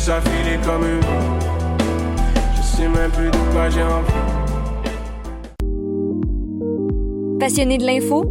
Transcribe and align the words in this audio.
Est 0.00 0.08
plus 3.12 3.30
de. 3.30 3.38
Passionné 7.38 7.76
de 7.76 7.84
l'info? 7.84 8.24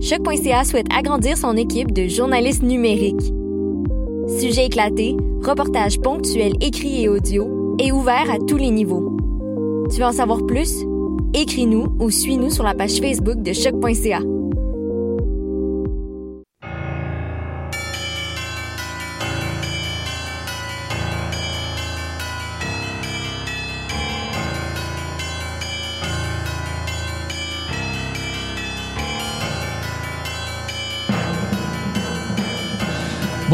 Choc.ca 0.00 0.64
souhaite 0.64 0.86
agrandir 0.96 1.36
son 1.36 1.54
équipe 1.58 1.92
de 1.92 2.08
journalistes 2.08 2.62
numériques. 2.62 3.30
Sujets 4.40 4.64
éclatés, 4.66 5.18
reportages 5.42 6.00
ponctuels 6.00 6.56
écrits 6.62 7.02
et 7.02 7.10
audio, 7.10 7.76
et 7.78 7.92
ouverts 7.92 8.30
à 8.30 8.38
tous 8.38 8.56
les 8.56 8.70
niveaux. 8.70 9.18
Tu 9.90 9.98
veux 9.98 10.06
en 10.06 10.12
savoir 10.12 10.46
plus? 10.46 10.82
Écris-nous 11.34 11.88
ou 12.00 12.08
suis-nous 12.08 12.48
sur 12.48 12.64
la 12.64 12.72
page 12.72 13.00
Facebook 13.00 13.42
de 13.42 13.52
Choc.ca. 13.52 14.20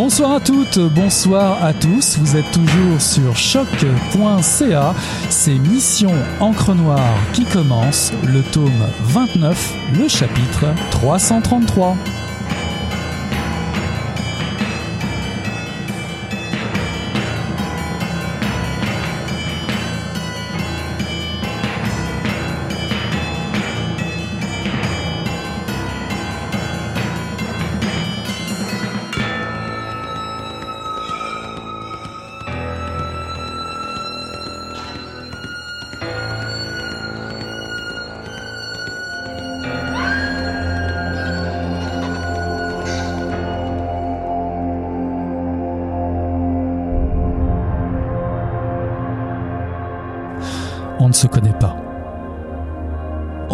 Bonsoir 0.05 0.33
à 0.33 0.41
toutes, 0.41 0.81
bonsoir 0.81 1.62
à 1.62 1.72
tous. 1.72 2.19
Vous 2.19 2.36
êtes 2.36 2.50
toujours 2.50 3.00
sur 3.00 3.36
choc.ca. 3.36 4.95
C'est 5.31 5.55
Mission 5.55 6.11
Encre 6.41 6.75
Noire 6.75 7.17
qui 7.33 7.45
commence, 7.45 8.12
le 8.27 8.42
tome 8.42 8.84
29, 9.03 9.75
le 9.97 10.08
chapitre 10.08 10.67
333. 10.91 11.97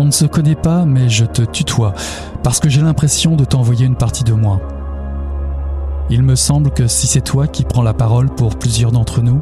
On 0.01 0.05
ne 0.05 0.13
se 0.13 0.27
connaît 0.27 0.55
pas, 0.55 0.85
mais 0.85 1.09
je 1.09 1.25
te 1.25 1.43
tutoie, 1.43 1.93
parce 2.45 2.61
que 2.61 2.69
j'ai 2.69 2.81
l'impression 2.81 3.35
de 3.35 3.45
t'envoyer 3.45 3.85
une 3.85 3.97
partie 3.97 4.23
de 4.23 4.33
moi. 4.33 4.61
Il 6.09 6.23
me 6.23 6.37
semble 6.37 6.71
que 6.71 6.87
si 6.87 7.09
c'est 7.09 7.21
toi 7.21 7.49
qui 7.49 7.65
prends 7.65 7.83
la 7.83 7.95
parole 7.95 8.31
pour 8.31 8.57
plusieurs 8.57 8.93
d'entre 8.93 9.23
nous, 9.23 9.41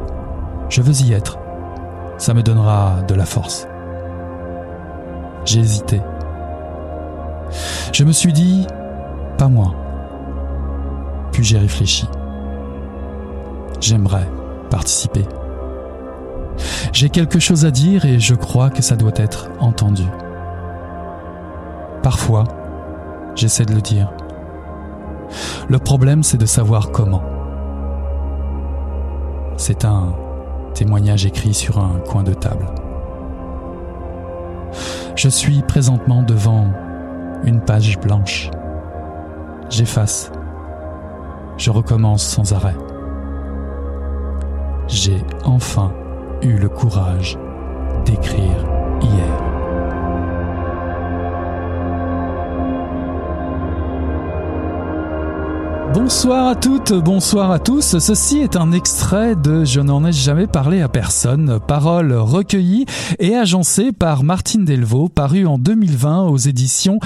je 0.71 0.81
veux 0.81 1.03
y 1.03 1.13
être. 1.13 1.39
Ça 2.17 2.33
me 2.33 2.43
donnera 2.43 3.03
de 3.07 3.15
la 3.15 3.27
force. 3.27 3.69
J'ai 5.45 5.61
hésité. 5.61 6.01
Je 7.93 8.05
me 8.05 8.13
suis 8.13 8.33
dit, 8.33 8.67
pas 9.37 9.49
moi. 9.49 9.75
Puis 11.33 11.45
j'ai 11.45 11.59
réfléchi. 11.59 12.09
J'aimerais 13.79 14.27
participer. 14.71 15.27
J'ai 16.95 17.11
quelque 17.11 17.41
chose 17.41 17.67
à 17.67 17.71
dire 17.71 18.07
et 18.07 18.19
je 18.19 18.35
crois 18.35 18.71
que 18.71 18.81
ça 18.81 18.97
doit 18.97 19.13
être 19.17 19.51
entendu. 19.61 20.05
Parfois, 22.07 22.45
j'essaie 23.35 23.65
de 23.65 23.75
le 23.75 23.81
dire. 23.81 24.13
Le 25.69 25.81
problème, 25.81 26.23
c'est 26.23 26.37
de 26.37 26.47
savoir 26.47 26.93
comment. 26.93 27.25
C'est 29.57 29.85
un 29.85 30.15
témoignage 30.73 31.27
écrit 31.27 31.53
sur 31.53 31.81
un 31.81 31.99
coin 32.09 32.23
de 32.23 32.33
table. 32.33 32.65
Je 35.17 35.29
suis 35.29 35.63
présentement 35.63 36.23
devant 36.23 36.69
une 37.43 37.61
page 37.61 37.99
blanche. 37.99 38.53
J'efface. 39.69 40.31
Je 41.57 41.73
recommence 41.73 42.23
sans 42.23 42.53
arrêt. 42.53 42.77
J'ai 44.87 45.25
enfin 45.45 45.93
eu 46.41 46.53
le 46.53 46.69
courage 46.69 47.37
d'écrire 48.05 48.65
hier. 49.03 49.46
Bonsoir 56.07 56.47
à 56.47 56.55
toutes, 56.55 56.93
bonsoir 56.93 57.51
à 57.51 57.59
tous. 57.59 57.99
Ceci 57.99 58.39
est 58.39 58.55
un 58.55 58.71
extrait 58.71 59.35
de 59.35 59.65
Je 59.65 59.81
n'en 59.81 60.07
ai 60.07 60.13
jamais 60.13 60.47
parlé 60.47 60.81
à 60.81 60.89
personne, 60.89 61.59
paroles 61.67 62.13
recueillies 62.13 62.87
et 63.19 63.35
agencées 63.35 63.91
par 63.91 64.23
Martine 64.23 64.65
Delvaux, 64.65 65.09
paru 65.09 65.47
en 65.47 65.59
2020 65.59 66.29
aux 66.29 66.37
éditions 66.37 67.01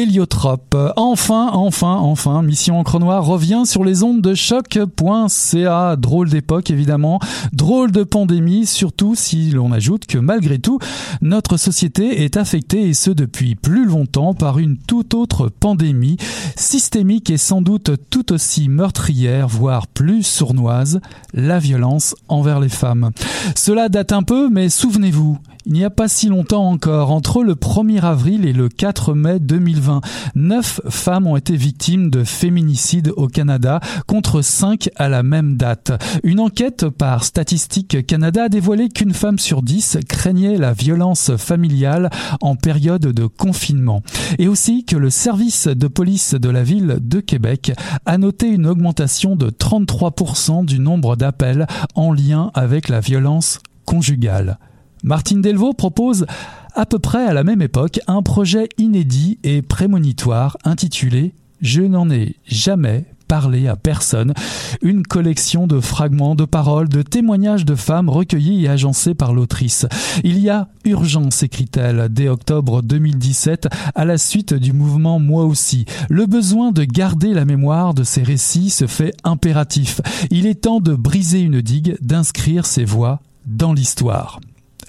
Héliotrope. 0.00 0.74
Enfin, 0.96 1.50
enfin, 1.52 1.96
enfin, 1.96 2.40
Mission 2.40 2.78
Encre 2.78 2.98
Noire 2.98 3.22
revient 3.22 3.64
sur 3.66 3.84
les 3.84 4.02
ondes 4.02 4.22
de 4.22 4.32
choc.ca. 4.32 5.96
Drôle 5.96 6.30
d'époque, 6.30 6.70
évidemment. 6.70 7.20
Drôle 7.52 7.92
de 7.92 8.02
pandémie, 8.02 8.64
surtout 8.64 9.14
si 9.14 9.50
l'on 9.50 9.72
ajoute 9.72 10.06
que 10.06 10.16
malgré 10.16 10.58
tout, 10.58 10.78
notre 11.20 11.58
société 11.58 12.24
est 12.24 12.38
affectée 12.38 12.88
et 12.88 12.94
ce 12.94 13.10
depuis 13.10 13.56
plus 13.56 13.84
longtemps 13.84 14.32
par 14.32 14.58
une 14.58 14.78
toute 14.78 15.12
autre 15.12 15.48
pandémie, 15.48 16.16
systémique 16.56 17.28
et 17.28 17.36
sans 17.36 17.60
doute 17.60 17.90
tout 18.08 18.32
aussi 18.32 18.70
meurtrière, 18.70 19.48
voire 19.48 19.86
plus 19.86 20.22
sournoise, 20.22 21.00
la 21.34 21.58
violence 21.58 22.14
envers 22.28 22.58
les 22.58 22.70
femmes. 22.70 23.10
Cela 23.54 23.90
date 23.90 24.12
un 24.12 24.22
peu, 24.22 24.48
mais 24.48 24.70
souvenez-vous, 24.70 25.36
il 25.66 25.74
n'y 25.74 25.84
a 25.84 25.90
pas 25.90 26.08
si 26.08 26.28
longtemps 26.28 26.70
encore, 26.70 27.10
entre 27.10 27.44
le 27.44 27.54
1er 27.54 28.00
avril 28.00 28.46
et 28.46 28.52
le 28.54 28.70
4 28.70 29.12
mai 29.12 29.38
2020, 29.38 29.89
neuf 30.34 30.80
femmes 30.88 31.26
ont 31.26 31.36
été 31.36 31.56
victimes 31.56 32.10
de 32.10 32.24
féminicide 32.24 33.12
au 33.16 33.26
Canada, 33.26 33.80
contre 34.06 34.42
cinq 34.42 34.90
à 34.96 35.08
la 35.08 35.22
même 35.22 35.56
date. 35.56 35.92
Une 36.22 36.40
enquête 36.40 36.88
par 36.88 37.24
Statistique 37.24 38.06
Canada 38.06 38.44
a 38.44 38.48
dévoilé 38.48 38.88
qu'une 38.88 39.14
femme 39.14 39.38
sur 39.38 39.62
dix 39.62 39.98
craignait 40.08 40.56
la 40.56 40.72
violence 40.72 41.36
familiale 41.36 42.10
en 42.40 42.56
période 42.56 43.06
de 43.06 43.26
confinement. 43.26 44.02
Et 44.38 44.48
aussi 44.48 44.84
que 44.84 44.96
le 44.96 45.10
service 45.10 45.66
de 45.66 45.88
police 45.88 46.34
de 46.34 46.48
la 46.48 46.62
ville 46.62 46.98
de 47.00 47.20
Québec 47.20 47.72
a 48.06 48.18
noté 48.18 48.48
une 48.48 48.66
augmentation 48.66 49.36
de 49.36 49.50
33% 49.50 50.64
du 50.64 50.78
nombre 50.78 51.16
d'appels 51.16 51.66
en 51.94 52.12
lien 52.12 52.50
avec 52.54 52.88
la 52.88 53.00
violence 53.00 53.60
conjugale. 53.84 54.58
Martine 55.02 55.40
Delvaux 55.40 55.72
propose 55.72 56.26
à 56.74 56.86
peu 56.86 56.98
près 56.98 57.24
à 57.24 57.32
la 57.32 57.44
même 57.44 57.62
époque 57.62 58.00
un 58.06 58.22
projet 58.22 58.68
inédit 58.78 59.38
et 59.44 59.62
prémonitoire 59.62 60.56
intitulé 60.64 61.34
Je 61.60 61.82
n'en 61.82 62.10
ai 62.10 62.36
jamais 62.46 63.06
parlé 63.30 63.68
à 63.68 63.76
personne, 63.76 64.34
une 64.82 65.04
collection 65.04 65.68
de 65.68 65.78
fragments 65.78 66.34
de 66.34 66.44
paroles, 66.44 66.88
de 66.88 67.02
témoignages 67.02 67.64
de 67.64 67.76
femmes 67.76 68.08
recueillis 68.08 68.64
et 68.64 68.68
agencés 68.68 69.14
par 69.14 69.32
l'autrice. 69.32 69.86
Il 70.24 70.40
y 70.40 70.50
a 70.50 70.66
urgence, 70.84 71.44
écrit-elle, 71.44 72.08
dès 72.10 72.28
octobre 72.28 72.82
2017, 72.82 73.68
à 73.94 74.04
la 74.04 74.18
suite 74.18 74.52
du 74.52 74.72
mouvement 74.72 75.20
Moi 75.20 75.44
aussi. 75.44 75.84
Le 76.08 76.26
besoin 76.26 76.72
de 76.72 76.82
garder 76.82 77.32
la 77.32 77.44
mémoire 77.44 77.94
de 77.94 78.02
ces 78.02 78.24
récits 78.24 78.70
se 78.70 78.88
fait 78.88 79.14
impératif. 79.22 80.00
Il 80.32 80.44
est 80.44 80.62
temps 80.62 80.80
de 80.80 80.96
briser 80.96 81.38
une 81.38 81.60
digue, 81.60 81.98
d'inscrire 82.00 82.66
ces 82.66 82.84
voix 82.84 83.20
dans 83.46 83.72
l'histoire. 83.72 84.40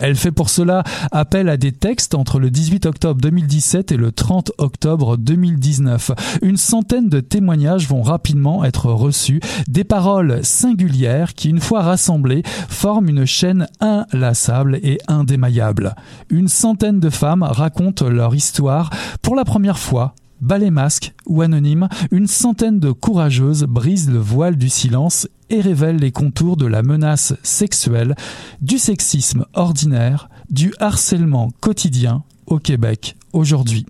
Elle 0.02 0.16
fait 0.16 0.32
pour 0.32 0.50
cela 0.50 0.84
appel 1.12 1.48
à 1.48 1.58
des 1.58 1.72
textes 1.72 2.16
entre 2.16 2.40
le 2.40 2.50
18 2.50 2.88
octobre 2.88 3.22
2017 3.22 3.92
et 3.92 3.98
le 3.98 4.12
30 4.12 4.52
octobre 4.58 5.16
2019. 5.16 6.40
Une 6.42 6.58
centaine 6.58 7.08
de 7.08 7.20
témoignages 7.20 7.88
vont 7.88 8.02
rapidement 8.02 8.66
être 8.66 8.88
reçus, 8.88 9.42
des 9.68 9.84
paroles 9.84 10.44
singulières 10.44 11.36
qui, 11.36 11.50
une 11.50 11.60
fois 11.60 11.84
rassemblées, 11.84 12.42
forment 12.68 13.10
une 13.10 13.26
chaîne 13.26 13.68
inlassable 13.80 14.80
et 14.82 14.98
indémaillable. 15.08 15.94
Une 16.32 16.48
centaine 16.48 17.00
de 17.00 17.12
femmes 17.12 17.44
racontent 17.44 18.10
leur 18.10 18.34
histoire 18.34 18.90
pour 19.22 19.36
la 19.36 19.46
première 19.46 19.78
fois 19.78 20.16
balai 20.42 20.72
masque 20.72 21.14
ou 21.26 21.42
anonyme, 21.42 21.88
une 22.12 22.28
centaine 22.28 22.80
de 22.80 22.92
courageuses 22.92 23.64
brisent 23.64 24.10
le 24.10 24.20
voile 24.20 24.58
du 24.58 24.70
silence 24.70 25.28
et 25.50 25.62
révèlent 25.62 25.98
les 25.98 26.12
contours 26.12 26.58
de 26.58 26.66
la 26.66 26.84
menace 26.84 27.34
sexuelle, 27.44 28.16
du 28.62 28.78
sexisme 28.78 29.46
ordinaire, 29.54 30.30
du 30.50 30.74
harcèlement 30.80 31.52
quotidien 31.60 32.24
au 32.48 32.60
Québec 32.60 33.16
aujourd'hui. 33.34 33.86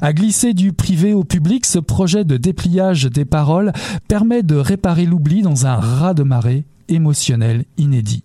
À 0.00 0.12
glisser 0.12 0.54
du 0.54 0.72
privé 0.72 1.14
au 1.14 1.24
public, 1.24 1.66
ce 1.66 1.78
projet 1.78 2.24
de 2.24 2.36
dépliage 2.36 3.04
des 3.04 3.24
paroles 3.24 3.72
permet 4.08 4.42
de 4.42 4.56
réparer 4.56 5.06
l'oubli 5.06 5.42
dans 5.42 5.66
un 5.66 5.76
raz 5.76 6.14
de 6.14 6.22
marée 6.22 6.64
émotionnel 6.88 7.64
inédit. 7.78 8.24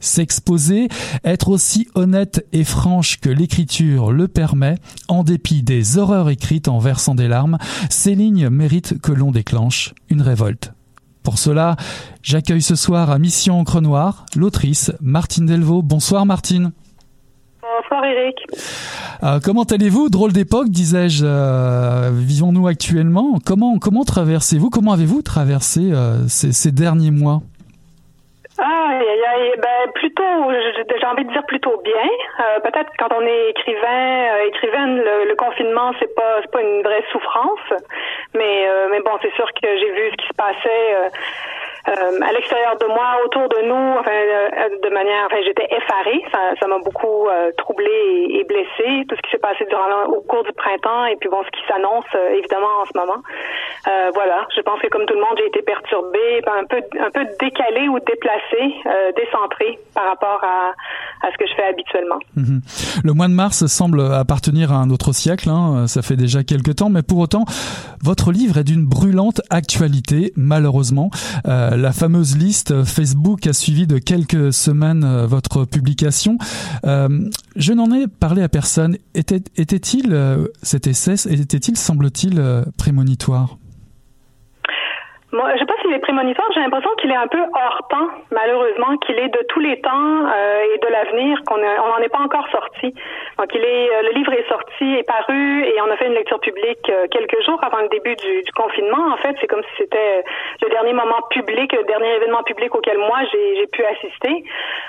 S'exposer, 0.00 0.88
être 1.24 1.48
aussi 1.48 1.88
honnête 1.94 2.46
et 2.52 2.64
franche 2.64 3.18
que 3.20 3.28
l'écriture 3.28 4.12
le 4.12 4.28
permet, 4.28 4.76
en 5.08 5.24
dépit 5.24 5.62
des 5.62 5.98
horreurs 5.98 6.30
écrites 6.30 6.68
en 6.68 6.78
versant 6.78 7.14
des 7.14 7.28
larmes, 7.28 7.58
ces 7.90 8.14
lignes 8.14 8.48
méritent 8.48 9.00
que 9.00 9.12
l'on 9.12 9.30
déclenche 9.30 9.94
une 10.08 10.22
révolte. 10.22 10.72
Pour 11.22 11.38
cela, 11.38 11.76
j'accueille 12.22 12.62
ce 12.62 12.74
soir 12.74 13.10
à 13.10 13.18
Mission 13.18 13.60
Encre 13.60 13.80
Noire 13.80 14.24
l'autrice 14.34 14.92
Martine 15.00 15.46
Delvaux. 15.46 15.82
Bonsoir 15.82 16.24
Martine. 16.24 16.72
Bonsoir 17.60 18.04
Eric. 18.04 18.36
Euh, 19.22 19.40
comment 19.42 19.64
allez-vous? 19.64 20.08
Drôle 20.08 20.32
d'époque, 20.32 20.70
disais-je. 20.70 21.24
Euh, 21.26 22.10
vivons-nous 22.14 22.66
actuellement? 22.66 23.38
Comment 23.44 23.78
comment 23.78 24.04
traversez-vous 24.04 24.70
Comment 24.70 24.92
avez-vous 24.92 25.22
traversé 25.22 25.92
euh, 25.92 26.26
ces, 26.28 26.52
ces 26.52 26.72
derniers 26.72 27.10
mois? 27.10 27.42
Ah, 28.58 28.98
ben 29.58 29.92
plutôt, 29.94 30.50
j'ai 30.50 31.06
envie 31.06 31.24
de 31.24 31.32
dire 31.32 31.44
plutôt 31.46 31.80
bien. 31.84 32.08
Euh, 32.40 32.60
Peut-être 32.60 32.90
quand 32.98 33.08
on 33.14 33.22
est 33.22 33.50
écrivain, 33.50 34.34
euh, 34.34 34.48
écrivaine, 34.48 34.96
le, 34.96 35.28
le 35.28 35.34
confinement 35.36 35.92
c'est 35.98 36.12
pas 36.14 36.40
pas 36.52 36.60
une 36.62 36.82
vraie 36.82 37.04
souffrance, 37.12 37.60
mais 38.34 38.68
euh, 38.68 38.88
mais 38.90 39.00
bon, 39.00 39.12
c'est 39.22 39.32
sûr 39.34 39.46
que 39.54 39.68
j'ai 39.78 39.90
vu 39.90 40.10
ce 40.10 40.16
qui 40.16 40.28
se 40.28 40.34
passait 40.34 41.10
euh, 41.88 42.08
euh, 42.08 42.20
à 42.22 42.32
l'extérieur 42.32 42.76
de 42.78 42.86
moi, 42.86 43.20
autour 43.24 43.48
de 43.48 43.60
nous, 43.66 43.98
enfin, 43.98 44.10
euh, 44.12 44.68
de 44.82 44.90
manière, 44.92 45.26
enfin, 45.26 45.38
j'étais 45.44 45.66
effarée. 45.70 46.22
Ça, 46.32 46.66
m'a 46.66 46.78
beaucoup 46.78 47.26
euh, 47.28 47.50
troublée 47.56 48.28
et, 48.30 48.44
blessée. 48.44 49.04
Tout 49.08 49.16
ce 49.16 49.22
qui 49.22 49.30
s'est 49.30 49.38
passé 49.38 49.66
durant 49.68 50.04
au 50.08 50.20
cours 50.22 50.44
du 50.44 50.52
printemps 50.52 51.04
et 51.06 51.16
puis 51.16 51.28
bon, 51.28 51.42
ce 51.44 51.50
qui 51.50 51.66
s'annonce 51.68 52.06
évidemment 52.32 52.80
en 52.82 52.86
ce 52.86 52.96
moment. 52.98 53.22
voilà, 54.14 54.46
je 54.56 54.62
pense 54.62 54.80
que 54.80 54.88
comme 54.88 55.04
tout 55.06 55.14
le 55.14 55.20
monde, 55.20 55.36
j'ai 55.38 55.46
été 55.46 55.62
perturbée, 55.62 56.40
un 56.46 56.64
peu, 56.64 56.80
un 56.98 57.10
peu 57.10 57.24
décalée 57.40 57.88
ou 57.88 57.98
déplacée, 58.00 58.74
décentrée 59.16 59.78
par 59.94 60.06
rapport 60.06 60.40
à, 60.42 60.72
à 61.26 61.32
ce 61.32 61.36
que 61.36 61.46
je 61.46 61.54
fais 61.54 61.64
habituellement. 61.64 62.18
Mhm. 62.36 62.60
Le 63.04 63.12
mois 63.12 63.28
de 63.28 63.32
mars 63.32 63.66
semble 63.66 64.00
appartenir 64.00 64.72
à 64.72 64.76
un 64.76 64.90
autre 64.90 65.12
siècle. 65.12 65.48
Hein. 65.50 65.86
Ça 65.86 66.02
fait 66.02 66.16
déjà 66.16 66.42
quelques 66.42 66.76
temps, 66.76 66.88
mais 66.88 67.02
pour 67.02 67.18
autant, 67.18 67.44
votre 68.02 68.32
livre 68.32 68.58
est 68.58 68.64
d'une 68.64 68.86
brûlante 68.86 69.40
actualité, 69.50 70.32
malheureusement. 70.36 71.10
Euh, 71.46 71.76
la 71.78 71.92
fameuse 71.92 72.36
liste 72.36 72.84
Facebook 72.84 73.46
a 73.46 73.52
suivi 73.52 73.86
de 73.86 73.98
quelques 73.98 74.52
semaines 74.52 75.04
euh, 75.04 75.26
votre 75.26 75.64
publication. 75.64 76.38
Euh, 76.84 77.30
je 77.56 77.72
n'en 77.72 77.92
ai 77.92 78.08
parlé 78.08 78.42
à 78.42 78.48
personne. 78.48 78.96
Était, 79.14 79.42
était-il 79.56 80.16
cet 80.62 80.86
essai, 80.86 81.14
était-il, 81.30 81.76
semble-t-il, 81.76 82.42
prémonitoire? 82.76 83.58
Moi, 85.30 85.52
je 85.52 85.58
sais 85.58 85.66
pas 85.66 85.74
s'il 85.82 85.92
est 85.92 85.98
prémonitoire, 85.98 86.48
j'ai 86.54 86.60
l'impression 86.60 86.88
qu'il 87.00 87.10
est 87.10 87.16
un 87.16 87.26
peu 87.26 87.40
hors 87.40 87.86
temps, 87.90 88.08
malheureusement, 88.30 88.96
qu'il 88.98 89.18
est 89.18 89.28
de 89.28 89.44
tous 89.50 89.60
les 89.60 89.78
temps 89.82 90.24
euh, 90.24 90.74
et 90.74 90.78
de 90.78 90.86
l'avenir, 90.86 91.42
qu'on 91.44 91.56
on 91.56 91.88
n'en 91.88 91.98
est 91.98 92.08
pas 92.08 92.20
encore 92.20 92.48
sorti. 92.50 92.94
Donc, 93.38 93.54
il 93.54 93.62
est, 93.62 93.90
euh, 93.90 94.02
le 94.08 94.12
livre 94.16 94.32
est 94.32 94.48
sorti, 94.48 94.84
est 94.96 95.06
paru, 95.06 95.64
et 95.64 95.80
on 95.82 95.90
a 95.92 95.96
fait 95.96 96.06
une 96.06 96.14
lecture 96.14 96.40
publique 96.40 96.88
euh, 96.88 97.06
quelques 97.10 97.44
jours 97.44 97.62
avant 97.62 97.82
le 97.82 97.88
début 97.88 98.16
du, 98.16 98.42
confinement. 98.56 99.12
En 99.12 99.16
fait, 99.18 99.36
c'est 99.40 99.46
comme 99.46 99.62
si 99.62 99.82
c'était 99.84 100.24
le 100.62 100.68
dernier 100.70 100.94
moment 100.94 101.20
public, 101.30 101.72
le 101.74 101.84
dernier 101.84 102.14
événement 102.14 102.42
public 102.42 102.74
auquel 102.74 102.96
moi 102.96 103.18
j'ai 103.30 103.66
pu 103.66 103.84
assister. 103.84 104.44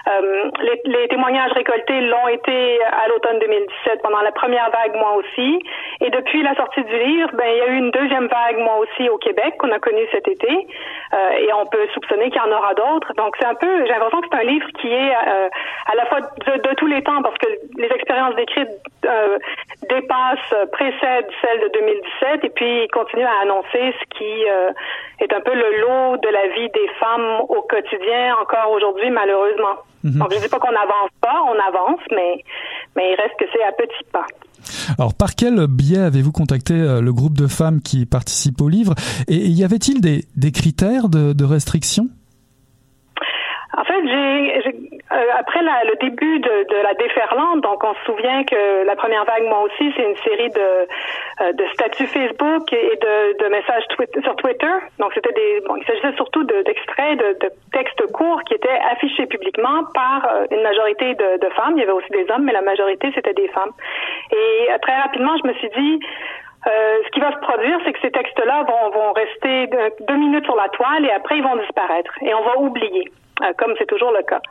Euh, 0.07 0.49
les, 0.61 0.81
les, 0.85 1.07
témoignages 1.09 1.51
récoltés 1.51 1.99
l'ont 2.01 2.27
été 2.29 2.81
à 2.83 3.07
l'automne 3.09 3.39
2017 3.39 4.01
pendant 4.01 4.21
la 4.21 4.31
première 4.31 4.69
vague, 4.71 4.95
moi 4.95 5.15
aussi. 5.17 5.61
Et 6.01 6.09
depuis 6.11 6.41
la 6.43 6.55
sortie 6.55 6.83
du 6.83 6.97
livre, 6.97 7.29
ben 7.33 7.45
il 7.45 7.57
y 7.57 7.61
a 7.61 7.67
eu 7.67 7.77
une 7.77 7.91
deuxième 7.91 8.27
vague, 8.27 8.57
moi 8.59 8.77
aussi, 8.77 9.09
au 9.09 9.17
Québec, 9.17 9.55
qu'on 9.59 9.71
a 9.71 9.79
connue 9.79 10.07
cet 10.11 10.29
été. 10.29 10.67
Euh, 11.13 11.29
et 11.31 11.51
on 11.53 11.65
peut 11.65 11.85
soupçonner 11.93 12.29
qu'il 12.29 12.41
y 12.41 12.45
en 12.45 12.55
aura 12.55 12.73
d'autres. 12.73 13.13
Donc 13.15 13.35
c'est 13.37 13.45
un 13.45 13.55
peu, 13.55 13.85
j'ai 13.85 13.91
l'impression 13.91 14.21
que 14.21 14.27
c'est 14.31 14.39
un 14.39 14.43
livre 14.43 14.67
qui 14.79 14.87
est 14.87 15.11
euh, 15.11 15.49
à 15.91 15.95
la 15.95 16.05
fois 16.05 16.21
de, 16.21 16.61
de, 16.69 16.75
tous 16.75 16.87
les 16.87 17.03
temps, 17.03 17.21
parce 17.21 17.37
que 17.37 17.47
les 17.77 17.87
expériences 17.87 18.35
décrites 18.35 18.69
euh, 19.05 19.37
dépassent, 19.89 20.67
précèdent 20.71 21.31
celles 21.41 21.61
de 21.63 21.69
2017, 21.73 22.45
et 22.45 22.49
puis 22.49 22.87
continue 22.89 23.25
à 23.25 23.41
annoncer 23.41 23.93
ce 23.99 24.17
qui 24.17 24.43
est 25.19 25.33
un 25.33 25.41
peu 25.41 25.53
le 25.53 25.81
lot 25.81 26.17
de 26.17 26.29
la 26.29 26.47
vie 26.47 26.69
des 26.69 26.87
femmes 26.99 27.41
au 27.49 27.61
quotidien, 27.63 28.35
encore 28.41 28.71
aujourd'hui, 28.71 29.09
malheureusement. 29.09 29.83
Mhm. 30.03 30.19
Donc 30.19 30.31
je 30.31 30.39
dis 30.39 30.49
pas 30.49 30.59
qu'on 30.59 30.71
n'avance 30.71 31.11
pas, 31.21 31.41
on 31.45 31.59
avance, 31.59 31.99
mais 32.11 32.43
mais 32.95 33.11
il 33.11 33.15
reste 33.15 33.35
que 33.37 33.45
c'est 33.51 33.63
à 33.63 33.71
petits 33.73 34.05
pas. 34.13 34.25
Alors, 34.97 35.13
par 35.13 35.35
quel 35.35 35.67
biais 35.67 35.99
avez-vous 35.99 36.31
contacté 36.31 36.73
euh, 36.73 37.01
le 37.01 37.13
groupe 37.13 37.37
de 37.37 37.47
femmes 37.47 37.81
qui 37.81 38.05
participent 38.05 38.61
au 38.61 38.69
livre? 38.69 38.95
Et 39.27 39.47
y 39.47 39.63
avait-il 39.63 40.01
des, 40.01 40.51
critères 40.51 41.09
de, 41.09 41.33
de 41.33 41.45
restriction? 41.45 42.09
En 43.77 43.83
fait, 43.83 44.01
j'ai 44.07 44.88
euh, 45.11 45.25
après 45.39 45.63
la, 45.63 45.83
le 45.85 45.95
début 45.95 46.39
de, 46.39 46.67
de, 46.69 46.83
la 46.83 46.93
déferlante, 46.93 47.61
donc 47.61 47.83
on 47.83 47.95
se 47.95 48.03
souvient 48.05 48.43
que 48.43 48.85
la 48.85 48.95
première 48.95 49.25
vague, 49.25 49.43
moi 49.43 49.61
aussi, 49.63 49.91
c'est 49.95 50.03
une 50.03 50.15
série 50.17 50.49
de, 50.51 50.87
euh, 51.41 51.53
de 51.53 51.65
statuts 51.73 52.05
Facebook 52.05 52.71
et 52.71 52.95
de, 52.95 53.43
de 53.43 53.49
messages 53.49 53.83
sur 54.21 54.35
Twitter. 54.35 54.75
Donc 54.99 55.11
c'était 55.15 55.33
des, 55.33 55.61
bon, 55.65 55.77
il 55.77 55.85
s'agissait 55.85 56.13
surtout 56.15 56.43
d'extraits 56.43 57.17
de, 57.17 57.37
de, 57.41 57.51
textes 57.71 58.05
courts 58.11 58.43
qui 58.43 58.53
étaient 58.53 58.79
affichés 58.91 59.25
publiquement 59.25 59.83
par 59.95 60.27
euh, 60.31 60.45
une 60.51 60.61
majorité 60.61 61.15
de, 61.15 61.39
de 61.39 61.49
femmes. 61.55 61.73
Il 61.77 61.79
y 61.79 61.83
avait 61.83 61.91
aussi 61.91 62.11
des 62.11 62.29
hommes, 62.29 62.43
mais 62.43 62.53
la 62.53 62.61
majorité 62.61 63.11
c'était 63.15 63.33
des 63.33 63.47
femmes. 63.47 63.71
Et 64.31 64.69
très 64.81 64.95
rapidement, 64.95 65.35
je 65.41 65.47
me 65.47 65.53
suis 65.53 65.69
dit 65.69 65.99
euh, 66.67 66.97
ce 67.03 67.09
qui 67.09 67.19
va 67.19 67.31
se 67.31 67.39
produire, 67.39 67.79
c'est 67.83 67.93
que 67.93 68.01
ces 68.01 68.11
textes-là 68.11 68.63
vont, 68.63 68.91
vont 68.91 69.11
rester 69.13 69.69
deux 70.07 70.17
minutes 70.17 70.45
sur 70.45 70.55
la 70.55 70.69
toile 70.69 71.05
et 71.05 71.11
après 71.11 71.37
ils 71.37 71.43
vont 71.43 71.55
disparaître 71.55 72.13
et 72.21 72.33
on 72.35 72.43
va 72.43 72.59
oublier. 72.59 73.09
Euh, 73.41 73.53
comme 73.57 73.73
c'est 73.77 73.85
toujours 73.85 74.11
le 74.11 74.21
cas. 74.23 74.41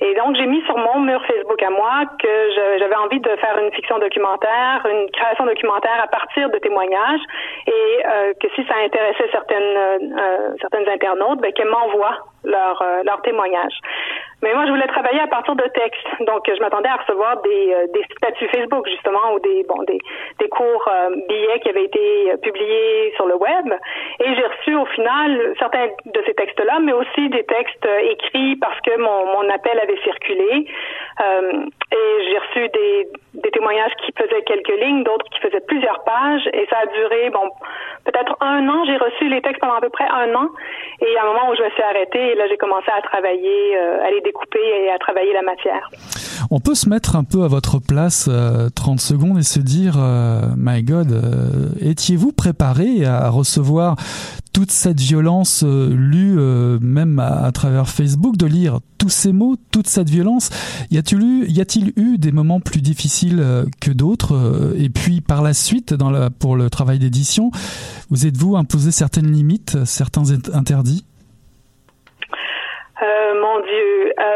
Et 0.00 0.14
donc, 0.14 0.34
j'ai 0.36 0.46
mis 0.46 0.62
sur 0.62 0.76
mon 0.76 1.00
mur 1.00 1.22
Facebook 1.26 1.62
à 1.62 1.70
moi 1.70 2.02
que 2.18 2.78
j'avais 2.78 2.96
envie 2.96 3.20
de 3.20 3.36
faire 3.36 3.56
une 3.58 3.72
fiction 3.72 3.98
documentaire, 3.98 4.84
une 4.90 5.08
création 5.10 5.46
documentaire 5.46 6.00
à 6.02 6.08
partir 6.08 6.50
de 6.50 6.58
témoignages, 6.58 7.20
et 7.66 8.02
euh, 8.04 8.32
que 8.40 8.48
si 8.54 8.64
ça 8.66 8.74
intéressait 8.84 9.28
certaines 9.30 9.76
euh, 9.76 10.56
certaines 10.60 10.88
internautes, 10.88 11.40
ben, 11.40 11.52
qu'elles 11.52 11.68
m'envoient 11.70 12.18
leurs 12.44 12.82
leur 13.04 13.22
témoignages. 13.22 13.78
Mais 14.42 14.52
moi, 14.54 14.66
je 14.66 14.70
voulais 14.72 14.88
travailler 14.88 15.20
à 15.20 15.28
partir 15.28 15.54
de 15.54 15.62
textes. 15.62 16.06
Donc, 16.26 16.42
je 16.52 16.60
m'attendais 16.60 16.88
à 16.88 16.96
recevoir 16.96 17.40
des, 17.42 17.72
euh, 17.72 17.86
des 17.94 18.02
statuts 18.16 18.48
Facebook, 18.48 18.88
justement, 18.88 19.34
ou 19.34 19.38
des, 19.38 19.62
bon, 19.68 19.80
des, 19.84 19.98
des 20.40 20.48
cours 20.48 20.88
euh, 20.88 21.10
billets 21.28 21.60
qui 21.60 21.68
avaient 21.68 21.84
été 21.84 22.32
euh, 22.32 22.36
publiés 22.38 23.12
sur 23.14 23.26
le 23.26 23.36
web. 23.36 23.72
Et 24.18 24.34
j'ai 24.34 24.44
reçu, 24.44 24.74
au 24.74 24.86
final, 24.86 25.54
certains 25.60 25.86
de 26.06 26.22
ces 26.26 26.34
textes-là, 26.34 26.80
mais 26.80 26.92
aussi 26.92 27.28
des 27.28 27.44
textes 27.44 27.86
écrits 28.10 28.56
parce 28.56 28.80
que 28.80 28.98
mon, 28.98 29.26
mon 29.26 29.48
appel 29.48 29.78
avait 29.78 30.00
circulé. 30.02 30.66
et 31.92 32.24
j'ai 32.26 32.38
reçu 32.38 32.68
des, 32.68 33.08
des 33.34 33.50
témoignages 33.50 33.92
qui 34.04 34.12
faisaient 34.18 34.42
quelques 34.42 34.76
lignes, 34.80 35.04
d'autres 35.04 35.26
qui 35.30 35.40
faisaient 35.40 35.64
plusieurs 35.68 36.02
pages. 36.02 36.48
Et 36.52 36.66
ça 36.68 36.78
a 36.82 36.86
duré, 36.86 37.30
bon, 37.30 37.48
peut-être 38.04 38.36
un 38.40 38.68
an. 38.68 38.84
J'ai 38.86 38.96
reçu 38.96 39.28
les 39.28 39.40
textes 39.40 39.60
pendant 39.60 39.74
à 39.74 39.80
peu 39.80 39.90
près 39.90 40.08
un 40.08 40.34
an. 40.34 40.48
Et 41.00 41.16
à 41.16 41.22
un 41.22 41.26
moment 41.26 41.50
où 41.50 41.54
je 41.54 41.62
me 41.62 41.70
suis 41.70 41.82
arrêtée, 41.82 42.34
là, 42.34 42.48
j'ai 42.48 42.56
commencé 42.56 42.90
à 42.90 43.00
travailler, 43.02 43.76
à 43.76 44.10
les 44.10 44.20
découper 44.32 44.58
et 44.84 44.90
à 44.90 44.98
travailler 44.98 45.32
la 45.32 45.42
matière. 45.42 45.90
On 46.50 46.60
peut 46.60 46.74
se 46.74 46.88
mettre 46.88 47.16
un 47.16 47.24
peu 47.24 47.44
à 47.44 47.48
votre 47.48 47.78
place 47.78 48.28
30 48.28 48.30
euh, 48.30 48.98
secondes 48.98 49.38
et 49.38 49.42
se 49.42 49.60
dire, 49.60 49.96
euh, 49.98 50.42
my 50.56 50.82
God, 50.82 51.12
euh, 51.12 51.70
étiez-vous 51.80 52.32
préparé 52.32 53.04
à 53.04 53.28
recevoir 53.30 53.96
toute 54.52 54.70
cette 54.70 55.00
violence 55.00 55.64
lue 55.64 56.36
même 56.82 57.18
à, 57.18 57.50
travers 57.52 57.88
Facebook, 57.88 58.36
de 58.36 58.44
lire 58.44 58.80
tous 58.98 59.08
ces 59.08 59.32
mots, 59.32 59.56
toute 59.70 59.86
cette 59.86 60.10
violence? 60.10 60.50
Y 60.90 60.98
a-t-il 60.98 61.22
eu, 61.22 61.46
y 61.48 61.62
a-t-il 61.62 61.94
eu 61.96 62.18
des 62.18 62.32
moments 62.32 62.60
plus 62.60 62.82
difficiles 62.82 63.42
que 63.80 63.90
d'autres 63.90 64.74
Et 64.76 64.90
puis 64.90 65.22
par 65.22 65.40
la 65.40 65.54
suite, 65.54 65.94
dans 65.94 66.10
la, 66.10 66.28
pour 66.28 66.54
le 66.54 66.68
travail 66.68 66.98
d'édition, 66.98 67.50
vous 68.10 68.26
êtes-vous 68.26 68.56
imposé 68.56 68.90
certaines 68.90 69.32
limites, 69.32 69.86
certains 69.86 70.24
interdits? 70.52 71.06
Euh, 73.02 73.34
mon. 73.40 73.51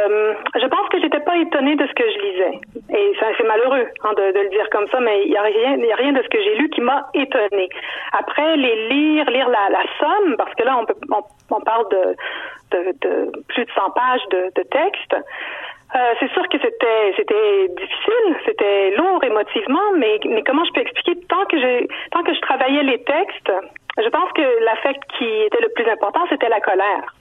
Euh, 0.06 0.34
je 0.54 0.66
pense 0.66 0.88
que 0.88 1.00
j'étais 1.00 1.20
pas 1.20 1.36
étonnée 1.36 1.76
de 1.76 1.86
ce 1.86 1.92
que 1.92 2.04
je 2.04 2.18
lisais. 2.18 2.60
Et 2.90 3.12
c'est 3.38 3.46
malheureux 3.46 3.86
hein, 4.04 4.12
de, 4.16 4.40
le 4.40 4.48
dire 4.50 4.68
comme 4.70 4.86
ça, 4.88 5.00
mais 5.00 5.24
il 5.24 5.32
y 5.32 5.36
a 5.36 5.42
rien, 5.42 5.76
y 5.76 5.92
a 5.92 5.96
rien 5.96 6.12
de 6.12 6.22
ce 6.22 6.28
que 6.28 6.42
j'ai 6.42 6.54
lu 6.56 6.68
qui 6.70 6.80
m'a 6.80 7.08
étonnée. 7.14 7.68
Après, 8.12 8.56
les 8.56 8.88
lire, 8.88 9.30
lire 9.30 9.48
la, 9.48 9.82
somme, 9.98 10.36
parce 10.36 10.54
que 10.54 10.64
là, 10.64 10.78
on, 10.78 10.84
peut, 10.84 10.94
on, 11.50 11.60
parle 11.60 11.88
de, 11.88 12.16
de, 12.72 12.92
de, 13.00 13.32
plus 13.48 13.64
de 13.64 13.70
100 13.70 13.90
pages 13.90 14.26
de, 14.30 14.52
de 14.54 14.62
texte. 14.62 15.16
Euh, 15.94 16.14
c'est 16.18 16.30
sûr 16.32 16.42
que 16.48 16.58
c'était 16.58 17.14
c'était 17.16 17.68
difficile, 17.68 18.36
c'était 18.44 18.90
lourd 18.96 19.22
émotivement, 19.22 19.92
mais 19.96 20.18
comment 20.44 20.64
je 20.64 20.72
peux 20.72 20.80
expliquer 20.80 21.14
tant 21.28 21.44
que 21.46 21.86
tant 22.10 22.24
que 22.24 22.34
je 22.34 22.40
travaillais 22.40 22.82
les 22.82 22.98
textes, 23.04 23.52
je 23.96 24.08
pense 24.08 24.32
que 24.32 24.64
l'affect 24.64 25.00
qui 25.16 25.24
était 25.42 25.62
le 25.62 25.68
plus 25.68 25.88
important, 25.88 26.20
c'était 26.28 26.48
la 26.48 26.60
colère. 26.60 27.14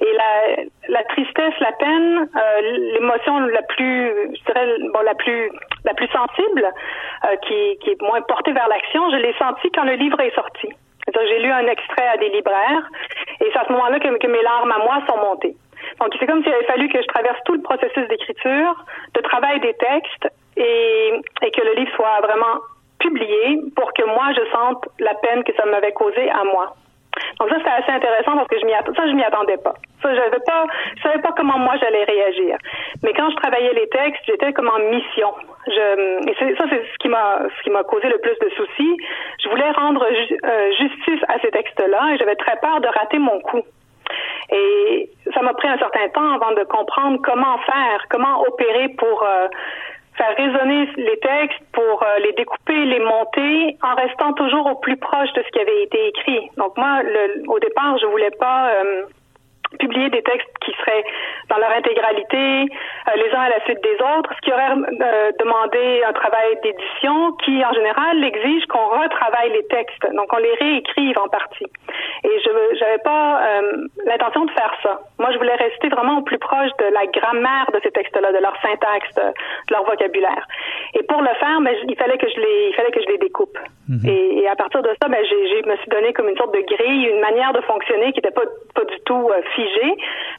Et 0.00 0.12
la, 0.88 1.04
tristesse, 1.04 1.54
la 1.60 1.72
peine, 1.72 2.28
euh, 2.36 2.60
l'émotion 2.94 3.38
la 3.40 3.62
plus, 3.62 4.10
je 4.34 4.92
bon, 4.92 5.00
la 5.00 5.14
plus, 5.14 5.50
la 5.84 5.94
plus 5.94 6.08
sensible, 6.08 6.70
euh, 7.24 7.36
qui, 7.46 7.90
est 7.90 8.02
moins 8.02 8.20
portée 8.22 8.52
vers 8.52 8.68
l'action, 8.68 9.10
je 9.10 9.16
l'ai 9.16 9.34
senti 9.38 9.70
quand 9.70 9.84
le 9.84 9.94
livre 9.94 10.20
est 10.20 10.34
sorti. 10.34 10.68
J'ai 11.14 11.38
lu 11.38 11.50
un 11.50 11.66
extrait 11.66 12.08
à 12.08 12.16
des 12.16 12.28
libraires, 12.28 12.90
et 13.40 13.48
c'est 13.52 13.58
à 13.58 13.64
ce 13.66 13.72
moment-là 13.72 14.00
que, 14.00 14.26
mes 14.26 14.42
larmes 14.42 14.72
à 14.72 14.78
moi 14.78 14.98
sont 15.08 15.18
montées. 15.18 15.56
Donc, 16.00 16.14
c'est 16.18 16.26
comme 16.26 16.42
s'il 16.42 16.52
avait 16.52 16.64
fallu 16.64 16.88
que 16.88 17.00
je 17.00 17.06
traverse 17.06 17.38
tout 17.44 17.54
le 17.54 17.62
processus 17.62 18.08
d'écriture, 18.08 18.84
de 19.14 19.20
travail 19.20 19.60
des 19.60 19.74
textes, 19.74 20.28
et 20.56 21.20
que 21.40 21.62
le 21.62 21.74
livre 21.74 21.92
soit 21.94 22.20
vraiment 22.22 22.60
publié 22.98 23.60
pour 23.76 23.92
que 23.92 24.04
moi, 24.04 24.32
je 24.32 24.50
sente 24.50 24.84
la 24.98 25.14
peine 25.14 25.44
que 25.44 25.54
ça 25.54 25.64
m'avait 25.66 25.92
causée 25.92 26.30
à 26.30 26.44
moi. 26.44 26.74
Donc 27.40 27.48
ça, 27.50 27.56
c'était 27.58 27.70
assez 27.70 27.92
intéressant 27.92 28.34
parce 28.36 28.48
que 28.48 28.58
je 28.58 28.66
m'y 28.66 28.72
ça, 28.72 29.06
je 29.06 29.12
m'y 29.12 29.24
attendais 29.24 29.56
pas. 29.58 29.74
Ça, 30.02 30.14
j'avais 30.14 30.42
pas, 30.44 30.66
je 30.96 31.02
savais 31.02 31.20
pas 31.20 31.32
comment 31.36 31.58
moi 31.58 31.74
j'allais 31.80 32.04
réagir. 32.04 32.58
Mais 33.02 33.12
quand 33.12 33.30
je 33.30 33.36
travaillais 33.36 33.72
les 33.74 33.88
textes, 33.88 34.22
j'étais 34.26 34.52
comme 34.52 34.68
en 34.68 34.78
mission. 34.90 35.32
Et 35.68 36.54
ça, 36.56 36.64
c'est 36.70 36.82
ce 36.92 36.98
qui 37.00 37.08
m'a, 37.08 37.40
ce 37.58 37.62
qui 37.62 37.70
m'a 37.70 37.82
causé 37.84 38.08
le 38.08 38.18
plus 38.18 38.38
de 38.38 38.48
soucis. 38.50 38.96
Je 39.42 39.48
voulais 39.48 39.70
rendre 39.72 40.04
euh, 40.04 40.72
justice 40.78 41.22
à 41.28 41.38
ces 41.40 41.50
textes-là 41.50 42.14
et 42.14 42.18
j'avais 42.18 42.36
très 42.36 42.56
peur 42.60 42.80
de 42.80 42.88
rater 42.88 43.18
mon 43.18 43.40
coup. 43.40 43.62
Et 44.52 45.10
ça 45.34 45.42
m'a 45.42 45.54
pris 45.54 45.68
un 45.68 45.78
certain 45.78 46.08
temps 46.10 46.34
avant 46.34 46.52
de 46.52 46.62
comprendre 46.64 47.18
comment 47.24 47.58
faire, 47.58 48.06
comment 48.08 48.42
opérer 48.42 48.88
pour 48.90 49.24
euh, 49.24 49.48
faire 50.16 50.36
résonner 50.36 50.88
les 50.96 51.18
textes 51.18 51.60
pour 51.72 52.02
euh, 52.02 52.18
les 52.24 52.32
découper, 52.32 52.84
les 52.84 53.00
monter, 53.00 53.76
en 53.82 53.94
restant 53.94 54.32
toujours 54.32 54.66
au 54.66 54.74
plus 54.76 54.96
proche 54.96 55.32
de 55.34 55.42
ce 55.42 55.48
qui 55.50 55.60
avait 55.60 55.82
été 55.82 56.08
écrit. 56.08 56.50
Donc 56.56 56.76
moi, 56.76 57.02
au 57.48 57.58
départ, 57.58 57.98
je 57.98 58.06
voulais 58.06 58.30
pas 58.30 58.70
euh, 58.70 59.02
publier 59.78 60.08
des 60.10 60.22
textes 60.22 60.48
qui 60.60 60.72
seraient 60.72 61.04
dans 61.48 61.58
leur 61.58 61.70
intégralité, 61.70 62.66
euh, 62.66 63.16
les 63.16 63.30
uns 63.34 63.42
à 63.42 63.48
la 63.50 63.60
suite 63.64 63.82
des 63.82 63.96
autres, 64.16 64.30
ce 64.34 64.40
qui 64.40 64.52
aurait 64.52 64.72
euh, 64.72 65.30
demandé 65.38 66.02
un 66.06 66.12
travail 66.12 66.58
d'édition 66.62 67.32
qui, 67.44 67.64
en 67.64 67.72
général, 67.72 68.22
exige 68.24 68.66
qu'on 68.66 68.86
retravaille 68.86 69.52
les 69.52 69.66
textes, 69.66 70.06
donc 70.12 70.32
on 70.32 70.38
les 70.38 70.54
réécrive 70.54 71.18
en 71.18 71.28
partie. 71.28 71.66
Et 72.24 72.40
je 72.44 72.80
n'avais 72.80 72.98
pas 72.98 73.40
euh, 73.42 73.86
l'intention 74.06 74.44
de 74.44 74.50
faire 74.50 74.72
ça. 74.82 75.00
Moi, 75.18 75.30
je 75.32 75.38
voulais 75.38 75.54
rester 75.54 75.88
vraiment 75.88 76.18
au 76.18 76.22
plus 76.22 76.38
proche 76.38 76.70
de 76.78 76.92
la 76.92 77.06
grammaire 77.06 77.70
de 77.72 77.80
ces 77.82 77.90
textes-là, 77.90 78.32
de 78.32 78.38
leur 78.38 78.56
syntaxe, 78.60 79.14
de, 79.14 79.22
leur 79.70 79.84
vocabulaire. 79.84 80.46
Et 80.94 81.02
pour 81.04 81.20
le 81.20 81.32
faire, 81.38 81.60
ben, 81.60 81.74
il 81.88 81.96
fallait 81.96 82.18
que 82.18 82.28
je 82.28 82.40
les, 82.40 82.68
il 82.70 82.74
fallait 82.74 82.90
que 82.90 83.02
je 83.02 83.08
les 83.08 83.18
découpe. 83.18 83.58
Mhm. 83.88 84.08
et, 84.08 84.38
et, 84.40 84.48
à 84.48 84.56
partir 84.56 84.82
de 84.82 84.90
ça, 85.00 85.08
ben, 85.08 85.22
j'ai, 85.22 85.62
je 85.62 85.68
me 85.68 85.76
suis 85.76 85.88
donné 85.88 86.12
comme 86.12 86.28
une 86.28 86.36
sorte 86.36 86.54
de 86.54 86.60
grille, 86.60 87.06
une 87.06 87.20
manière 87.20 87.52
de 87.52 87.60
fonctionner 87.62 88.12
qui 88.12 88.18
n'était 88.18 88.34
pas, 88.34 88.46
pas 88.74 88.84
du 88.84 88.98
tout 89.04 89.30
figée, 89.56 89.92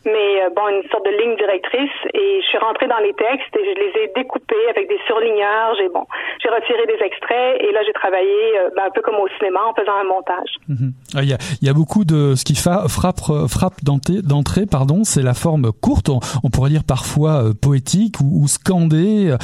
mais 0.06 0.46
euh, 0.46 0.50
bon, 0.56 0.70
une 0.70 0.86
sorte 0.90 1.06
de 1.06 1.14
ligne 1.18 1.36
directrice. 1.36 1.98
Et 2.14 2.40
je 2.42 2.48
suis 2.48 2.62
rentrée 2.62 2.88
dans 2.88 3.02
les 3.02 3.14
textes 3.14 3.52
et 3.58 3.64
je 3.66 3.74
les 3.82 3.92
ai 4.04 4.08
découpés 4.16 4.66
avec 4.70 4.88
des 4.88 5.00
surligneurs. 5.08 5.74
J'ai 5.78 5.90
bon, 5.90 6.06
j'ai 6.42 6.50
retiré 6.50 6.86
des 6.86 7.02
extraits 7.04 7.58
et 7.60 7.72
là 7.74 7.82
j'ai 7.86 7.94
travaillé 7.94 8.40
euh, 8.62 8.70
ben, 8.76 8.86
un 8.88 8.92
peu 8.94 9.02
comme 9.02 9.16
au 9.16 9.28
cinéma 9.38 9.60
en 9.66 9.74
faisant 9.74 9.98
un 9.98 10.08
montage. 10.08 10.52
Mhm. 10.70 10.94
Ah, 11.16 11.24
il 11.24 11.30
y, 11.30 11.34
a, 11.34 11.38
y, 11.62 11.70
a, 11.70 11.74
beaucoup 11.74 12.06
de 12.06 12.36
ce 12.36 12.46
qui 12.46 12.56
frappe 12.56 12.88
frappe 12.88 13.84
d'entrée, 13.84 14.66
pardon, 14.70 15.04
c'est 15.04 15.24
la 15.24 15.34
forme 15.34 15.72
courte. 15.72 16.10
On, 16.10 16.50
pourrait 16.50 16.70
dire 16.70 16.84
parfois 16.88 17.44
euh, 17.44 17.54
poétique 17.54 18.20
ou, 18.22 18.44
ou 18.44 18.48
scandée, 18.48 19.36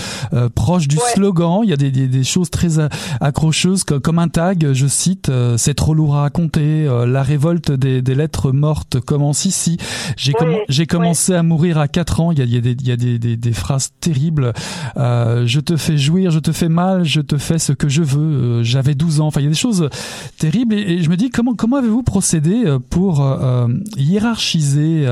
proche 0.56 0.88
du 0.88 0.98
slogan. 0.98 1.62
Il 1.64 1.70
y 1.70 1.74
a 1.74 1.78
des, 1.78 1.92
des, 1.92 2.08
des, 2.08 2.24
choses 2.24 2.50
très 2.50 2.80
accrocheuses 3.22 3.84
comme, 3.84 4.02
comme 4.02 4.20
un 4.20 4.28
tag. 4.28 4.74
Je 4.74 4.88
cite 4.88 5.32
c'est 5.58 5.76
trop 5.76 5.94
lourd 5.94 6.16
à 6.16 6.22
raconter. 6.22 6.88
la 7.08 7.24
révolte 7.24 7.72
des, 7.72 8.02
des 8.02 8.16
lettres 8.16 8.52
mortes 8.52 9.00
commence 9.00 9.46
ici. 9.46 9.63
J'ai 10.18 10.86
commencé 10.86 11.34
à 11.34 11.44
mourir 11.44 11.78
à 11.78 11.88
4 11.88 12.20
ans. 12.20 12.32
Il 12.32 12.40
y 12.40 12.42
a, 12.42 12.46
il 12.46 12.54
y 12.54 12.58
a, 12.58 12.62
des, 12.62 12.72
il 12.72 12.88
y 12.88 12.92
a 12.92 12.96
des, 12.96 13.20
des, 13.20 13.38
des, 13.38 13.54
phrases 13.54 13.92
terribles. 14.00 14.54
Euh, 14.98 15.46
je 15.46 15.60
te 15.60 15.78
fais 15.78 15.98
jouir, 15.98 16.32
je 16.32 16.40
te 16.40 16.52
fais 16.52 16.70
mal, 16.70 17.04
je 17.04 17.22
te 17.22 17.38
fais 17.38 17.60
ce 17.60 17.74
que 17.74 17.90
je 17.90 18.04
veux. 18.04 18.60
Euh, 18.60 18.64
J'avais 18.64 18.96
12 18.96 19.22
ans. 19.22 19.28
Enfin, 19.28 19.42
il 19.42 19.44
y 19.44 19.48
a 19.48 19.50
des 19.50 19.56
choses 19.56 19.90
terribles. 20.38 20.74
Et, 20.76 21.02
je 21.02 21.10
me 21.10 21.18
dis 21.18 21.30
comment 21.30 21.56
comment 21.56 21.78
avez-vous 21.78 22.04
procédé 22.04 22.64
euh, 22.66 22.80
pour 22.80 23.22
euh, 23.22 23.68
hiérarchiser 23.98 25.08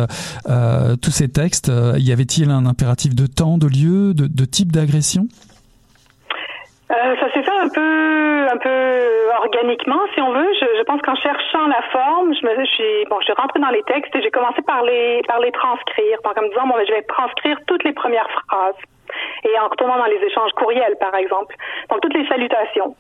tous 1.02 1.12
ces 1.12 1.30
textes? 1.30 1.72
Y 1.98 2.12
avait-il 2.12 2.50
un 2.50 2.66
impératif 2.66 3.16
de 3.16 3.26
temps, 3.28 3.58
de 3.58 3.68
lieu, 3.68 4.14
de, 4.14 4.28
de 4.28 4.46
type 4.46 4.72
d'agression? 4.72 5.28
Euh, 6.92 7.16
ça 7.20 7.32
s'est 7.32 7.44
fait 7.44 7.58
un 7.58 7.70
peu, 7.70 8.48
un 8.52 8.58
peu 8.58 9.32
organiquement, 9.44 10.02
si 10.14 10.22
on 10.22 10.32
veut. 10.32 10.48
Je, 10.60 10.66
je 10.78 10.84
pense 10.84 11.02
qu'en 11.02 11.16
cherchant 11.16 11.68
la 11.68 11.82
forme, 11.84 12.34
je 12.34 12.46
me, 12.46 12.66
suis, 12.66 13.06
bon, 13.10 13.20
je 13.20 13.26
suis 13.26 13.34
rentrée 13.34 13.60
dans 13.60 13.70
les 13.70 13.84
textes 13.84 14.14
et 14.16 14.22
j'ai 14.22 14.32
commencé 14.32 14.62
par 14.62 14.84
les, 14.84 15.22
par 15.28 15.40
les 15.40 15.52
transcrire. 15.52 16.18
Donc, 16.24 16.38
en 16.38 16.42
me 16.42 16.50
disant, 16.50 16.68
bon, 16.68 16.76
ben, 16.76 16.86
je 16.86 16.92
vais 16.92 17.04
transcrire 17.04 17.58
toutes 17.68 17.84
les 17.84 17.94
premières 17.94 18.30
phrases. 18.30 18.76
Et 19.44 19.60
en 19.60 19.68
retournant 19.68 19.98
dans 19.98 20.06
les 20.06 20.24
échanges 20.24 20.52
courriels, 20.54 20.96
par 21.00 21.14
exemple. 21.16 21.56
Donc, 21.90 22.02
toutes 22.02 22.14
les 22.14 22.28
salutations, 22.28 22.96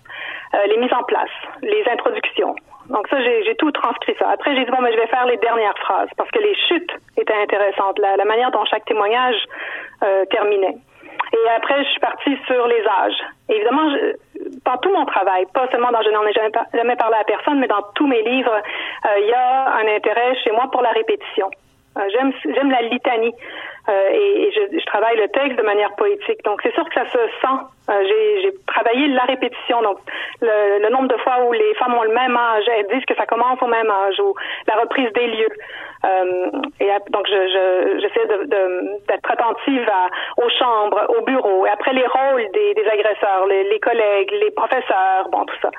euh, 0.55 0.65
les 0.67 0.77
mises 0.77 0.93
en 0.93 1.03
place, 1.03 1.29
les 1.61 1.83
introductions. 1.91 2.55
Donc, 2.89 3.07
ça, 3.07 3.21
j'ai 3.21 3.55
tout 3.55 3.71
transcrit 3.71 4.15
ça. 4.19 4.29
Après, 4.29 4.55
j'ai 4.55 4.65
dit, 4.65 4.71
bon, 4.71 4.81
mais 4.81 4.89
ben, 4.91 4.97
je 4.97 5.01
vais 5.01 5.07
faire 5.07 5.25
les 5.25 5.37
dernières 5.37 5.77
phrases 5.77 6.09
parce 6.17 6.29
que 6.31 6.39
les 6.39 6.55
chutes 6.67 6.91
étaient 7.17 7.41
intéressantes, 7.41 7.99
la, 7.99 8.17
la 8.17 8.25
manière 8.25 8.51
dont 8.51 8.65
chaque 8.65 8.85
témoignage 8.85 9.35
euh, 10.03 10.25
terminait. 10.25 10.75
Et 11.43 11.49
après, 11.49 11.83
je 11.83 11.89
suis 11.89 11.99
partie 11.99 12.37
sur 12.45 12.67
les 12.67 12.83
âges. 12.85 13.23
évidemment, 13.49 13.89
dans 14.65 14.77
tout 14.77 14.91
mon 14.91 15.05
travail, 15.05 15.45
pas 15.53 15.67
seulement 15.71 15.91
dans 15.91 16.01
Je 16.01 16.09
n'en 16.09 16.25
ai 16.25 16.33
jamais, 16.33 16.51
jamais, 16.73 16.95
parlé 16.95 17.17
à 17.19 17.23
personne, 17.23 17.59
mais 17.59 17.67
dans 17.67 17.81
tous 17.95 18.07
mes 18.07 18.21
livres, 18.21 18.53
euh, 18.53 19.19
il 19.19 19.27
y 19.27 19.33
a 19.33 19.75
un 19.75 19.95
intérêt 19.95 20.35
chez 20.43 20.51
moi 20.51 20.69
pour 20.71 20.81
la 20.81 20.91
répétition. 20.91 21.49
Euh, 21.97 22.01
j'aime, 22.11 22.31
j'aime 22.45 22.71
la 22.71 22.83
litanie 22.83 23.33
euh, 23.89 24.09
et, 24.13 24.51
je, 24.55 24.79
je, 24.79 24.85
travaille 24.85 25.17
le 25.17 25.27
texte 25.29 25.57
de 25.57 25.63
manière 25.63 25.93
poétique. 25.95 26.43
Donc 26.45 26.61
c'est 26.63 26.73
sûr 26.73 26.87
que 26.87 26.93
ça 26.93 27.05
se 27.05 27.17
sent. 27.17 27.57
Euh, 27.89 28.03
j'ai, 28.07 28.41
j'ai 28.43 28.51
travaillé 28.67 29.07
la 29.07 29.23
répétition, 29.23 29.81
donc 29.81 29.97
le, 30.39 30.81
le, 30.81 30.89
nombre 30.89 31.09
de 31.09 31.17
fois 31.17 31.43
où 31.43 31.51
les 31.51 31.73
femmes 31.75 31.95
ont 31.95 32.03
le 32.03 32.13
même 32.13 32.37
âge, 32.37 32.63
elles 32.67 32.87
disent 32.87 33.05
que 33.05 33.15
ça 33.15 33.25
commence 33.25 33.61
au 33.61 33.67
même 33.67 33.89
âge, 33.89 34.19
ou 34.19 34.33
la 34.67 34.75
reprise 34.79 35.11
des 35.13 35.27
lieux. 35.27 35.51
Euh, 36.05 36.51
et 36.79 36.87
donc, 37.09 37.27
je, 37.27 37.33
je, 37.33 37.99
j'essaie 37.99 38.27
de, 38.27 38.45
de, 38.45 39.05
d'être 39.07 39.29
attentive 39.29 39.87
à, 39.89 40.07
aux 40.41 40.49
chambres, 40.49 41.01
aux 41.09 41.25
bureaux, 41.25 41.65
et 41.65 41.69
après 41.69 41.93
les 41.93 42.05
rôles 42.05 42.47
des, 42.53 42.73
des 42.73 42.87
agresseurs, 42.87 43.47
les, 43.47 43.63
les, 43.65 43.79
collègues, 43.79 44.31
les 44.39 44.51
professeurs, 44.51 45.27
bon, 45.29 45.43
tout 45.45 45.57
ça. 45.61 45.69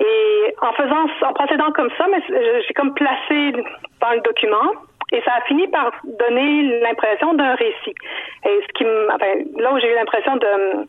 Et 0.00 0.54
en 0.60 0.72
faisant, 0.72 1.06
en 1.22 1.32
procédant 1.32 1.70
comme 1.72 1.90
ça, 1.96 2.06
mais 2.10 2.20
j'ai 2.66 2.74
comme 2.74 2.92
placé 2.94 3.52
dans 4.00 4.10
le 4.12 4.20
document, 4.20 4.72
et 5.12 5.22
ça 5.22 5.34
a 5.34 5.40
fini 5.42 5.68
par 5.68 5.92
donner 6.04 6.80
l'impression 6.80 7.34
d'un 7.34 7.54
récit. 7.54 7.94
Et 8.44 8.60
ce 8.66 8.72
qui, 8.74 8.84
enfin, 9.12 9.32
là 9.58 9.72
où 9.72 9.78
j'ai 9.78 9.92
eu 9.92 9.94
l'impression 9.94 10.36
de 10.36 10.86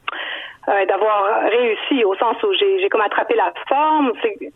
euh, 0.70 0.86
d'avoir 0.86 1.44
réussi, 1.50 2.04
au 2.04 2.14
sens 2.16 2.36
où 2.44 2.52
j'ai, 2.54 2.90
comme 2.90 3.00
attrapé 3.00 3.36
la 3.36 3.54
forme, 3.70 4.12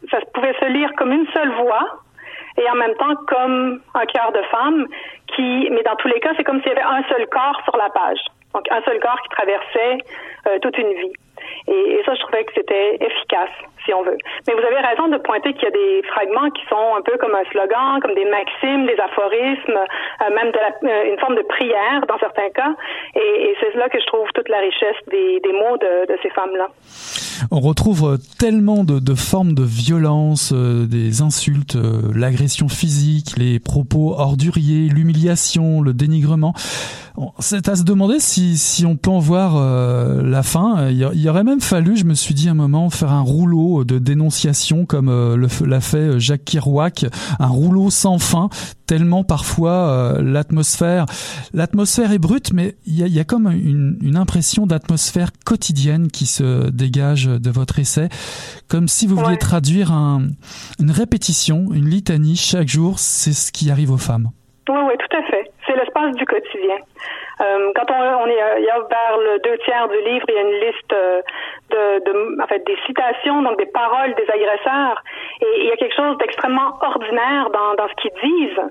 ça 0.09 0.17
pouvait 0.33 0.53
se 0.59 0.65
lire 0.65 0.91
comme 0.97 1.13
une 1.13 1.25
seule 1.27 1.51
voix 1.51 2.01
et 2.57 2.69
en 2.69 2.75
même 2.75 2.95
temps 2.95 3.15
comme 3.27 3.81
un 3.93 4.05
cœur 4.07 4.33
de 4.33 4.41
femme 4.51 4.87
qui, 5.27 5.69
mais 5.71 5.83
dans 5.83 5.95
tous 5.95 6.09
les 6.09 6.19
cas, 6.19 6.31
c'est 6.35 6.43
comme 6.43 6.61
s'il 6.61 6.73
y 6.73 6.75
avait 6.75 6.81
un 6.81 7.03
seul 7.03 7.27
corps 7.27 7.61
sur 7.63 7.77
la 7.77 7.89
page. 7.89 8.19
Donc 8.53 8.69
un 8.69 8.81
seul 8.81 8.99
corps 8.99 9.21
qui 9.21 9.29
traversait 9.29 9.97
euh, 10.47 10.59
toute 10.59 10.77
une 10.77 10.93
vie. 10.93 11.13
Et, 11.67 12.01
ça, 12.05 12.15
je 12.15 12.21
trouvais 12.21 12.43
que 12.43 12.51
c'était 12.55 12.95
efficace, 12.95 13.53
si 13.85 13.93
on 13.93 14.03
veut. 14.03 14.17
Mais 14.47 14.53
vous 14.53 14.65
avez 14.65 14.79
raison 14.79 15.07
de 15.07 15.17
pointer 15.17 15.53
qu'il 15.53 15.63
y 15.63 15.67
a 15.67 15.71
des 15.71 16.01
fragments 16.07 16.49
qui 16.49 16.65
sont 16.67 16.95
un 16.97 17.01
peu 17.01 17.17
comme 17.17 17.35
un 17.35 17.43
slogan, 17.51 17.99
comme 18.01 18.15
des 18.15 18.25
maximes, 18.25 18.85
des 18.85 18.99
aphorismes, 18.99 19.77
euh, 19.77 20.35
même 20.35 20.51
euh, 20.53 21.11
une 21.11 21.19
forme 21.19 21.35
de 21.35 21.43
prière 21.43 22.01
dans 22.07 22.17
certains 22.19 22.49
cas. 22.49 22.73
Et, 23.15 23.55
c'est 23.59 23.75
là 23.75 23.89
que 23.89 23.99
je 23.99 24.05
trouve 24.07 24.27
toute 24.33 24.49
la 24.49 24.59
richesse 24.59 24.97
des, 25.09 25.39
des 25.39 25.53
mots 25.53 25.77
de, 25.77 26.07
de 26.11 26.17
ces 26.23 26.29
femmes-là. 26.31 26.67
On 27.49 27.59
retrouve 27.59 28.19
tellement 28.37 28.83
de, 28.83 28.99
de 28.99 29.15
formes 29.15 29.53
de 29.53 29.63
violence, 29.63 30.51
euh, 30.53 30.85
des 30.85 31.21
insultes, 31.21 31.75
euh, 31.75 32.01
l'agression 32.13 32.67
physique, 32.67 33.37
les 33.37 33.59
propos 33.59 34.13
orduriers, 34.17 34.89
l'humiliation, 34.89 35.81
le 35.81 35.93
dénigrement. 35.93 36.53
C'est 37.39 37.67
à 37.67 37.75
se 37.75 37.83
demander 37.83 38.19
si, 38.19 38.57
si 38.57 38.85
on 38.85 38.95
peut 38.95 39.09
en 39.09 39.19
voir 39.19 39.57
euh, 39.57 40.21
la 40.23 40.43
fin. 40.43 40.89
Aurait 41.31 41.43
même 41.43 41.61
fallu, 41.61 41.95
je 41.95 42.05
me 42.05 42.13
suis 42.13 42.33
dit 42.33 42.49
un 42.49 42.53
moment, 42.53 42.89
faire 42.89 43.11
un 43.11 43.21
rouleau 43.21 43.83
de 43.83 43.99
dénonciation 43.99 44.85
comme 44.85 45.09
l'a 45.65 45.81
fait 45.81 46.19
Jacques 46.19 46.45
Kerouac, 46.45 47.05
un 47.39 47.47
rouleau 47.47 47.89
sans 47.89 48.19
fin, 48.19 48.49
tellement 48.85 49.23
parfois 49.23 50.17
l'atmosphère, 50.21 51.05
l'atmosphère 51.53 52.11
est 52.11 52.19
brute, 52.19 52.53
mais 52.53 52.75
il 52.85 52.99
y 52.99 53.03
a, 53.03 53.07
y 53.07 53.19
a, 53.19 53.23
comme 53.23 53.47
une, 53.47 53.97
une 54.01 54.17
impression 54.17 54.67
d'atmosphère 54.67 55.29
quotidienne 55.45 56.09
qui 56.09 56.25
se 56.25 56.69
dégage 56.69 57.25
de 57.25 57.49
votre 57.49 57.79
essai, 57.79 58.09
comme 58.67 58.87
si 58.87 59.07
vous 59.07 59.15
vouliez 59.15 59.37
traduire 59.37 59.91
un, 59.91 60.23
une 60.79 60.91
répétition, 60.91 61.67
une 61.73 61.89
litanie 61.89 62.35
chaque 62.35 62.67
jour, 62.67 62.99
c'est 62.99 63.33
ce 63.33 63.51
qui 63.51 63.71
arrive 63.71 63.91
aux 63.91 63.97
femmes. 63.97 64.31
Oui, 64.69 64.79
oui, 64.87 64.93
tout 64.99 65.17
à 65.17 65.23
fait. 65.23 65.51
C'est 65.65 65.75
l'espace 65.75 66.15
du 66.15 66.25
quotidien. 66.25 66.77
Euh, 67.41 67.71
quand 67.75 67.89
on, 67.89 68.27
est, 68.27 68.39
il 68.59 68.65
y 68.65 68.69
a 68.69 68.79
vers 68.79 69.17
le 69.17 69.39
deux 69.39 69.57
tiers 69.59 69.87
du 69.87 69.97
livre, 70.01 70.25
il 70.29 70.35
y 70.35 70.37
a 70.37 70.41
une 70.41 70.59
liste 70.59 70.93
euh, 70.93 71.21
de, 71.71 72.41
en 72.41 72.47
fait, 72.47 72.63
des 72.65 72.77
citations, 72.85 73.41
donc 73.41 73.57
des 73.57 73.65
paroles 73.67 74.13
des 74.13 74.29
agresseurs, 74.29 75.01
et 75.41 75.61
il 75.61 75.65
y 75.65 75.71
a 75.71 75.77
quelque 75.77 75.95
chose 75.95 76.17
d'extrêmement 76.17 76.77
ordinaire 76.81 77.49
dans, 77.51 77.73
dans 77.75 77.87
ce 77.87 77.95
qu'ils 77.95 78.13
disent. 78.21 78.61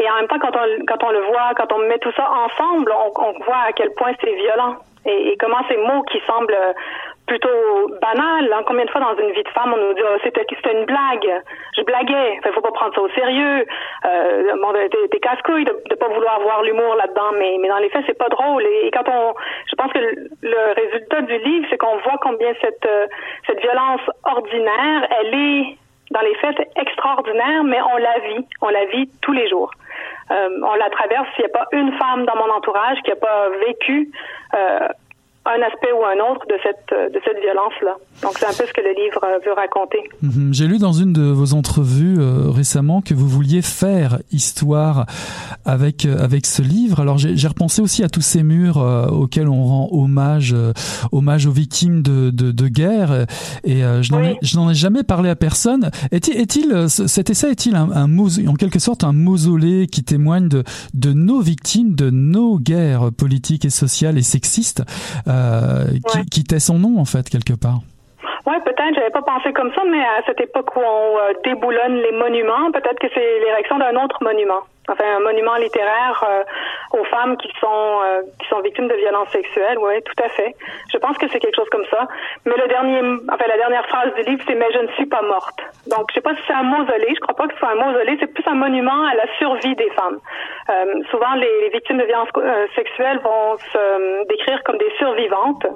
Et 0.00 0.10
en 0.10 0.14
même 0.16 0.28
temps, 0.28 0.38
quand 0.38 0.56
on, 0.56 0.84
quand 0.86 1.02
on 1.04 1.10
le 1.10 1.20
voit, 1.20 1.52
quand 1.56 1.72
on 1.72 1.78
met 1.88 1.98
tout 1.98 2.12
ça 2.12 2.28
ensemble, 2.30 2.92
on, 3.16 3.32
voit 3.44 3.64
à 3.68 3.72
quel 3.72 3.92
point 3.94 4.12
c'est 4.20 4.34
violent 4.34 4.76
et, 5.06 5.36
comment 5.38 5.62
ces 5.68 5.76
mots 5.76 6.02
qui 6.10 6.20
semblent 6.26 6.56
plutôt 7.28 7.88
banal. 8.00 8.52
Hein. 8.52 8.62
Combien 8.66 8.84
de 8.84 8.90
fois 8.90 9.00
dans 9.00 9.16
une 9.16 9.30
vie 9.30 9.42
de 9.42 9.48
femme, 9.50 9.72
on 9.72 9.76
nous 9.76 9.94
dit 9.94 10.02
oh, 10.02 10.18
c'était 10.24 10.44
une 10.72 10.84
blague, 10.84 11.42
je 11.76 11.82
blaguais. 11.82 12.38
Enfin, 12.38 12.50
faut 12.52 12.60
pas 12.60 12.72
prendre 12.72 12.94
ça 12.94 13.02
au 13.02 13.08
sérieux. 13.10 13.66
Euh, 14.04 14.56
bon, 14.60 14.72
t'es 15.10 15.20
casse-couille 15.20 15.64
de, 15.64 15.76
de 15.90 15.94
pas 15.94 16.08
vouloir 16.08 16.40
voir 16.40 16.62
l'humour 16.62 16.96
là-dedans, 16.96 17.32
mais, 17.38 17.56
mais 17.60 17.68
dans 17.68 17.78
les 17.78 17.90
faits, 17.90 18.04
c'est 18.06 18.18
pas 18.18 18.28
drôle. 18.28 18.64
Et, 18.64 18.90
quand 18.90 19.08
on, 19.08 19.34
je 19.70 19.76
pense 19.76 19.92
que 19.92 19.98
le, 19.98 20.74
résultat 20.74 21.20
du 21.22 21.38
livre, 21.38 21.66
c'est 21.70 21.78
qu'on 21.78 21.98
voit 21.98 22.18
combien 22.20 22.52
cette 22.60 22.86
euh, 22.86 23.06
cette 23.46 23.60
violence 23.60 24.02
ordinaire, 24.24 25.06
elle 25.20 25.34
est 25.34 25.76
dans 26.10 26.20
les 26.22 26.34
faits 26.36 26.56
extraordinaire, 26.76 27.64
mais 27.64 27.80
on 27.82 27.96
la 27.98 28.18
vit, 28.20 28.46
on 28.62 28.68
la 28.70 28.84
vit 28.86 29.10
tous 29.20 29.32
les 29.32 29.48
jours. 29.48 29.70
Euh, 30.30 30.48
on 30.62 30.74
la 30.74 30.90
traverse. 30.90 31.28
Il 31.38 31.42
n'y 31.42 31.46
a 31.46 31.58
pas 31.58 31.66
une 31.72 31.92
femme 31.98 32.26
dans 32.26 32.36
mon 32.36 32.50
entourage 32.52 32.98
qui 33.04 33.10
n'a 33.10 33.16
pas 33.16 33.48
vécu 33.66 34.10
euh, 34.54 34.88
un 35.48 35.62
aspect 35.62 35.92
ou 35.92 36.04
un 36.04 36.18
autre 36.30 36.46
de 36.46 36.56
cette, 36.62 37.12
de 37.12 37.20
cette 37.24 37.40
violence-là. 37.40 37.96
Donc, 38.22 38.32
c'est 38.38 38.46
un 38.46 38.52
peu 38.52 38.66
ce 38.66 38.72
que 38.72 38.80
le 38.80 38.90
livre 38.90 39.20
euh, 39.24 39.38
veut 39.44 39.52
raconter. 39.52 39.98
Mhm. 40.22 40.52
J'ai 40.52 40.66
lu 40.66 40.78
dans 40.78 40.92
une 40.92 41.12
de 41.12 41.22
vos 41.22 41.54
entrevues 41.54 42.18
euh, 42.18 42.50
récemment 42.50 43.00
que 43.00 43.14
vous 43.14 43.28
vouliez 43.28 43.62
faire 43.62 44.18
histoire 44.30 45.06
avec, 45.64 46.04
euh, 46.04 46.18
avec 46.18 46.44
ce 46.46 46.62
livre. 46.62 47.00
Alors, 47.00 47.16
j'ai 47.18 47.48
repensé 47.48 47.80
aussi 47.80 48.04
à 48.04 48.08
tous 48.08 48.20
ces 48.20 48.42
murs 48.42 48.76
auxquels 49.12 49.48
on 49.48 49.64
rend 49.64 49.88
hommage, 49.92 50.54
hommage 51.12 51.46
aux 51.46 51.52
victimes 51.52 52.02
de, 52.02 52.30
de, 52.30 52.52
de 52.52 52.68
guerre. 52.68 53.26
Et 53.64 53.80
je 53.80 54.12
n'en 54.12 54.22
ai, 54.68 54.70
ai, 54.70 54.74
jamais 54.74 55.02
parlé 55.02 55.30
à 55.30 55.36
personne. 55.36 55.90
Est-il, 56.12 56.72
est 56.72 56.88
cet 56.88 57.30
essai 57.30 57.50
est-il 57.50 57.76
un, 57.76 57.90
un, 57.92 58.18
en 58.18 58.54
quelque 58.54 58.78
sorte 58.78 59.04
un 59.04 59.12
mausolée 59.12 59.86
qui 59.86 60.04
témoigne 60.04 60.48
de, 60.48 60.64
de 60.94 61.12
nos 61.12 61.40
victimes, 61.40 61.94
de 61.94 62.10
nos 62.10 62.58
guerres 62.58 63.10
politiques 63.16 63.64
et 63.64 63.70
sociales 63.70 64.18
et 64.18 64.22
sexistes? 64.22 64.82
Euh, 65.38 65.84
qui, 66.10 66.26
qui 66.26 66.44
tait 66.44 66.58
son 66.58 66.78
nom 66.78 66.98
en 66.98 67.04
fait 67.04 67.28
quelque 67.28 67.54
part. 67.54 67.80
Oui, 68.46 68.54
peut-être. 68.64 68.94
J'avais 68.94 69.10
pas 69.10 69.22
pensé 69.22 69.52
comme 69.52 69.70
ça, 69.74 69.82
mais 69.90 70.00
à 70.00 70.22
cette 70.26 70.40
époque 70.40 70.74
où 70.74 70.80
on 70.80 71.18
euh, 71.18 71.32
déboulonne 71.44 71.96
les 71.96 72.12
monuments, 72.12 72.72
peut-être 72.72 72.98
que 72.98 73.08
c'est 73.12 73.40
l'érection 73.44 73.78
d'un 73.78 73.94
autre 74.02 74.18
monument 74.22 74.62
enfin 74.88 75.16
un 75.16 75.20
monument 75.20 75.56
littéraire 75.56 76.24
euh, 76.28 76.98
aux 76.98 77.04
femmes 77.04 77.36
qui 77.36 77.48
sont 77.60 78.00
euh, 78.04 78.22
qui 78.40 78.48
sont 78.48 78.60
victimes 78.60 78.88
de 78.88 78.94
violences 78.94 79.30
sexuelles. 79.30 79.78
Oui, 79.78 80.02
tout 80.02 80.22
à 80.22 80.28
fait. 80.28 80.54
Je 80.92 80.98
pense 80.98 81.16
que 81.18 81.28
c'est 81.28 81.38
quelque 81.38 81.56
chose 81.56 81.68
comme 81.70 81.84
ça. 81.90 82.06
Mais 82.46 82.54
le 82.56 82.68
dernier, 82.68 83.00
enfin 83.30 83.44
la 83.46 83.56
dernière 83.56 83.86
phrase 83.86 84.12
du 84.14 84.22
livre, 84.22 84.42
c'est 84.46 84.54
mais 84.54 84.70
je 84.72 84.78
ne 84.80 84.88
suis 84.92 85.06
pas 85.06 85.22
morte. 85.22 85.60
Donc 85.86 86.06
je 86.10 86.14
sais 86.14 86.20
pas 86.20 86.34
si 86.34 86.42
c'est 86.46 86.54
un 86.54 86.62
mausolée. 86.62 87.14
Je 87.14 87.20
crois 87.20 87.34
pas 87.34 87.46
que 87.46 87.54
ce 87.54 87.58
soit 87.58 87.70
un 87.70 87.84
mausolée. 87.86 88.16
C'est 88.20 88.32
plus 88.32 88.46
un 88.46 88.54
monument 88.54 89.04
à 89.04 89.14
la 89.14 89.26
survie 89.38 89.74
des 89.76 89.90
femmes. 89.90 90.18
Euh, 90.70 91.02
souvent 91.10 91.34
les, 91.34 91.68
victimes 91.70 91.98
de 91.98 92.04
violences 92.04 92.30
sexuelles 92.74 93.18
vont 93.18 93.56
se 93.58 94.26
décrire 94.28 94.62
comme 94.64 94.78
des 94.78 94.90
survivantes. 94.98 95.66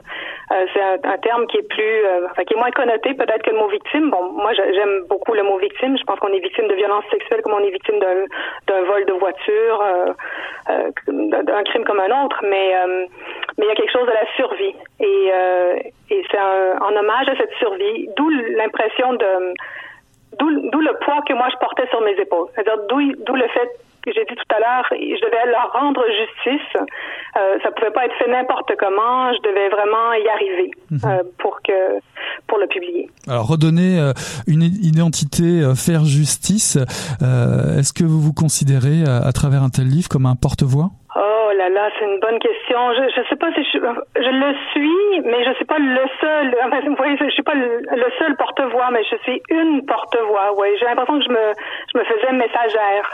c'est 0.73 0.83
un, 0.83 1.19
terme 1.19 1.47
qui 1.47 1.59
est 1.59 1.69
plus, 1.69 1.97
qui 2.47 2.55
est 2.55 2.57
moins 2.57 2.71
connoté 2.71 3.15
peut-être 3.15 3.43
que 3.43 3.51
le 3.51 3.59
mot 3.59 3.69
victime. 3.69 4.11
Bon, 4.11 4.33
moi 4.33 4.53
j'aime 4.55 5.05
beaucoup 5.09 5.35
le 5.35 5.43
mot 5.43 5.59
victime. 5.59 5.97
Je 5.99 6.05
pense 6.05 6.19
qu'on 6.19 6.33
est 6.33 6.41
victime 6.41 6.69
de 6.69 6.75
violences 6.75 7.05
sexuelles 7.11 7.43
comme 7.43 7.55
on 7.55 7.65
est 7.65 7.71
victime 7.71 7.99
d'un 7.99 8.25
d'un 8.67 8.83
de 9.05 9.13
voiture, 9.13 9.83
euh, 9.83 10.13
euh, 10.71 11.43
d'un 11.43 11.63
crime 11.65 11.85
comme 11.85 12.01
un 12.01 12.25
autre, 12.25 12.39
mais 12.43 12.77
euh, 12.77 13.07
mais 13.59 13.65
il 13.65 13.69
y 13.69 13.71
a 13.71 13.75
quelque 13.75 13.93
chose 13.93 14.07
de 14.07 14.13
la 14.13 14.27
survie. 14.37 14.75
Et, 15.01 16.15
et 16.15 16.23
c'est 16.31 16.41
en 16.41 16.97
hommage 16.97 17.29
à 17.29 17.37
cette 17.37 17.53
survie, 17.55 18.09
d'où 18.17 18.29
l'impression 18.31 19.13
de 19.15 19.55
d'où 20.39 20.81
le 20.81 20.99
poids 21.05 21.23
que 21.27 21.35
moi 21.35 21.49
je 21.53 21.57
portais 21.59 21.87
sur 21.89 22.01
mes 22.01 22.13
épaules, 22.13 22.49
c'est-à-dire 22.55 22.79
d'où 22.89 23.35
le 23.35 23.49
fait 23.49 23.71
que 24.03 24.13
j'ai 24.13 24.25
dit 24.25 24.35
tout 24.35 24.55
à 24.55 24.61
l'heure, 24.61 24.87
je 24.91 25.25
devais 25.25 25.51
leur 25.51 25.73
rendre 25.73 26.03
justice. 26.07 26.77
Euh, 27.37 27.59
ça 27.63 27.71
pouvait 27.71 27.91
pas 27.91 28.07
être 28.07 28.15
fait 28.17 28.31
n'importe 28.31 28.73
comment. 28.79 29.33
Je 29.33 29.43
devais 29.49 29.69
vraiment 29.69 30.13
y 30.13 30.29
arriver 30.29 30.71
mhm. 30.91 31.01
euh, 31.05 31.23
pour 31.39 31.61
que 31.63 32.01
pour 32.47 32.59
le 32.59 32.67
publier. 32.67 33.09
Alors 33.29 33.47
redonner 33.47 33.99
euh, 33.99 34.13
une 34.47 34.63
identité, 34.63 35.63
euh, 35.63 35.75
faire 35.75 36.05
justice. 36.05 36.79
Euh, 37.23 37.79
est-ce 37.79 37.93
que 37.93 38.05
vous 38.05 38.21
vous 38.21 38.33
considérez 38.33 39.05
à 39.05 39.33
travers 39.33 39.63
un 39.63 39.71
tel 39.71 39.89
livre 39.89 40.09
comme 40.09 40.27
un 40.27 40.37
porte-voix? 40.37 40.91
Oh 41.15 41.51
là 41.55 41.69
là, 41.69 41.91
c'est 41.99 42.07
une 42.07 42.21
bonne 42.21 42.39
question. 42.39 42.95
Je 42.95 43.21
ne 43.21 43.27
sais 43.27 43.37
pas 43.37 43.53
si 43.53 43.63
je, 43.65 43.79
je 43.79 44.31
le 44.31 44.55
suis, 44.73 45.21
mais 45.29 45.45
je 45.45 45.53
suis 45.55 45.65
pas 45.67 45.79
le 45.79 46.05
seul. 46.21 46.57
Enfin, 46.65 46.81
voyez, 46.97 47.17
je 47.19 47.29
suis 47.29 47.43
pas 47.43 47.55
le, 47.55 47.83
seul 48.19 48.35
porte-voix, 48.37 48.91
mais 48.91 49.03
je 49.05 49.17
suis 49.23 49.43
une 49.51 49.85
porte-voix. 49.85 50.55
Oui, 50.57 50.69
j'ai 50.79 50.87
l'impression 50.87 51.19
que 51.19 51.25
je 51.25 51.31
me 51.31 51.53
je 51.93 51.99
me 51.99 52.05
faisais 52.05 52.33
messagère. 52.33 53.11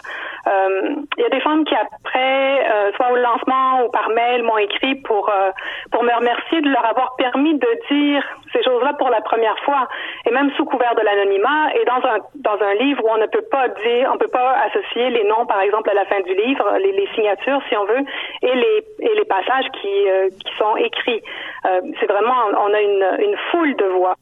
Euh, 0.47 0.95
il 1.17 1.23
y 1.23 1.27
a 1.27 1.29
des 1.31 1.41
femmes 1.41 1.65
qui 1.65 1.75
après, 1.75 2.71
euh, 2.71 2.93
soit 2.95 3.11
au 3.11 3.17
lancement 3.17 3.85
ou 3.85 3.91
par 3.91 4.09
mail, 4.11 4.45
m'ont 4.45 4.59
écrit 4.59 4.95
pour 4.97 5.29
euh, 5.29 5.51
pour 5.91 6.05
me 6.05 6.15
remercier 6.15 6.61
de 6.61 6.69
leur 6.69 6.87
avoir 6.87 7.17
permis 7.17 7.59
de 7.59 7.69
dire 7.91 8.23
ces 8.53 8.63
choses-là 8.63 8.95
pour 8.95 9.11
la 9.11 9.21
première 9.21 9.59
fois, 9.61 9.89
et 10.27 10.31
même 10.31 10.51
sous 10.57 10.65
couvert 10.65 10.95
de 10.95 11.03
l'anonymat, 11.03 11.75
et 11.75 11.85
dans 11.85 12.03
un 12.09 12.19
dans 12.37 12.63
un 12.65 12.75
livre 12.75 13.03
où 13.05 13.09
on 13.11 13.19
ne 13.19 13.27
peut 13.27 13.47
pas 13.51 13.69
dire, 13.69 14.11
on 14.13 14.19
peut 14.19 14.33
pas 14.33 14.57
associer 14.67 15.11
les 15.11 15.25
noms, 15.25 15.47
par 15.47 15.61
exemple, 15.61 15.91
à 15.91 15.95
la 15.95 16.05
fin 16.07 16.21
du 16.21 16.35
livre, 16.35 16.65
les, 16.79 17.09
signatures, 17.15 17.61
si 17.69 17.77
on 17.77 17.85
veut, 17.85 18.05
et 18.43 18.55
les 18.55 18.85
et 19.01 19.15
les 19.15 19.25
passages 19.25 19.67
qui 19.81 20.09
euh, 20.09 20.29
qui 20.29 20.57
sont 20.57 20.77
écrits. 20.77 21.23
Euh, 21.67 21.81
c'est 22.01 22.07
vraiment, 22.07 22.35
on 22.59 22.73
a 22.73 22.81
une 22.81 23.07
une 23.21 23.37
foule 23.51 23.75
de 23.77 23.87
voix. 23.87 24.15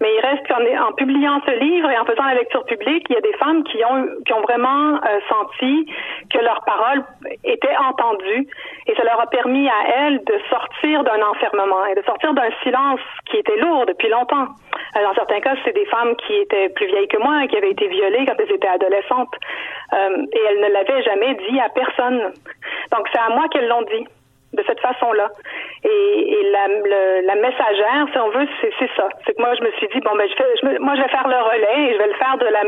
Mais 0.00 0.08
il 0.14 0.20
reste 0.20 0.46
qu'en 0.48 0.62
en 0.88 0.92
publiant 0.92 1.40
ce 1.46 1.52
livre 1.52 1.90
et 1.90 1.98
en 1.98 2.04
faisant 2.04 2.24
la 2.24 2.34
lecture 2.34 2.64
publique, 2.64 3.06
il 3.08 3.14
y 3.14 3.18
a 3.18 3.20
des 3.20 3.32
femmes 3.34 3.62
qui 3.64 3.84
ont 3.84 4.06
qui 4.26 4.32
ont 4.32 4.42
vraiment 4.42 4.94
euh, 4.96 5.20
senti 5.28 5.86
que 6.30 6.38
leurs 6.38 6.62
paroles 6.64 7.04
étaient 7.44 7.76
entendues, 7.76 8.46
et 8.86 8.94
ça 8.94 9.04
leur 9.04 9.20
a 9.20 9.26
permis 9.26 9.68
à 9.68 9.80
elles 9.96 10.22
de 10.24 10.38
sortir 10.50 11.04
d'un 11.04 11.22
enfermement 11.22 11.84
et 11.86 11.94
de 11.94 12.02
sortir 12.02 12.34
d'un 12.34 12.50
silence 12.62 13.00
qui 13.26 13.36
était 13.38 13.56
lourd 13.56 13.71
depuis 13.86 14.08
longtemps. 14.08 14.46
Euh, 14.96 15.02
dans 15.02 15.14
certains 15.14 15.40
cas, 15.40 15.54
c'est 15.64 15.74
des 15.74 15.86
femmes 15.86 16.14
qui 16.16 16.34
étaient 16.34 16.68
plus 16.70 16.86
vieilles 16.86 17.08
que 17.08 17.18
moi, 17.18 17.46
qui 17.48 17.56
avaient 17.56 17.70
été 17.70 17.88
violées 17.88 18.24
quand 18.26 18.34
elles 18.38 18.52
étaient 18.52 18.68
adolescentes. 18.68 19.34
Euh, 19.92 20.26
et 20.32 20.40
elles 20.50 20.60
ne 20.60 20.68
l'avaient 20.68 21.02
jamais 21.02 21.34
dit 21.48 21.60
à 21.60 21.68
personne. 21.70 22.32
Donc, 22.92 23.08
c'est 23.12 23.20
à 23.20 23.30
moi 23.30 23.48
qu'elles 23.48 23.68
l'ont 23.68 23.82
dit, 23.82 24.06
de 24.52 24.62
cette 24.66 24.80
façon-là. 24.80 25.28
Et, 25.84 26.50
la, 27.24 27.34
messagère, 27.36 28.06
si 28.12 28.18
on 28.18 28.28
veut, 28.30 28.46
c'est 28.60 28.90
ça. 28.94 29.08
C'est 29.24 29.34
que 29.34 29.40
moi, 29.40 29.54
je 29.54 29.62
me 29.62 29.70
suis 29.72 29.88
dit, 29.88 30.00
bon, 30.00 30.14
ben, 30.16 30.28
moi, 30.80 30.94
je 30.94 31.02
vais 31.02 31.08
faire 31.08 31.26
le 31.26 31.36
relais 31.36 31.90
et 31.90 31.92
je 31.94 31.98
vais 31.98 32.08
le 32.08 32.14
faire 32.14 32.36
de 32.38 32.46
la 32.46 32.62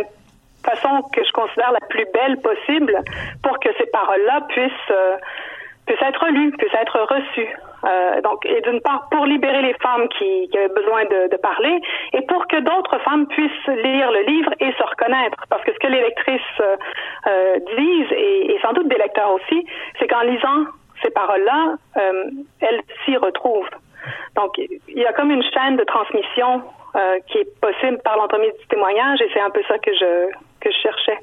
façon 0.65 1.03
que 1.13 1.23
je 1.23 1.33
considère 1.33 1.73
la 1.73 1.87
plus 1.89 2.07
belle 2.13 2.41
possible 2.41 2.99
pour 3.43 3.59
que 3.61 3.69
ces 3.79 3.87
paroles-là 3.87 4.41
puissent, 4.49 4.91
euh, 4.91 5.17
puissent 5.87 6.03
être 6.03 6.27
lues, 6.29 6.53
puissent 6.53 6.75
être 6.75 6.99
reçues. 7.01 7.55
Euh, 7.87 8.21
donc, 8.23 8.45
et 8.47 8.61
d'une 8.63 8.81
part, 8.81 9.09
pour 9.11 9.27
libérer 9.27 9.63
les 9.63 9.75
femmes 9.75 10.09
qui, 10.09 10.49
qui 10.49 10.59
avaient 10.59 10.75
besoin 10.75 11.05
de, 11.05 11.37
parler, 11.37 11.81
et 12.13 12.23
pour 12.23 12.47
que 12.47 12.59
d'autres 12.61 12.99
femmes 13.01 13.27
puissent 13.27 13.67
lire 13.67 14.11
le 14.11 14.23
livre 14.23 14.51
et 14.61 14.73
se 14.73 14.83
reconnaître. 14.83 15.45
Parce 15.51 15.63
que 15.65 15.73
ce 15.73 15.79
que 15.79 15.89
les 15.89 16.01
lectrices 16.01 16.41
euh, 16.61 16.77
euh 17.27 17.57
disent, 17.77 18.13
et, 18.13 18.59
sans 18.63 18.73
doute 18.73 18.89
des 18.89 18.97
lecteurs 18.97 19.33
aussi, 19.33 19.67
c'est 19.99 20.07
qu'en 20.07 20.23
lisant 20.23 20.65
ces 21.03 21.11
paroles-là, 21.11 21.75
elles 22.61 22.81
s'y 23.05 23.17
retrouvent. 23.17 23.69
Donc, 24.37 24.57
il 24.57 24.99
y 24.99 25.05
a 25.05 25.13
comme 25.13 25.31
une 25.31 25.43
chaîne 25.43 25.77
de 25.77 25.85
transmission 25.85 26.63
euh, 26.97 27.19
qui 27.27 27.39
est 27.39 27.61
possible 27.61 27.99
par 28.05 28.17
l'entremise 28.17 28.53
du 28.61 28.67
témoignage, 28.69 29.21
et 29.21 29.29
c'est 29.33 29.41
un 29.41 29.51
peu 29.51 29.61
ça 29.69 29.79
que 29.79 29.91
je 29.93 30.31
que 30.65 30.71
je 30.71 30.79
cherchais. 30.83 31.19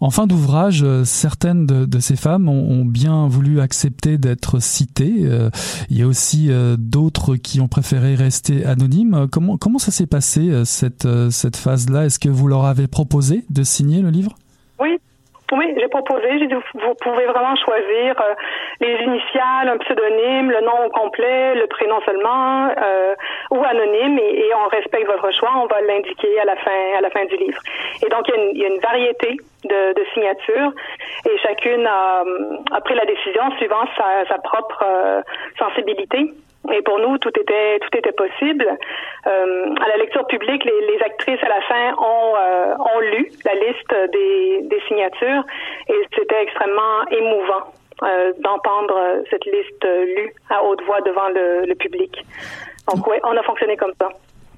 En 0.00 0.10
fin 0.10 0.26
d'ouvrage, 0.26 0.82
euh, 0.84 1.04
certaines 1.04 1.66
de, 1.66 1.86
de, 1.86 1.98
ces 1.98 2.16
femmes 2.16 2.48
ont, 2.48 2.80
ont, 2.80 2.84
bien 2.84 3.26
voulu 3.26 3.60
accepter 3.60 4.18
d'être 4.18 4.60
citées. 4.60 5.22
Euh, 5.22 5.48
il 5.90 5.98
y 5.98 6.02
a 6.02 6.06
aussi 6.06 6.48
euh, 6.50 6.76
d'autres 6.78 7.36
qui 7.36 7.60
ont 7.60 7.68
préféré 7.68 8.14
rester 8.14 8.64
anonymes. 8.64 9.26
Comment, 9.32 9.56
comment 9.56 9.78
ça 9.78 9.90
s'est 9.90 10.06
passé, 10.06 10.50
cette, 10.64 11.08
cette 11.30 11.56
phase-là? 11.56 12.04
Est-ce 12.04 12.18
que 12.18 12.28
vous 12.28 12.46
leur 12.48 12.64
avez 12.66 12.86
proposé 12.86 13.44
de 13.50 13.62
signer 13.62 14.02
le 14.02 14.10
livre? 14.10 14.34
Oui, 14.78 14.98
oui, 15.52 15.74
j'ai 15.76 15.88
proposé. 15.88 16.38
J'ai 16.38 16.46
dit, 16.46 16.54
vous 16.54 16.94
pouvez 17.00 17.26
vraiment 17.26 17.54
choisir 17.56 18.18
euh, 18.20 18.34
les 18.80 18.96
initiales, 19.04 19.68
un 19.68 19.76
pseudonyme, 19.76 20.50
le 20.50 20.62
nom 20.62 20.88
complet, 20.90 21.54
le 21.54 21.66
prénom 21.66 22.00
seulement, 22.06 22.68
euh, 22.68 23.14
ou 23.50 23.62
anonyme, 23.62 24.18
et, 24.18 24.50
on 24.54 24.68
respecte 24.68 25.06
votre 25.06 25.30
choix. 25.32 25.50
On 25.56 25.66
va 25.66 25.82
l'indiquer 25.82 26.40
à 26.40 26.46
la 26.46 26.56
fin, 26.56 26.96
à 26.96 27.00
la 27.02 27.10
fin 27.10 27.24
du 27.26 27.36
livre. 27.36 27.60
Et 28.04 28.08
donc, 28.08 28.28
il 28.28 28.58
y 28.58 28.64
a 28.64 28.68
une, 28.68 28.80
variété 28.80 29.36
de, 29.64 30.04
signatures, 30.14 30.72
et 31.28 31.38
chacune 31.38 31.86
a, 31.86 32.24
pris 32.84 32.94
la 32.94 33.04
décision 33.04 33.50
suivant 33.58 33.84
sa, 33.96 34.38
propre 34.38 34.84
euh, 34.84 35.22
sensibilité. 35.58 36.32
Et 36.72 36.82
pour 36.82 37.00
nous, 37.00 37.18
tout 37.18 37.32
était 37.40 37.80
tout 37.80 37.98
était 37.98 38.12
possible. 38.12 38.66
Euh, 39.26 39.74
à 39.84 39.88
la 39.88 39.96
lecture 39.96 40.24
publique, 40.28 40.64
les, 40.64 41.02
actrices 41.04 41.42
à 41.42 41.48
la 41.48 41.60
fin 41.62 41.94
ont 41.98 42.36
euh, 42.36 42.74
ont 42.78 43.00
lu 43.00 43.28
la 43.44 43.54
liste 43.54 43.94
des, 44.12 44.80
signatures 44.86 45.44
et 45.88 45.94
c'était 46.16 46.42
extrêmement 46.42 47.06
émouvant 47.10 47.64
d'entendre 48.40 49.22
cette 49.30 49.44
liste 49.46 49.84
lue 49.84 50.32
à 50.50 50.62
haute 50.64 50.82
voix 50.82 51.00
devant 51.02 51.28
le, 51.28 51.66
le 51.66 51.74
public. 51.76 52.24
Donc 52.88 53.06
oui, 53.06 53.16
on 53.22 53.36
a 53.36 53.42
fonctionné 53.42 53.76
comme 53.76 53.92
ça. 54.00 54.08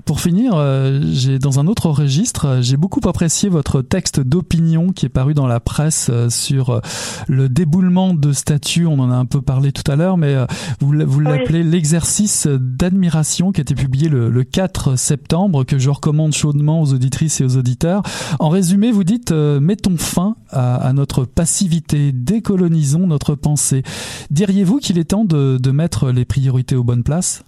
Pour 0.05 0.21
finir, 0.21 0.53
euh, 0.55 1.01
j'ai 1.13 1.39
dans 1.39 1.61
un 1.61 1.67
autre 1.67 1.89
registre, 1.89 2.59
j'ai 2.61 2.77
beaucoup 2.77 3.01
apprécié 3.09 3.49
votre 3.49 3.81
texte 3.81 4.21
d'opinion 4.21 4.93
qui 4.93 5.07
est 5.07 5.11
paru 5.11 5.33
dans 5.33 5.47
la 5.47 5.61
presse 5.61 6.09
euh, 6.13 6.29
sur 6.29 6.71
euh, 6.71 6.81
le 7.27 7.49
déboulement 7.49 8.13
de 8.13 8.33
statues. 8.33 8.87
On 8.87 8.99
en 8.99 9.11
a 9.11 9.15
un 9.15 9.25
peu 9.25 9.41
parlé 9.41 9.73
tout 9.73 9.91
à 9.91 9.97
l'heure, 9.97 10.19
mais 10.19 10.37
vous, 10.81 10.93
vous 11.07 11.21
l'appelez 11.21 11.63
l'exercice 11.63 12.47
d'admiration 12.47 13.51
qui 13.51 13.61
a 13.61 13.63
été 13.63 13.75
publié 13.75 14.11
le, 14.11 14.45
4 14.45 14.97
septembre, 14.97 15.65
que 15.65 15.79
je 15.79 15.89
recommande 15.89 16.35
chaudement 16.35 16.83
aux 16.83 16.93
auditrices 16.93 17.41
et 17.41 17.45
aux 17.45 17.57
auditeurs. 17.57 18.03
En 18.41 18.51
résumé, 18.51 18.93
vous 18.93 19.05
dites 19.05 19.33
mettons 19.33 19.97
fin 19.97 20.37
à, 20.51 20.93
notre 20.93 21.25
passivité, 21.25 22.13
décolonisons 22.13 23.07
notre 23.07 23.35
pensée. 23.35 23.83
Diriez-vous 24.31 24.79
qu'il 24.79 24.99
est 24.99 25.05
temps 25.05 25.25
de, 25.25 25.57
de 25.59 25.71
mettre 25.71 26.11
les 26.11 26.27
priorités 26.27 26.77
aux 26.77 26.85
bonnes 26.85 27.05
places? 27.05 27.43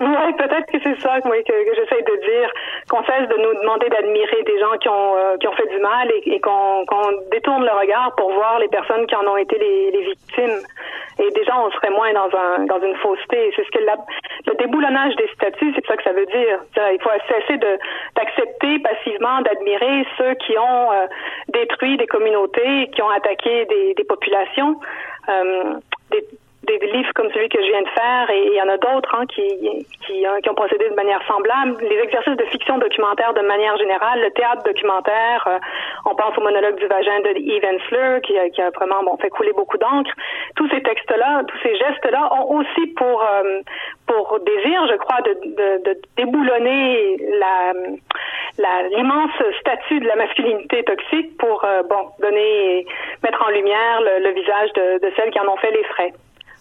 Oui, 0.00 0.32
peut-être 0.36 0.66
que 0.72 0.78
c'est 0.82 1.00
ça 1.00 1.20
que, 1.20 1.30
j'essaie 1.30 2.02
de 2.02 2.16
dire, 2.26 2.50
qu'on 2.90 3.04
cesse 3.04 3.28
de 3.28 3.36
nous 3.36 3.60
demander 3.60 3.88
d'admirer 3.88 4.42
des 4.42 4.58
gens 4.58 4.76
qui 4.80 4.88
ont 4.88 5.16
euh, 5.16 5.36
qui 5.38 5.46
ont 5.46 5.52
fait 5.52 5.68
du 5.68 5.78
mal 5.78 6.10
et, 6.10 6.40
qu'on 6.40 6.84
détourne 7.30 7.64
le 7.64 7.70
regard 7.70 8.12
pour 8.16 8.32
voir 8.32 8.58
les 8.58 8.66
personnes 8.68 9.06
qui 9.06 9.14
en 9.14 9.24
ont 9.26 9.36
été 9.36 9.56
les, 9.56 9.92
les 9.92 10.02
victimes. 10.02 10.58
Et 11.20 11.30
déjà, 11.30 11.56
on 11.60 11.70
serait 11.70 11.90
moins 11.90 12.12
dans 12.12 12.28
un 12.36 12.64
dans 12.64 12.80
une 12.80 12.96
fausseté. 12.96 13.52
C'est 13.54 13.64
ce 13.64 13.70
que 13.70 13.84
la, 13.84 13.94
le 14.46 14.54
déboulonnage 14.56 15.14
des 15.14 15.28
statuts, 15.28 15.72
c'est 15.76 15.86
ça 15.86 15.96
que 15.96 16.02
ça 16.02 16.12
veut 16.12 16.26
dire. 16.26 16.58
Il 16.92 16.98
faut 17.00 17.10
cesser 17.28 17.56
de 17.56 17.78
d'accepter 18.16 18.80
passivement 18.80 19.42
d'admirer 19.42 20.04
ceux 20.18 20.34
qui 20.34 20.58
ont 20.58 20.92
euh, 20.92 21.06
détruit 21.50 21.96
des 21.98 22.08
communautés, 22.08 22.90
qui 22.90 23.00
ont 23.00 23.10
attaqué 23.10 23.64
des, 23.66 23.94
des 23.94 24.04
populations. 24.04 24.80
Euh, 25.28 25.74
des, 26.10 26.26
des 26.64 26.78
livres 26.92 27.12
comme 27.14 27.30
celui 27.32 27.48
que 27.48 27.60
je 27.60 27.68
viens 27.68 27.82
de 27.82 27.88
faire 27.88 28.30
et 28.30 28.46
il 28.46 28.54
y 28.54 28.62
en 28.62 28.68
a 28.68 28.76
d'autres 28.76 29.14
hein, 29.14 29.26
qui, 29.26 29.42
qui, 30.06 30.26
euh, 30.26 30.40
qui, 30.40 30.50
ont 30.50 30.54
procédé 30.54 30.88
de 30.88 30.94
manière 30.94 31.22
semblable. 31.26 31.76
Les 31.82 31.98
exercices 31.98 32.36
de 32.36 32.44
fiction 32.44 32.78
documentaire 32.78 33.34
de 33.34 33.40
manière 33.42 33.76
générale, 33.76 34.20
le 34.20 34.30
théâtre 34.30 34.62
documentaire, 34.64 35.44
euh, 35.46 35.58
on 36.06 36.14
pense 36.14 36.36
au 36.36 36.40
monologue 36.40 36.76
du 36.76 36.86
vagin 36.86 37.20
de 37.20 37.30
Eve 37.36 37.64
Ensler 37.64 38.20
qui, 38.22 38.34
qui, 38.52 38.62
a 38.62 38.70
vraiment 38.70 39.02
bon, 39.04 39.16
fait 39.18 39.30
couler 39.30 39.52
beaucoup 39.52 39.78
d'encre. 39.78 40.10
Tous 40.56 40.68
ces 40.70 40.82
textes-là, 40.82 41.42
tous 41.46 41.58
ces 41.62 41.76
gestes-là 41.76 42.30
ont 42.32 42.58
aussi 42.58 42.86
pour, 42.96 43.22
euh, 43.22 43.60
pour 44.06 44.38
désir, 44.40 44.86
je 44.88 44.96
crois, 44.96 45.20
de, 45.22 45.32
de, 45.44 45.84
de 45.84 46.00
déboulonner 46.16 47.16
la 47.38 47.72
l'immense 48.96 49.32
statut 49.58 49.98
de 49.98 50.06
la 50.06 50.14
masculinité 50.14 50.84
toxique 50.84 51.36
pour 51.38 51.66
bon 51.90 52.10
donner 52.20 52.86
mettre 53.24 53.44
en 53.44 53.50
lumière 53.50 54.00
le, 54.00 54.22
le 54.22 54.30
visage 54.30 54.72
de, 54.74 55.04
de 55.04 55.12
celles 55.16 55.30
qui 55.30 55.40
en 55.40 55.48
ont 55.48 55.56
fait 55.56 55.72
les 55.72 55.82
frais. 55.84 56.12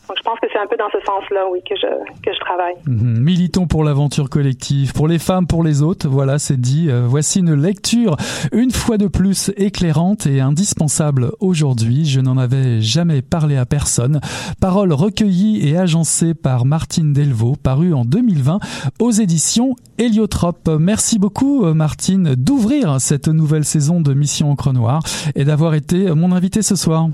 Donc 0.07 0.17
je 0.17 0.23
pense 0.23 0.39
que 0.39 0.47
c'est 0.51 0.59
un 0.59 0.67
peu 0.67 0.75
dans 0.75 0.89
ce 0.91 0.99
sens-là, 1.05 1.45
oui, 1.51 1.59
que 1.67 1.75
je, 1.75 1.87
que 2.21 2.33
je 2.33 2.39
travaille. 2.39 2.75
Mhm. 2.87 3.19
Militons 3.19 3.67
pour 3.67 3.83
l'aventure 3.83 4.29
collective, 4.29 4.91
pour 4.91 5.07
les 5.07 5.19
femmes, 5.19 5.47
pour 5.47 5.63
les 5.63 5.81
autres. 5.81 6.09
Voilà, 6.09 6.39
c'est 6.39 6.59
dit. 6.59 6.89
Euh, 6.89 7.05
voici 7.07 7.39
une 7.39 7.53
lecture, 7.53 8.17
une 8.51 8.71
fois 8.71 8.97
de 8.97 9.07
plus, 9.07 9.51
éclairante 9.55 10.25
et 10.27 10.41
indispensable 10.41 11.31
aujourd'hui. 11.39 12.05
Je 12.05 12.19
n'en 12.19 12.37
avais 12.37 12.81
jamais 12.81 13.21
parlé 13.21 13.55
à 13.55 13.65
personne. 13.65 14.19
Paroles 14.59 14.91
recueillies 14.91 15.69
et 15.69 15.77
agencées 15.77 16.33
par 16.33 16.65
Martine 16.65 17.13
Delvaux, 17.13 17.55
paru 17.55 17.93
en 17.93 18.03
2020 18.03 18.59
aux 18.99 19.11
éditions 19.11 19.75
Héliotrope. 19.97 20.69
Merci 20.79 21.17
beaucoup, 21.17 21.65
euh, 21.65 21.73
Martine, 21.73 22.35
d'ouvrir 22.35 22.99
cette 22.99 23.29
nouvelle 23.29 23.63
saison 23.65 24.01
de 24.01 24.13
Mission 24.13 24.51
Encre 24.51 24.73
Noire 24.73 25.03
et 25.35 25.45
d'avoir 25.45 25.75
été 25.75 26.13
mon 26.13 26.33
invité 26.33 26.61
ce 26.61 26.75
soir. 26.75 27.07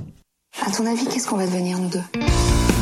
À 0.65 0.71
ton 0.71 0.86
avis, 0.88 1.06
qu'est-ce 1.06 1.28
qu'on 1.28 1.38
va 1.38 1.45
devenir, 1.45 1.78
nous 1.78 1.89
deux? 1.89 2.78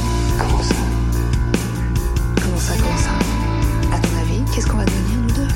Qu'est-ce 4.58 4.65
qu'on 4.65 4.78
va 4.78 4.86
devenir, 4.86 5.17
nous 5.21 5.34
deux 5.34 5.47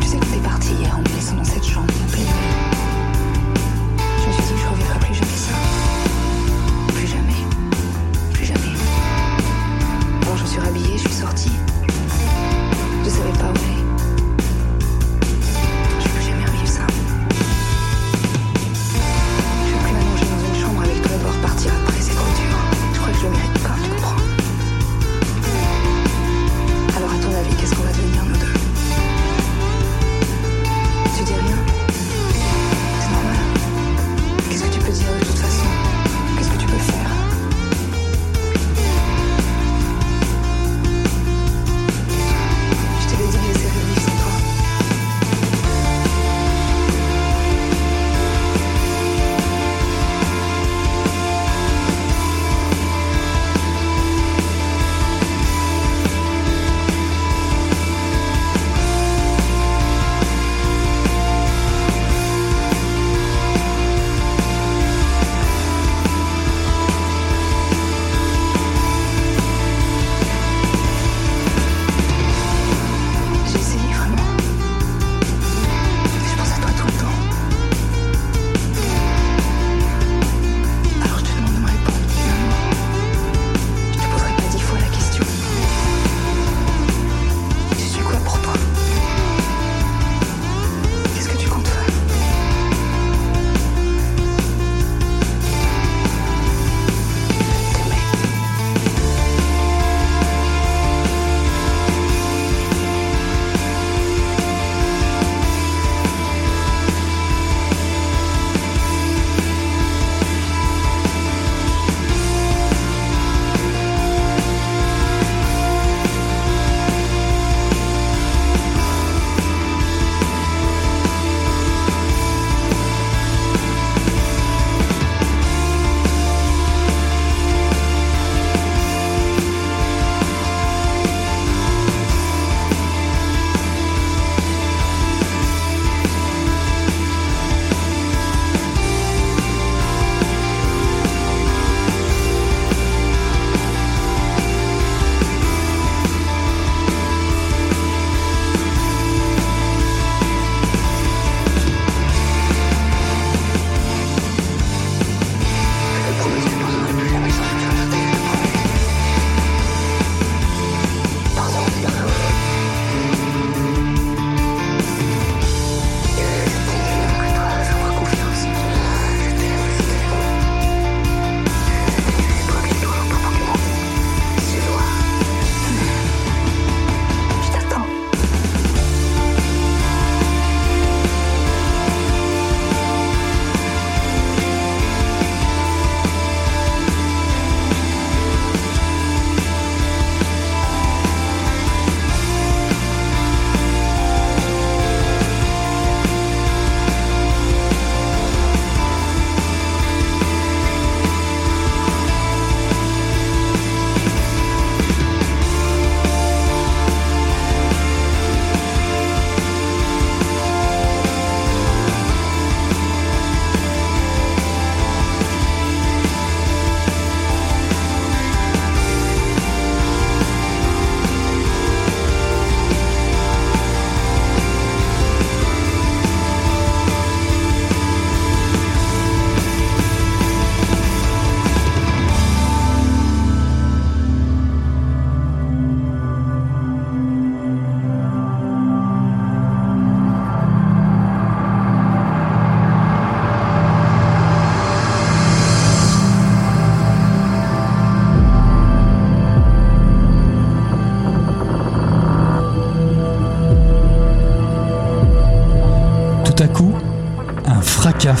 Tu 0.00 0.06
sais 0.06 0.16
que 0.16 0.24
t'es 0.26 0.40
parti 0.44 0.74
hier 0.74 0.96
en 0.96 1.00
me 1.00 1.08
laissant 1.08 1.34
dans 1.34 1.42
cette 1.42 1.64
chambre 1.64 1.92
en 2.00 2.08
pleine. 2.12 2.26
Je 3.98 4.28
me 4.28 4.32
suis 4.32 4.42
dit 4.42 4.52
que 4.52 4.60
je 4.60 4.66
revivrai 4.68 4.98
plus 5.00 5.14
jamais 5.14 5.32
ça. 5.32 5.52
Plus 6.94 7.06
jamais. 7.08 7.46
Plus 8.32 8.44
jamais. 8.44 8.76
Alors 10.22 10.36
je 10.36 10.46
suis 10.46 10.60
rhabillée, 10.60 10.98
je 10.98 11.08
suis 11.08 11.12
sortie. 11.14 11.51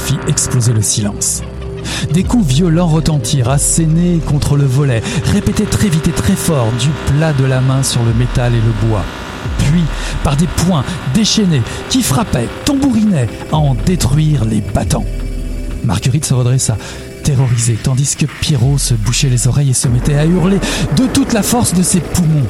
Fit 0.02 0.18
exploser 0.26 0.72
le 0.72 0.82
silence. 0.82 1.42
Des 2.12 2.24
coups 2.24 2.46
violents 2.46 2.88
retentirent, 2.88 3.48
assénés 3.48 4.20
contre 4.26 4.56
le 4.56 4.64
volet, 4.64 5.02
répétés 5.32 5.64
très 5.64 5.88
vite 5.88 6.08
et 6.08 6.12
très 6.12 6.34
fort 6.34 6.68
du 6.78 6.88
plat 7.06 7.32
de 7.32 7.44
la 7.44 7.60
main 7.60 7.82
sur 7.82 8.02
le 8.02 8.12
métal 8.12 8.52
et 8.54 8.60
le 8.60 8.88
bois. 8.88 9.04
Puis, 9.58 9.82
par 10.24 10.36
des 10.36 10.46
poings 10.46 10.84
déchaînés 11.14 11.62
qui 11.88 12.02
frappaient, 12.02 12.48
tambourinaient 12.64 13.28
à 13.52 13.56
en 13.56 13.74
détruire 13.74 14.44
les 14.44 14.60
battants. 14.60 15.06
Marguerite 15.84 16.24
se 16.24 16.34
redressa, 16.34 16.76
terrorisée, 17.22 17.78
tandis 17.80 18.16
que 18.16 18.26
Pierrot 18.26 18.78
se 18.78 18.94
bouchait 18.94 19.28
les 19.28 19.46
oreilles 19.46 19.70
et 19.70 19.74
se 19.74 19.88
mettait 19.88 20.16
à 20.16 20.26
hurler 20.26 20.58
de 20.96 21.06
toute 21.06 21.32
la 21.32 21.42
force 21.42 21.74
de 21.74 21.82
ses 21.82 22.00
poumons. 22.00 22.46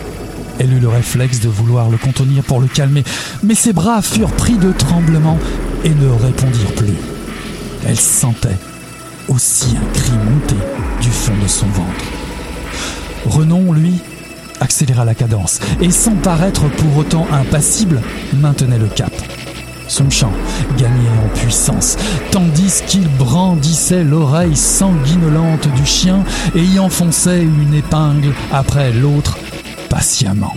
Elle 0.59 0.73
eut 0.73 0.81
le 0.81 0.89
réflexe 0.89 1.41
de 1.41 1.49
vouloir 1.49 1.91
le 1.91 1.97
contenir 1.99 2.43
pour 2.43 2.61
le 2.61 2.69
calmer, 2.69 3.05
mais 3.43 3.55
ses 3.55 3.73
bras 3.73 4.03
furent 4.03 4.33
pris 4.33 4.57
de 4.57 4.73
tremblements 4.73 5.39
et 5.85 5.91
ne 5.91 6.09
répondirent 6.09 6.75
plus. 6.77 7.12
Elle 7.87 7.99
sentait 7.99 8.59
aussi 9.29 9.77
un 9.77 9.93
cri 9.93 10.13
monter 10.13 10.57
du 11.01 11.09
fond 11.09 11.35
de 11.43 11.49
son 11.49 11.67
ventre. 11.67 12.05
Renon, 13.27 13.73
lui, 13.73 14.01
accéléra 14.61 15.05
la 15.05 15.15
cadence 15.15 15.61
et 15.81 15.91
sans 15.91 16.15
paraître 16.15 16.69
pour 16.69 16.97
autant 16.97 17.27
impassible, 17.33 18.01
maintenait 18.35 18.79
le 18.79 18.87
cap. 18.87 19.13
Son 19.89 20.09
chant 20.09 20.33
gagnait 20.79 21.11
en 21.25 21.29
puissance, 21.37 21.97
tandis 22.31 22.83
qu'il 22.87 23.09
brandissait 23.09 24.05
l'oreille 24.05 24.57
sanguinolente 24.57 25.69
du 25.75 25.85
chien 25.85 26.25
et 26.55 26.65
y 26.65 26.79
enfonçait 26.79 27.43
une 27.43 27.75
épingle 27.75 28.33
après 28.53 28.93
l'autre 28.93 29.37
patiemment. 29.91 30.55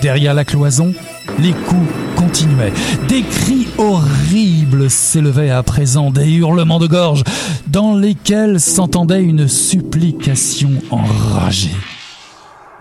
Derrière 0.00 0.34
la 0.34 0.44
cloison, 0.44 0.94
les 1.38 1.52
coups 1.52 1.90
continuaient. 2.16 2.72
Des 3.08 3.22
cris 3.22 3.68
horribles 3.78 4.90
s'élevaient 4.90 5.50
à 5.50 5.62
présent, 5.62 6.10
des 6.10 6.30
hurlements 6.30 6.78
de 6.78 6.86
gorge, 6.86 7.24
dans 7.66 7.94
lesquels 7.94 8.60
s'entendait 8.60 9.22
une 9.22 9.48
supplication 9.48 10.70
enragée. 10.90 11.76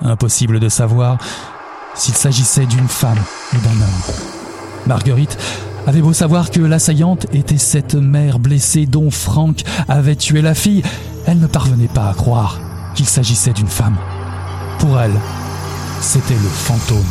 Impossible 0.01 0.59
de 0.59 0.69
savoir 0.69 1.17
s'il 1.95 2.13
s'agissait 2.13 2.65
d'une 2.65 2.87
femme 2.87 3.19
ou 3.53 3.57
d'un 3.57 3.83
homme. 3.83 4.15
Marguerite 4.87 5.37
avait 5.87 6.01
beau 6.01 6.13
savoir 6.13 6.51
que 6.51 6.61
l'assaillante 6.61 7.27
était 7.33 7.57
cette 7.57 7.95
mère 7.95 8.39
blessée 8.39 8.85
dont 8.85 9.11
Franck 9.11 9.63
avait 9.87 10.15
tué 10.15 10.41
la 10.41 10.53
fille, 10.53 10.83
elle 11.25 11.39
ne 11.39 11.47
parvenait 11.47 11.87
pas 11.87 12.09
à 12.09 12.13
croire 12.13 12.59
qu'il 12.95 13.05
s'agissait 13.05 13.53
d'une 13.53 13.67
femme. 13.67 13.97
Pour 14.79 14.99
elle, 14.99 15.13
c'était 16.01 16.33
le 16.33 16.49
fantôme 16.49 17.05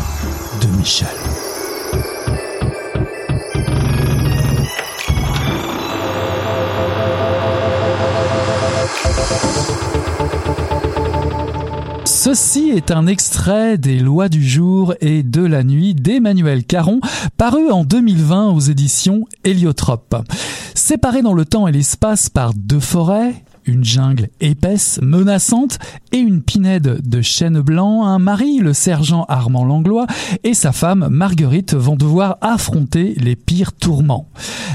de 0.60 0.76
Michel. 0.76 1.08
Ceci 12.04 12.70
est 12.70 12.90
un 12.90 13.06
extrait 13.06 13.78
des 13.78 13.98
Lois 13.98 14.28
du 14.28 14.46
jour 14.46 14.94
et 15.00 15.22
de 15.22 15.42
la 15.42 15.64
nuit 15.64 15.94
d'Emmanuel 15.94 16.64
Caron, 16.64 17.00
paru 17.36 17.70
en 17.70 17.84
2020 17.84 18.50
aux 18.50 18.60
éditions 18.60 19.26
Héliotrope. 19.44 20.16
Séparé 20.74 21.22
dans 21.22 21.34
le 21.34 21.44
temps 21.44 21.68
et 21.68 21.72
l'espace 21.72 22.28
par 22.28 22.52
deux 22.54 22.80
forêts, 22.80 23.34
une 23.70 23.84
jungle 23.84 24.28
épaisse, 24.40 24.98
menaçante 25.02 25.78
et 26.12 26.18
une 26.18 26.42
pinède 26.42 27.00
de 27.08 27.22
chêne 27.22 27.60
blanc, 27.60 28.04
un 28.04 28.18
mari, 28.18 28.58
le 28.58 28.72
sergent 28.72 29.24
Armand 29.28 29.64
Langlois, 29.64 30.06
et 30.44 30.54
sa 30.54 30.72
femme 30.72 31.08
Marguerite 31.10 31.74
vont 31.74 31.96
devoir 31.96 32.36
affronter 32.40 33.14
les 33.16 33.36
pires 33.36 33.72
tourments. 33.72 34.28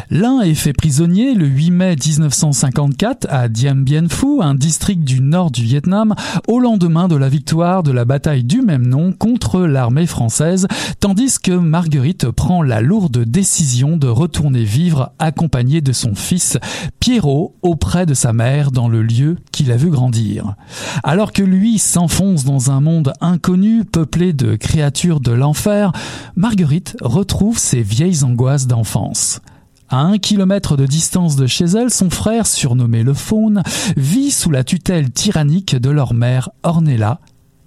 L'un 0.09 0.41
est 0.41 0.53
fait 0.53 0.73
prisonnier 0.73 1.33
le 1.33 1.45
8 1.45 1.71
mai 1.71 1.95
1954 1.95 3.27
à 3.29 3.49
Dien 3.49 3.75
Bien 3.75 4.07
Phu, 4.07 4.41
un 4.41 4.55
district 4.55 5.03
du 5.03 5.21
nord 5.21 5.51
du 5.51 5.63
Vietnam, 5.63 6.15
au 6.47 6.59
lendemain 6.59 7.07
de 7.07 7.15
la 7.15 7.27
victoire 7.27 7.83
de 7.83 7.91
la 7.91 8.05
bataille 8.05 8.43
du 8.43 8.61
même 8.61 8.87
nom 8.87 9.11
contre 9.11 9.61
l'armée 9.61 10.05
française, 10.05 10.67
tandis 10.99 11.39
que 11.39 11.51
Marguerite 11.51 12.29
prend 12.31 12.63
la 12.63 12.81
lourde 12.81 13.19
décision 13.19 13.97
de 13.97 14.07
retourner 14.07 14.63
vivre 14.63 15.11
accompagnée 15.19 15.81
de 15.81 15.91
son 15.91 16.15
fils 16.15 16.57
Pierrot 16.99 17.55
auprès 17.61 18.05
de 18.05 18.13
sa 18.13 18.31
mère 18.31 18.71
dans 18.71 18.84
le 18.87 19.03
lieu 19.03 19.37
qu'il 19.51 19.71
a 19.71 19.77
vu 19.77 19.89
grandir. 19.89 20.55
Alors 21.03 21.33
que 21.33 21.43
lui 21.43 21.79
s'enfonce 21.79 22.43
dans 22.43 22.71
un 22.71 22.81
monde 22.81 23.13
inconnu 23.21 23.85
peuplé 23.85 24.33
de 24.33 24.55
créatures 24.55 25.19
de 25.19 25.31
l'enfer, 25.31 25.91
Marguerite 26.35 26.97
retrouve 27.01 27.57
ses 27.57 27.81
vieilles 27.81 28.23
angoisses 28.23 28.67
d'enfance. 28.67 29.41
À 29.89 29.99
un 29.99 30.17
kilomètre 30.17 30.77
de 30.77 30.85
distance 30.85 31.35
de 31.35 31.45
chez 31.45 31.65
elle, 31.65 31.91
son 31.91 32.09
frère, 32.09 32.47
surnommé 32.47 33.03
le 33.03 33.13
Faune, 33.13 33.61
vit 33.95 34.31
sous 34.31 34.49
la 34.49 34.63
tutelle 34.63 35.11
tyrannique 35.11 35.75
de 35.75 35.89
leur 35.89 36.13
mère 36.13 36.49
Ornella, 36.63 37.19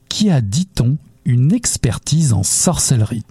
qui 0.09 0.31
a, 0.31 0.40
dit-on, 0.40 0.96
une 1.24 1.52
expertise 1.52 2.33
en 2.33 2.42
sorcellerie. 2.42 3.24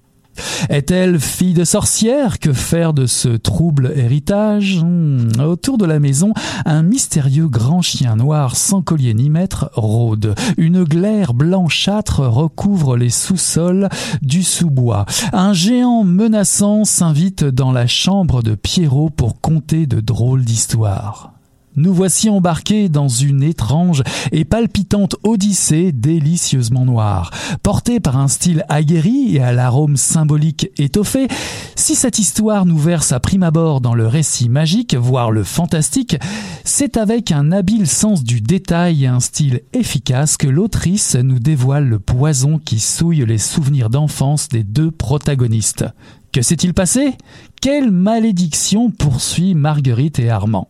Est-elle 0.69 1.19
fille 1.19 1.53
de 1.53 1.63
sorcière 1.63 2.39
Que 2.39 2.53
faire 2.53 2.93
de 2.93 3.05
ce 3.05 3.29
trouble 3.29 3.93
héritage 3.95 4.81
hmm, 4.83 5.39
Autour 5.39 5.77
de 5.77 5.85
la 5.85 5.99
maison, 5.99 6.33
un 6.65 6.83
mystérieux 6.83 7.47
grand 7.47 7.81
chien 7.81 8.15
noir 8.15 8.55
sans 8.55 8.81
collier 8.81 9.13
ni 9.13 9.29
maître 9.29 9.69
rôde. 9.73 10.35
Une 10.57 10.83
glaire 10.83 11.33
blanchâtre 11.33 12.21
recouvre 12.21 12.97
les 12.97 13.09
sous-sols 13.09 13.89
du 14.21 14.43
sous-bois. 14.43 15.05
Un 15.33 15.53
géant 15.53 16.03
menaçant 16.03 16.85
s'invite 16.85 17.43
dans 17.43 17.71
la 17.71 17.87
chambre 17.87 18.41
de 18.41 18.55
Pierrot 18.55 19.09
pour 19.09 19.41
conter 19.41 19.85
de 19.85 19.99
drôles 19.99 20.43
d'histoires 20.43 21.36
nous 21.77 21.93
voici 21.93 22.29
embarqués 22.29 22.89
dans 22.89 23.07
une 23.07 23.43
étrange 23.43 24.03
et 24.31 24.43
palpitante 24.43 25.15
odyssée 25.23 25.91
délicieusement 25.91 26.85
noire. 26.85 27.31
Portée 27.63 27.99
par 27.99 28.17
un 28.17 28.27
style 28.27 28.65
aguerri 28.67 29.35
et 29.35 29.41
à 29.41 29.53
l'arôme 29.53 29.95
symbolique 29.95 30.71
étoffé, 30.77 31.27
si 31.75 31.95
cette 31.95 32.19
histoire 32.19 32.65
nous 32.65 32.77
verse 32.77 33.11
à 33.11 33.19
prime 33.19 33.43
abord 33.43 33.79
dans 33.79 33.93
le 33.93 34.07
récit 34.07 34.49
magique, 34.49 34.95
voire 34.95 35.31
le 35.31 35.43
fantastique, 35.43 36.17
c'est 36.63 36.97
avec 36.97 37.31
un 37.31 37.51
habile 37.51 37.87
sens 37.87 38.23
du 38.23 38.41
détail 38.41 39.03
et 39.03 39.07
un 39.07 39.19
style 39.19 39.61
efficace 39.73 40.37
que 40.37 40.47
l'autrice 40.47 41.15
nous 41.15 41.39
dévoile 41.39 41.87
le 41.87 41.99
poison 41.99 42.59
qui 42.59 42.79
souille 42.79 43.25
les 43.25 43.37
souvenirs 43.37 43.89
d'enfance 43.89 44.49
des 44.49 44.63
deux 44.63 44.91
protagonistes. 44.91 45.85
Que 46.31 46.41
s'est-il 46.41 46.73
passé? 46.73 47.13
Quelle 47.61 47.91
malédiction 47.91 48.91
poursuit 48.91 49.55
Marguerite 49.55 50.19
et 50.19 50.29
Armand? 50.29 50.67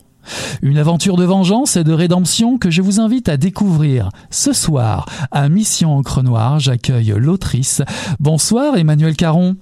Une 0.62 0.78
aventure 0.78 1.16
de 1.18 1.26
vengeance 1.26 1.76
et 1.78 1.84
de 1.84 1.94
rédemption 1.94 2.58
que 2.58 2.70
je 2.70 2.82
vous 2.82 3.00
invite 3.00 3.30
à 3.30 3.38
découvrir 3.38 4.10
ce 4.30 4.54
soir 4.54 5.06
à 5.32 5.50
Mission 5.50 5.96
Encre 5.96 6.24
Noire. 6.24 6.60
J'accueille 6.60 7.14
l'autrice. 7.18 7.82
Bonsoir 8.20 8.78
Emmanuel 8.78 9.16
Caron. 9.16 9.56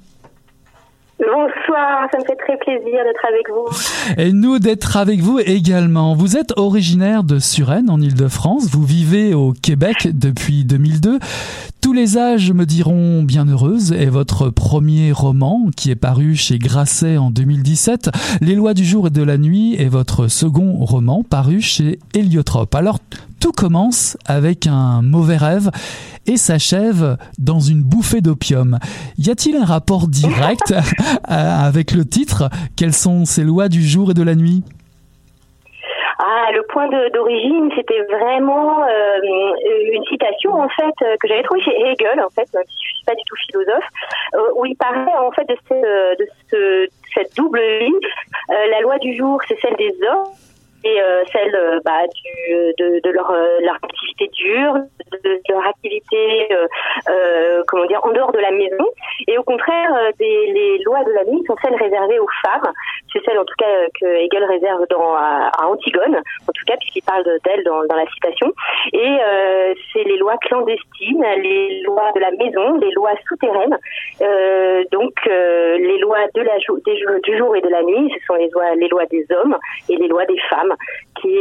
Bonsoir, 1.26 2.08
ça 2.12 2.20
me 2.20 2.24
fait 2.24 2.36
très 2.36 2.58
plaisir 2.58 3.04
d'être 3.04 3.26
avec 3.26 3.50
vous. 3.50 4.22
Et 4.22 4.32
nous 4.32 4.60
d'être 4.60 4.96
avec 4.96 5.22
vous 5.22 5.40
également. 5.40 6.14
Vous 6.14 6.38
êtes 6.38 6.54
originaire 6.56 7.24
de 7.24 7.40
Suresnes 7.40 7.90
en 7.90 8.00
Ile-de-France, 8.00 8.70
vous 8.70 8.84
vivez 8.84 9.34
au 9.34 9.52
Québec 9.54 10.10
depuis 10.14 10.66
2002. 10.66 11.20
Tous 11.82 11.94
les 11.94 12.18
âges 12.18 12.52
me 12.52 12.66
diront 12.66 13.24
Bienheureuse 13.24 13.92
est 13.92 14.06
votre 14.06 14.50
premier 14.50 15.12
roman 15.12 15.70
qui 15.76 15.90
est 15.92 15.96
paru 15.96 16.36
chez 16.36 16.60
Grasset 16.60 17.18
en 17.18 17.32
2017. 17.32 18.10
Les 18.42 18.56
lois 18.56 18.74
du 18.74 18.84
jour 18.84 19.08
et 19.08 19.12
de 19.12 19.24
la 19.24 19.38
nuit 19.38 19.76
est 19.76 19.88
votre 19.88 20.28
second 20.28 20.74
roman 20.84 21.24
paru 21.24 21.62
chez 21.62 22.00
Héliotrope. 22.14 22.76
Alors 22.76 23.00
tout 23.46 23.52
commence 23.52 24.18
avec 24.28 24.66
un 24.66 25.04
mauvais 25.04 25.38
rêve 25.38 25.70
et 26.26 26.36
s'achève 26.36 27.16
dans 27.38 27.60
une 27.60 27.84
bouffée 27.84 28.20
d'opium. 28.20 28.80
Y 29.20 29.30
a-t-il 29.30 29.56
un 29.56 29.66
rapport 29.66 30.08
direct 30.08 30.74
avec 31.26 31.92
le 31.92 32.06
titre? 32.06 32.50
Quelles 32.76 32.96
sont 32.96 33.24
ces 33.24 33.44
lois 33.44 33.70
du 33.70 33.84
jour 33.84 34.10
et 34.10 34.14
de 34.16 34.24
la 34.24 34.34
nuit? 34.34 34.64
Ah, 36.18 36.48
le 36.56 36.64
point 36.64 36.88
d'origine, 36.90 37.70
c'était 37.76 38.02
vraiment 38.10 38.84
euh, 38.84 39.20
une 39.94 40.04
citation 40.06 40.54
en 40.54 40.70
fait 40.70 40.96
euh, 41.04 41.16
que 41.22 41.28
j'avais 41.28 41.44
trouvée 41.44 41.62
chez 41.62 41.78
Hegel, 41.78 42.20
en 42.20 42.32
fait, 42.32 42.52
même 42.52 42.66
si 42.66 42.82
je 42.82 42.96
suis 42.96 43.06
pas 43.06 43.14
du 43.14 43.24
tout 43.28 43.36
philosophe, 43.46 43.90
euh, 44.34 44.40
où 44.56 44.66
il 44.66 44.76
parlait 44.76 45.18
en 45.20 45.30
fait 45.30 45.48
de, 45.48 45.56
ce, 45.70 46.18
de 46.18 46.28
ce, 46.50 46.88
cette 47.14 47.36
double 47.36 47.62
vie. 47.80 48.08
la 48.50 48.82
loi 48.82 48.98
du 48.98 49.16
jour, 49.16 49.40
c'est 49.48 49.60
celle 49.62 49.76
des 49.76 49.94
hommes 50.10 50.34
et 50.86 51.00
celle 51.34 51.82
bah, 51.84 52.06
du, 52.14 52.74
de, 52.78 53.10
leur, 53.10 53.32
activité 53.32 54.28
dure, 54.34 54.76
de, 55.24 55.42
leur 55.50 55.68
activité 55.68 56.48
euh, 56.52 57.64
en 57.74 58.12
dehors 58.12 58.32
de 58.32 58.40
la 58.40 58.52
maison. 58.52 58.86
Et 59.28 59.38
au 59.38 59.44
contraire, 59.44 59.90
les 60.20 60.78
lois 60.86 61.04
de 61.04 61.12
la 61.12 61.26
nuit 61.26 61.44
sont 61.48 61.56
celles 61.64 61.76
réservées 61.76 62.20
aux 62.20 62.30
femmes 62.46 62.72
c'est 63.16 63.24
celle 63.26 63.40
en 63.40 63.46
tout 63.46 63.56
cas 63.58 63.88
que 64.00 64.06
Hegel 64.06 64.44
réserve 64.44 64.86
dans, 64.90 65.16
à, 65.16 65.50
Antigone, 65.64 66.16
en 66.16 66.52
tout 66.52 66.66
cas 66.68 66.76
puisqu'il 66.78 67.02
parle 67.04 67.24
d'elle 67.24 67.64
dans, 67.64 67.82
la 67.82 68.06
citation. 68.14 68.52
Et 68.94 69.18
c'est 69.94 70.04
les 70.04 70.18
lois 70.18 70.38
clandestines, 70.38 71.26
les 71.42 71.82
lois 71.84 72.12
de 72.14 72.20
la 72.20 72.32
maison, 72.32 72.78
les 72.78 72.92
lois 72.92 73.14
souterraines, 73.28 73.78
donc 74.92 75.14
les 75.26 75.98
lois 76.00 76.26
de 76.34 76.42
la 76.42 76.58
du 77.24 77.38
jour 77.38 77.56
et 77.56 77.62
de 77.62 77.70
la 77.70 77.84
nuit, 77.84 78.12
ce 78.14 78.26
sont 78.26 78.36
les 78.36 78.50
lois, 78.50 78.76
les 78.76 78.88
lois 78.88 79.06
des 79.06 79.26
hommes 79.32 79.58
et 79.90 79.96
les 79.96 80.08
lois 80.08 80.26
des 80.26 80.40
femmes 80.50 80.74
qui, 81.22 81.40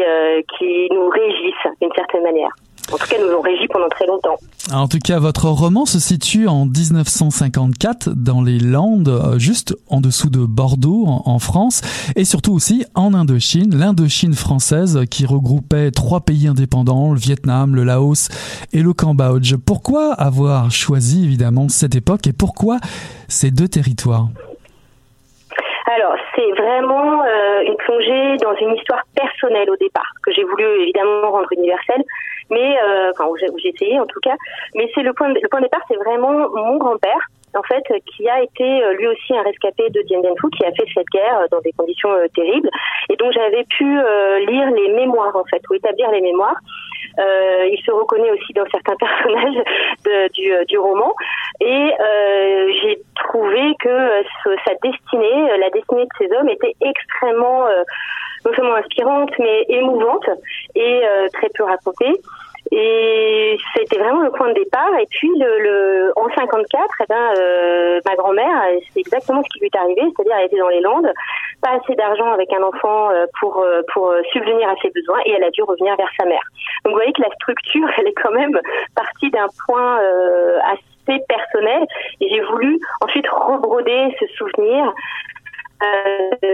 qui 0.57 0.89
nous 0.93 1.09
régissent 1.09 1.73
d'une 1.81 1.93
certaine 1.95 2.23
manière. 2.23 2.51
En 2.92 2.99
tout 2.99 3.07
cas, 3.07 3.16
nous 3.18 3.88
très 3.90 4.07
longtemps. 4.07 4.37
En 4.73 4.88
tout 4.88 4.99
cas, 4.99 5.18
votre 5.18 5.49
roman 5.49 5.85
se 5.85 5.99
situe 5.99 6.49
en 6.49 6.66
1954 6.66 8.11
dans 8.11 8.42
les 8.42 8.59
Landes, 8.59 9.09
euh, 9.09 9.38
juste 9.38 9.77
en 9.88 10.01
dessous 10.01 10.31
de 10.31 10.44
Bordeaux, 10.44 11.05
en, 11.07 11.38
France, 11.38 11.83
et 12.16 12.25
surtout 12.25 12.53
aussi 12.53 12.85
en 12.94 13.14
Indochine, 13.14 13.77
l'Indochine 13.77 14.35
française 14.35 15.01
qui 15.11 15.27
regroupait 15.27 15.90
trois 15.90 16.20
pays 16.20 16.47
indépendants, 16.47 17.12
le 17.12 17.18
Vietnam, 17.18 17.75
le 17.75 17.85
Laos 17.85 18.29
et 18.73 18.83
le 18.83 18.92
Cambodge. 18.92 19.57
Pourquoi 19.57 20.12
avoir 20.14 20.70
choisi 20.70 21.25
évidemment 21.25 21.68
cette 21.68 21.94
époque 21.94 22.27
et 22.27 22.33
pourquoi 22.33 22.79
ces 23.29 23.51
deux 23.51 23.68
territoires? 23.68 24.29
C'est 26.35 26.51
vraiment 26.53 27.23
euh, 27.23 27.62
une 27.62 27.77
plongée 27.77 28.37
dans 28.38 28.55
une 28.57 28.75
histoire 28.77 29.03
personnelle 29.14 29.70
au 29.70 29.77
départ, 29.77 30.11
que 30.25 30.33
j'ai 30.33 30.44
voulu 30.44 30.64
évidemment 30.83 31.31
rendre 31.31 31.53
universelle, 31.53 32.03
mais 32.51 32.77
euh, 32.83 33.11
enfin 33.11 33.31
j'ai 33.38 33.68
essayé 33.68 33.99
en 34.01 34.07
tout 34.07 34.20
cas. 34.20 34.37
Mais 34.75 34.90
c'est 34.94 35.03
le 35.03 35.12
point 35.12 35.29
de, 35.31 35.38
le 35.40 35.49
point 35.49 35.61
de 35.61 35.66
départ, 35.66 35.83
c'est 35.88 35.97
vraiment 35.97 36.49
mon 36.51 36.77
grand-père 36.77 37.29
en 37.57 37.62
fait, 37.62 37.85
qui 38.16 38.29
a 38.29 38.42
été 38.42 38.64
euh, 38.64 38.94
lui 38.94 39.07
aussi 39.07 39.37
un 39.37 39.42
rescapé 39.42 39.88
de 39.90 40.03
Dien 40.03 40.20
Bien 40.20 40.35
Phu, 40.40 40.51
qui 40.51 40.64
a 40.64 40.73
fait 40.73 40.87
cette 40.92 41.07
guerre 41.12 41.38
euh, 41.38 41.47
dans 41.51 41.61
des 41.61 41.73
conditions 41.73 42.11
terribles, 42.35 42.68
et 43.11 43.16
donc 43.16 43.33
j'avais 43.33 43.64
pu 43.64 43.85
lire 43.85 44.70
les 44.70 44.92
mémoires 44.92 45.37
en 45.37 45.44
fait, 45.44 45.62
ou 45.70 45.75
établir 45.75 46.11
les 46.11 46.20
mémoires. 46.20 46.57
Euh, 47.18 47.68
il 47.70 47.81
se 47.85 47.90
reconnaît 47.92 48.31
aussi 48.31 48.53
dans 48.55 48.64
certains 48.70 48.96
personnages 49.00 49.62
du, 50.35 50.53
du, 50.66 50.79
roman, 50.79 51.14
et 51.61 51.92
euh, 52.00 52.72
j'ai 52.83 52.98
trouvé 53.16 53.74
que 53.81 54.22
sa 54.66 54.74
destinée, 54.83 55.59
la 55.59 55.70
destinée 55.70 56.05
de 56.05 56.11
ces 56.18 56.37
hommes, 56.37 56.48
était 56.48 56.74
extrêmement 56.81 57.66
non 58.44 58.53
seulement 58.55 58.74
inspirante, 58.74 59.31
mais 59.38 59.64
émouvante 59.68 60.29
et 60.74 61.03
très 61.33 61.48
peu 61.55 61.64
racontée. 61.64 62.12
Et 62.77 63.57
c'était 63.73 64.01
vraiment 64.01 64.23
le 64.23 64.33
point 64.33 64.49
de 64.49 64.55
départ. 64.55 64.91
Et 65.01 65.07
puis, 65.09 65.31
le, 65.39 65.61
le 65.61 66.13
en 66.17 66.29
54, 66.29 66.89
eh 67.01 67.05
ben, 67.09 67.15
euh, 67.39 68.01
ma 68.05 68.17
grand-mère, 68.17 68.63
c'est 68.93 68.99
exactement 68.99 69.43
ce 69.45 69.49
qui 69.51 69.61
lui 69.61 69.71
est 69.73 69.79
arrivé, 69.79 70.03
c'est-à-dire 70.03 70.35
elle 70.41 70.47
était 70.47 70.59
dans 70.59 70.69
les 70.69 70.81
Landes, 70.81 71.09
pas 71.63 71.79
assez 71.81 71.95
d'argent 71.95 72.33
avec 72.33 72.53
un 72.53 72.65
enfant 72.65 73.11
euh, 73.11 73.27
pour 73.39 73.61
euh, 73.61 73.83
pour 73.93 74.13
subvenir 74.33 74.69
à 74.69 74.75
ses 74.83 74.91
besoins, 74.91 75.21
et 75.25 75.31
elle 75.31 75.45
a 75.45 75.51
dû 75.51 75.63
revenir 75.63 75.95
vers 75.97 76.11
sa 76.19 76.27
mère. 76.27 76.43
Donc, 76.85 76.95
vous 76.95 76.99
voyez 76.99 77.13
que 77.13 77.23
la 77.23 77.31
structure, 77.37 77.89
elle 77.99 78.09
est 78.09 78.21
quand 78.21 78.33
même 78.33 78.59
partie 78.97 79.31
d'un 79.31 79.47
point 79.67 80.01
assez 80.73 81.21
personnel, 81.29 81.87
et 82.21 82.29
j'ai 82.29 82.41
voulu 82.41 82.81
ensuite 83.03 83.29
rebroder 83.29 84.17
ce 84.19 84.27
souvenir 84.35 84.85
euh, 84.87 84.93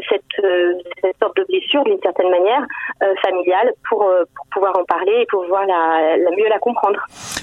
cette, 0.09 0.45
euh, 0.45 0.73
cette, 1.03 1.17
sorte 1.21 1.37
de 1.37 1.45
blessure 1.49 1.85
d'une 1.85 1.99
certaine 2.03 2.31
manière 2.31 2.63
euh, 3.03 3.07
familiale 3.23 3.73
pour, 3.89 3.99
pour, 3.99 4.47
pouvoir 4.53 4.79
en 4.79 4.85
parler 4.85 5.23
et 5.23 5.27
pour 5.31 5.43
pouvoir 5.43 5.67
la, 5.67 6.17
la 6.17 6.31
mieux 6.31 6.49
la 6.49 6.59
comprendre. 6.59 6.99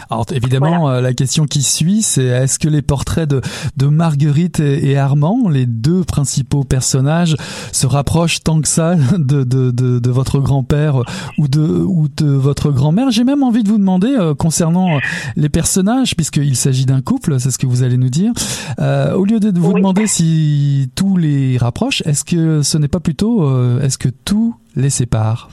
Alors 0.09 0.25
évidemment, 0.31 0.89
la 0.99 1.13
question 1.13 1.45
qui 1.45 1.61
suit, 1.61 2.01
c'est 2.01 2.25
est-ce 2.25 2.59
que 2.59 2.67
les 2.67 2.81
portraits 2.81 3.27
de, 3.27 3.41
de 3.75 3.87
Marguerite 3.87 4.59
et, 4.59 4.97
Armand, 4.97 5.49
les 5.49 5.65
deux 5.65 6.03
principaux 6.03 6.63
personnages, 6.63 7.35
se 7.71 7.87
rapprochent 7.87 8.41
tant 8.43 8.61
que 8.61 8.67
ça 8.67 8.95
de, 9.17 9.43
de, 9.43 9.71
de, 9.71 9.99
de 9.99 10.11
votre 10.11 10.39
grand-père 10.39 11.01
ou 11.37 11.47
de, 11.47 11.59
ou 11.59 12.07
de 12.07 12.29
votre 12.29 12.71
grand-mère? 12.71 13.11
J'ai 13.11 13.23
même 13.23 13.43
envie 13.43 13.63
de 13.63 13.69
vous 13.69 13.77
demander 13.77 14.15
concernant 14.39 14.99
les 15.35 15.49
personnages, 15.49 16.15
puisqu'il 16.15 16.55
s'agit 16.55 16.85
d'un 16.85 17.01
couple, 17.01 17.39
c'est 17.39 17.51
ce 17.51 17.57
que 17.57 17.67
vous 17.67 17.83
allez 17.83 17.97
nous 17.97 18.09
dire, 18.09 18.31
au 18.79 19.25
lieu 19.25 19.39
de 19.39 19.57
vous 19.59 19.73
demander 19.73 20.07
si 20.07 20.89
tous 20.95 21.17
les 21.17 21.57
est-ce 22.05 22.23
que 22.23 22.61
ce 22.61 22.77
n'est 22.77 22.87
pas 22.87 22.99
plutôt, 22.99 23.43
euh, 23.43 23.81
est-ce 23.81 23.97
que 23.97 24.09
tout 24.25 24.55
les 24.75 24.89
sépare? 24.89 25.49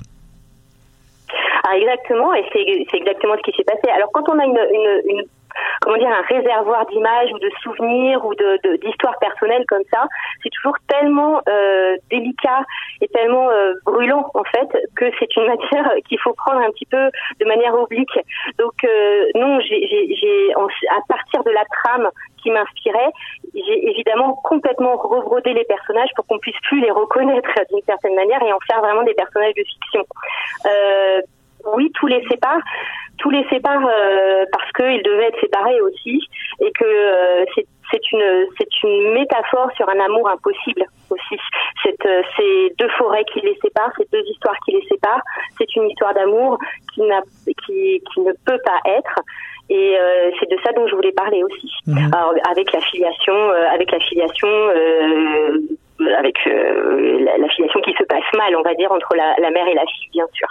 Ah, 1.67 1.77
exactement, 1.77 2.35
et 2.35 2.45
c'est 2.53 2.97
exactement 2.97 3.35
ce 3.37 3.51
qui 3.51 3.57
s'est 3.57 3.65
passé. 3.65 3.89
Alors 3.95 4.11
quand 4.13 4.29
on 4.29 4.39
a 4.39 4.45
une, 4.45 5.25
comment 5.81 5.97
dire 5.97 6.09
un 6.09 6.23
réservoir 6.23 6.87
d'images 6.87 7.31
ou 7.33 7.39
de 7.39 7.51
souvenirs 7.63 8.25
ou 8.25 8.35
de 8.35 8.77
d'histoires 8.85 9.19
personnelles 9.19 9.65
comme 9.69 9.83
ça, 9.93 10.07
c'est 10.43 10.51
toujours 10.51 10.77
tellement 10.89 11.41
euh, 11.49 11.97
délicat 12.11 12.65
et 13.01 13.09
tellement 13.09 13.51
euh, 13.51 13.75
brûlant 13.85 14.31
en 14.35 14.45
fait 14.45 14.69
que 14.97 15.07
c'est 15.19 15.37
une 15.37 15.47
matière 15.55 15.91
qu'il 16.09 16.19
faut 16.21 16.33
prendre 16.35 16.61
un 16.61 16.71
petit 16.71 16.87
peu 16.87 17.11
de 17.41 17.45
manière 17.45 17.75
oblique. 17.75 18.19
Donc 18.59 18.75
non, 19.35 19.61
j'ai 19.61 20.53
à 20.91 21.01
partir 21.09 21.43
de 21.45 21.51
la 21.51 21.65
trame 21.65 22.11
qui 22.45 22.51
m'inspirait, 22.51 23.11
j'ai 23.55 23.91
évidemment 23.91 24.35
complètement 24.45 24.97
rebrodé 24.97 25.55
les 25.55 25.65
personnages 25.65 26.11
pour 26.15 26.27
qu'on 26.27 26.39
puisse 26.39 26.59
plus 26.69 26.81
les 26.81 26.91
reconnaître 26.91 27.49
d'une 27.71 27.83
certaine 27.85 28.15
manière 28.15 28.43
et 28.43 28.53
en 28.53 28.61
faire 28.67 28.81
vraiment 28.81 29.03
des 29.03 29.15
personnages 29.15 29.55
de 29.55 29.65
fiction. 29.65 30.05
Euh, 30.67 31.21
oui, 31.75 31.91
tous 31.95 32.07
les 32.07 32.23
séparent, 32.29 32.61
tous 33.19 33.31
les 33.31 33.47
séparent 33.49 33.87
euh, 33.87 34.45
parce 34.53 34.71
qu'ils 34.73 35.03
devaient 35.03 35.29
être 35.29 35.41
séparés 35.41 35.81
aussi 35.81 36.21
et 36.61 36.71
que 36.73 36.85
euh, 36.85 37.45
c'est 37.91 38.13
une 38.13 38.47
c'est 38.59 38.83
une 38.83 39.13
métaphore 39.13 39.71
sur 39.77 39.89
un 39.89 40.01
amour 40.01 40.29
impossible 40.29 40.85
aussi. 41.11 41.37
C'est 41.83 42.07
euh, 42.07 42.23
ces 42.37 42.75
deux 42.79 42.89
forêts 42.99 43.25
qui 43.33 43.41
les 43.41 43.57
séparent, 43.63 43.93
ces 43.99 44.07
deux 44.13 44.25
histoires 44.29 44.57
qui 44.65 44.73
les 44.73 44.85
séparent. 44.89 45.23
C'est 45.59 45.77
une 45.77 45.89
histoire 45.89 46.15
d'amour 46.15 46.59
qui 46.93 47.03
n'a 47.03 47.21
qui 47.45 48.03
qui 48.13 48.21
ne 48.21 48.33
peut 48.45 48.61
pas 48.65 48.81
être 48.87 49.21
et 49.71 49.97
euh, 49.99 50.31
c'est 50.39 50.51
de 50.51 50.57
ça 50.63 50.73
dont 50.73 50.87
je 50.87 50.95
voulais 50.95 51.13
parler 51.13 51.43
aussi, 51.43 51.73
mhm. 51.87 52.11
Alors, 52.15 52.35
avec 52.51 52.71
la 52.73 52.81
filiation, 52.81 53.33
euh, 53.33 53.67
avec 53.73 53.91
la 53.91 53.99
filiation, 54.01 54.49
euh, 54.49 55.59
avec 56.01 56.37
la, 56.45 57.49
filiation 57.49 57.81
qui 57.83 57.93
se 57.93 58.05
passe 58.05 58.25
mal, 58.37 58.57
on 58.57 58.63
va 58.63 58.75
dire, 58.75 58.91
entre 58.91 59.15
la, 59.15 59.35
la 59.39 59.51
mère 59.51 59.67
et 59.67 59.75
la 59.75 59.87
fille, 59.87 60.11
bien 60.13 60.27
sûr. 60.33 60.49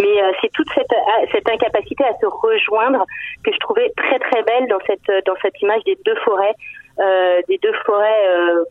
Mais 0.00 0.20
c'est 0.40 0.50
toute 0.52 0.68
cette, 0.74 0.94
cette 1.32 1.48
incapacité 1.48 2.04
à 2.04 2.14
se 2.20 2.26
rejoindre 2.26 3.04
que 3.44 3.52
je 3.52 3.58
trouvais 3.58 3.92
très 3.96 4.18
très 4.18 4.42
belle 4.42 4.66
dans 4.68 4.80
cette 4.86 5.24
dans 5.26 5.34
cette 5.42 5.60
image 5.62 5.82
des 5.84 5.96
deux 6.04 6.16
forêts. 6.24 6.54
Euh, 7.00 7.40
des 7.48 7.58
deux 7.58 7.72
forêts 7.84 8.28
euh, 8.28 8.62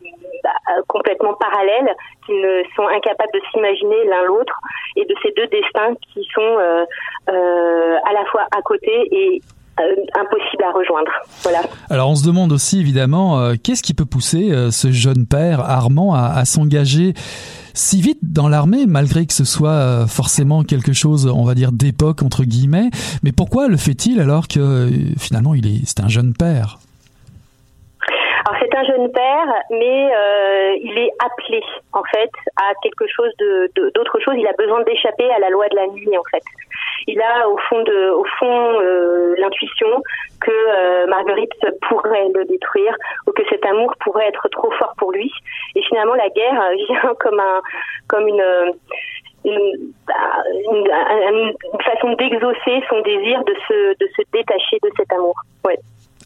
bah, 0.42 0.50
complètement 0.88 1.34
parallèles 1.34 1.94
qui 2.24 2.32
ne 2.32 2.62
sont 2.74 2.88
incapables 2.88 3.32
de 3.34 3.40
s'imaginer 3.52 4.04
l'un 4.04 4.24
l'autre 4.24 4.58
et 4.96 5.04
de 5.04 5.14
ces 5.22 5.30
deux 5.32 5.46
destins 5.48 5.94
qui 6.10 6.26
sont 6.32 6.58
euh, 6.58 6.86
à 7.28 8.12
la 8.14 8.24
fois 8.24 8.46
à 8.56 8.62
côté 8.62 9.08
et 9.14 9.42
euh, 9.80 9.96
impossible 10.14 10.64
à 10.64 10.72
rejoindre. 10.72 11.10
Voilà. 11.42 11.60
Alors 11.90 12.10
on 12.10 12.14
se 12.14 12.24
demande 12.24 12.52
aussi 12.52 12.80
évidemment 12.80 13.40
euh, 13.40 13.54
qu'est-ce 13.62 13.82
qui 13.82 13.94
peut 13.94 14.04
pousser 14.04 14.52
euh, 14.52 14.70
ce 14.70 14.92
jeune 14.92 15.26
père 15.26 15.60
Armand 15.60 16.14
à, 16.14 16.26
à 16.34 16.44
s'engager 16.44 17.14
si 17.76 18.00
vite 18.00 18.20
dans 18.22 18.48
l'armée, 18.48 18.86
malgré 18.86 19.26
que 19.26 19.32
ce 19.32 19.44
soit 19.44 20.06
forcément 20.06 20.62
quelque 20.62 20.92
chose, 20.92 21.26
on 21.26 21.42
va 21.42 21.54
dire, 21.54 21.72
d'époque 21.72 22.22
entre 22.22 22.44
guillemets. 22.44 22.90
Mais 23.24 23.32
pourquoi 23.32 23.66
le 23.66 23.76
fait-il 23.76 24.20
alors 24.20 24.46
que 24.46 24.88
finalement 25.18 25.54
il 25.54 25.66
est, 25.66 25.80
c'est 25.84 25.98
un 25.98 26.08
jeune 26.08 26.34
père? 26.34 26.78
Alors 28.46 28.60
c'est 28.60 28.76
un 28.76 28.84
jeune 28.84 29.10
père, 29.10 29.48
mais 29.70 30.10
euh, 30.14 30.76
il 30.82 30.98
est 30.98 31.10
appelé 31.18 31.62
en 31.92 32.02
fait 32.04 32.30
à 32.56 32.74
quelque 32.82 33.06
chose 33.08 33.32
de 33.38 33.72
d'autre 33.94 34.18
chose. 34.22 34.34
Il 34.36 34.46
a 34.46 34.52
besoin 34.52 34.82
d'échapper 34.82 35.30
à 35.32 35.38
la 35.38 35.48
loi 35.48 35.66
de 35.68 35.76
la 35.76 35.86
nuit 35.86 36.16
en 36.18 36.22
fait. 36.30 36.44
Il 37.06 37.20
a 37.20 37.48
au 37.48 37.58
fond 37.68 37.82
de 37.82 38.10
au 38.10 38.24
fond 38.38 38.80
euh, 38.80 39.34
l'intuition 39.38 39.88
que 40.40 40.50
euh, 40.50 41.06
Marguerite 41.06 41.52
pourrait 41.88 42.28
le 42.34 42.44
détruire 42.44 42.94
ou 43.26 43.32
que 43.32 43.42
cet 43.50 43.64
amour 43.66 43.94
pourrait 44.00 44.28
être 44.28 44.48
trop 44.50 44.70
fort 44.72 44.94
pour 44.96 45.12
lui. 45.12 45.30
Et 45.74 45.82
finalement 45.82 46.14
la 46.14 46.28
guerre 46.30 46.70
vient 46.88 47.14
comme 47.20 47.40
un 47.40 47.60
comme 48.08 48.28
une 48.28 48.74
une, 49.44 49.92
une, 50.70 51.52
façon 51.84 52.14
d'exaucer 52.14 52.82
son 52.88 53.02
désir 53.02 53.44
de 53.44 53.52
se, 53.68 53.90
de 54.00 54.08
se 54.16 54.22
détacher 54.32 54.78
de 54.82 54.88
cet 54.96 55.12
amour. 55.12 55.34
Ouais. 55.66 55.78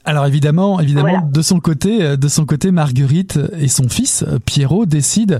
Alors 0.04 0.24
évidemment, 0.26 0.80
évidemment, 0.80 1.28
de 1.28 1.42
son 1.42 1.58
côté, 1.58 2.02
euh, 2.02 2.16
de 2.16 2.28
son 2.28 2.46
côté, 2.46 2.70
Marguerite 2.70 3.38
et 3.60 3.68
son 3.68 3.88
fils 3.88 4.24
Pierrot 4.46 4.86
décident 4.86 5.38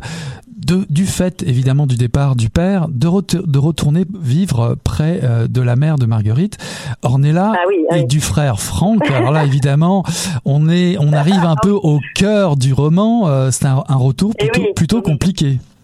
de, 0.68 0.86
du 0.90 1.06
fait 1.06 1.42
évidemment 1.42 1.86
du 1.86 1.96
départ 1.96 2.36
du 2.36 2.50
père 2.50 2.88
de, 2.88 3.08
de 3.46 3.58
retourner 3.58 4.04
vivre 4.20 4.76
près 4.84 5.20
euh, 5.24 5.48
de 5.48 5.60
la 5.60 5.76
mère 5.76 5.96
de 5.96 6.06
Marguerite, 6.06 6.58
Ornella 7.02 7.54
ah 7.54 7.58
ah 7.90 7.98
et 7.98 8.04
du 8.04 8.20
frère 8.20 8.60
Franck. 8.60 9.10
Alors 9.10 9.32
là 9.32 9.44
évidemment, 9.44 10.04
on 10.44 10.68
est, 10.68 10.96
on 11.00 11.12
arrive 11.12 11.44
un 11.44 11.56
peu 11.60 11.72
au 11.72 11.98
cœur 12.14 12.56
du 12.56 12.72
roman. 12.72 13.50
C'est 13.50 13.66
un, 13.66 13.82
retour 13.88 14.32
eh 14.38 14.48
plutôt, 14.48 14.72
plutôt 14.74 15.02
compliqué. 15.02 15.46
un 15.56 15.77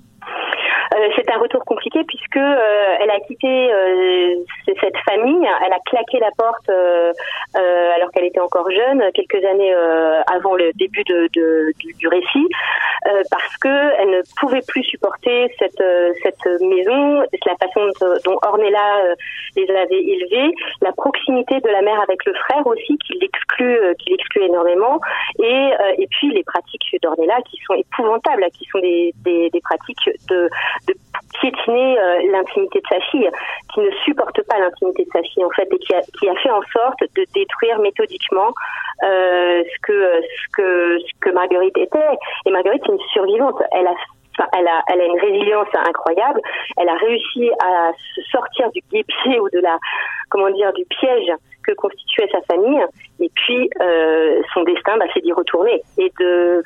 compliqué 1.95 2.05
puisque 2.05 2.37
euh, 2.37 2.97
elle 3.01 3.11
a 3.11 3.21
quitté 3.21 3.73
euh, 3.73 4.35
cette 4.81 4.97
famille, 5.09 5.47
elle 5.65 5.73
a 5.73 5.79
claqué 5.87 6.19
la 6.19 6.31
porte 6.37 6.69
euh, 6.69 7.13
alors 7.95 8.11
qu'elle 8.11 8.25
était 8.25 8.41
encore 8.41 8.69
jeune, 8.71 9.03
quelques 9.15 9.45
années 9.45 9.75
avant 10.27 10.55
le 10.55 10.73
début 10.75 11.05
du, 11.05 12.09
récit, 12.09 12.49
parce 13.31 13.57
que 13.59 14.01
elle 14.01 14.11
ne 14.11 14.21
pouvait 14.41 14.63
plus 14.67 14.83
supporter 14.85 15.55
cette 15.59 15.81
maison, 16.61 17.23
la 17.47 17.57
façon 17.57 17.89
dont 18.25 18.39
Ornella 18.43 19.15
les 19.57 19.71
avait 19.71 20.03
élevés, 20.03 20.55
la 20.83 20.93
proximité 20.93 21.61
de 21.61 21.69
la 21.69 21.83
mère 21.83 22.01
avec 22.01 22.25
le 22.25 22.35
frère 22.35 22.67
aussi 22.67 22.99
qui 22.99 23.19
l'exclut 23.21 23.79
énormément 24.43 25.01
et 25.39 26.07
puis 26.11 26.31
les 26.31 26.43
pratiques 26.45 26.97
d'Ornella 27.03 27.37
qui 27.49 27.59
sont 27.67 27.75
épouvantables, 27.75 28.45
qui 28.53 28.67
sont 28.71 28.81
des 28.81 29.61
pratiques 29.63 30.11
de, 30.29 30.49
de 30.89 30.95
piétiner 31.41 31.84
l'intimité 32.31 32.81
de 32.81 32.87
sa 32.89 33.01
fille, 33.11 33.31
qui 33.73 33.81
ne 33.81 33.91
supporte 34.05 34.41
pas 34.43 34.59
l'intimité 34.59 35.05
de 35.05 35.11
sa 35.13 35.23
fille 35.23 35.45
en 35.45 35.51
fait 35.51 35.69
et 35.73 35.79
qui 35.79 35.95
a, 35.95 36.01
qui 36.19 36.29
a 36.29 36.35
fait 36.37 36.51
en 36.51 36.63
sorte 36.73 37.01
de 37.01 37.25
détruire 37.35 37.79
méthodiquement 37.81 38.53
euh, 39.03 39.63
ce 39.65 39.81
que 39.83 40.21
ce 40.23 41.21
que 41.21 41.31
Marguerite 41.31 41.77
était. 41.77 42.19
Et 42.47 42.51
Marguerite 42.51 42.83
est 42.89 42.93
une 42.93 43.01
survivante. 43.13 43.61
Elle 43.73 43.87
a 43.87 43.95
elle 44.53 44.67
a, 44.67 44.83
elle 44.89 45.01
a 45.01 45.05
une 45.05 45.21
résilience 45.21 45.69
incroyable. 45.75 46.41
Elle 46.77 46.89
a 46.89 46.97
réussi 46.97 47.51
à 47.63 47.93
se 48.15 48.23
sortir 48.31 48.71
du 48.73 48.81
guépier 48.91 49.39
ou 49.39 49.49
de 49.51 49.61
la, 49.61 49.79
comment 50.29 50.51
dire, 50.51 50.73
du 50.73 50.85
piège 50.87 51.31
que 51.65 51.73
constituait 51.75 52.29
sa 52.33 52.41
famille. 52.43 52.85
Et 53.21 53.31
puis, 53.35 53.71
euh, 53.81 54.43
son 54.53 54.63
destin, 54.65 54.97
bah, 54.99 55.07
c'est 55.15 55.21
d'y 55.21 55.33
retourner 55.33 55.83
et 55.99 56.13
de 56.19 56.63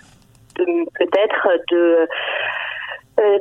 peut-être 0.56 1.48
de 1.70 2.08
euh, 3.18 3.38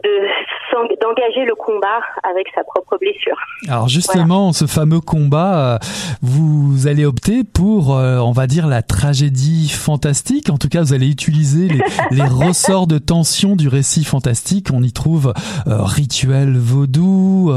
d'engager 1.01 1.45
le 1.45 1.55
combat 1.55 1.99
avec 2.23 2.47
sa 2.53 2.63
propre 2.63 2.97
blessure. 2.99 3.37
Alors 3.67 3.87
justement, 3.87 4.51
ce 4.53 4.65
fameux 4.65 5.01
combat, 5.01 5.75
euh, 5.75 5.77
vous 6.21 6.87
allez 6.87 7.05
opter 7.05 7.43
pour, 7.43 7.95
euh, 7.95 8.17
on 8.17 8.31
va 8.31 8.47
dire, 8.47 8.67
la 8.67 8.81
tragédie 8.81 9.69
fantastique. 9.69 10.49
En 10.49 10.57
tout 10.57 10.67
cas, 10.67 10.81
vous 10.81 10.93
allez 10.93 11.09
utiliser 11.09 11.67
les, 11.67 11.81
les 12.11 12.23
ressorts 12.23 12.87
de 12.87 12.97
tension 12.97 13.55
du 13.55 13.67
récit 13.67 14.03
fantastique. 14.03 14.69
On 14.73 14.81
y 14.81 14.91
trouve 14.91 15.33
rituel 15.65 16.57
vaudou, 16.57 17.51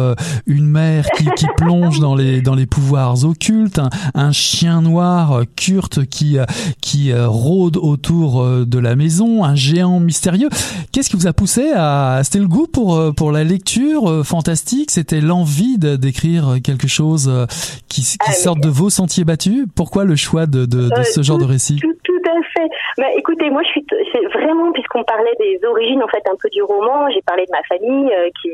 une 0.47 0.67
mère 0.67 1.07
qui, 1.17 1.25
qui, 1.37 1.47
plonge 1.57 2.01
dans 2.01 2.15
les 2.15 2.41
dans 2.41 2.55
les 2.55 2.67
pouvoirs 2.67 3.25
occultes, 3.25 3.79
un, 3.79 3.91
un 4.15 4.33
chien 4.33 4.83
noir 4.83 5.43
Kurt 5.57 6.07
qui 6.07 6.39
qui 6.81 7.13
rôde 7.15 7.77
autour 7.77 8.45
de 8.67 8.79
la 8.79 8.97
maison, 8.97 9.45
un 9.45 9.55
géant 9.55 10.01
mystérieux. 10.01 10.49
Qu'est-ce 10.93 11.11
qui 11.11 11.17
vous 11.17 11.27
a 11.27 11.33
poussé 11.33 11.73
à 11.75 12.10
c'était 12.23 12.39
le 12.39 12.49
goût 12.49 12.67
pour 12.67 12.97
euh, 12.97 13.13
pour 13.13 13.33
la 13.33 13.45
lecture 13.45 14.09
euh, 14.09 14.23
fantastique, 14.23 14.91
c'était 14.91 15.21
l'envie 15.21 15.79
d'écrire 15.79 16.57
quelque 16.65 16.89
chose 16.89 17.29
euh, 17.29 17.47
qui, 17.89 18.03
qui 18.03 18.17
ah, 18.27 18.33
sorte 18.33 18.61
de 18.61 18.69
vos 18.69 18.91
sentiers 18.91 19.25
battus. 19.25 19.67
Pourquoi 19.77 20.05
le 20.05 20.17
choix 20.17 20.47
de, 20.47 20.67
de, 20.67 20.89
de 20.89 21.03
ce 21.03 21.23
genre 21.23 21.39
de 21.39 21.45
récit? 21.45 21.79
tout, 21.81 21.93
tout, 22.05 22.13
à 22.27 22.43
fait. 22.55 22.69
Bah, 22.99 23.07
écoutez, 23.17 23.51
moi 23.51 23.63
je 23.65 23.69
suis 23.69 23.87
c'est 24.13 24.27
vraiment 24.39 24.73
puisqu'on 24.73 25.05
parlait 25.05 25.35
des 25.39 25.61
origines 25.67 26.03
en 26.03 26.09
fait 26.09 26.23
un 26.31 26.37
peu 26.41 26.49
du 26.51 26.63
roman, 26.63 27.09
j'ai 27.11 27.23
parlé 27.23 27.45
de 27.47 27.51
ma 27.51 27.63
famille 27.65 28.11
qui 28.43 28.51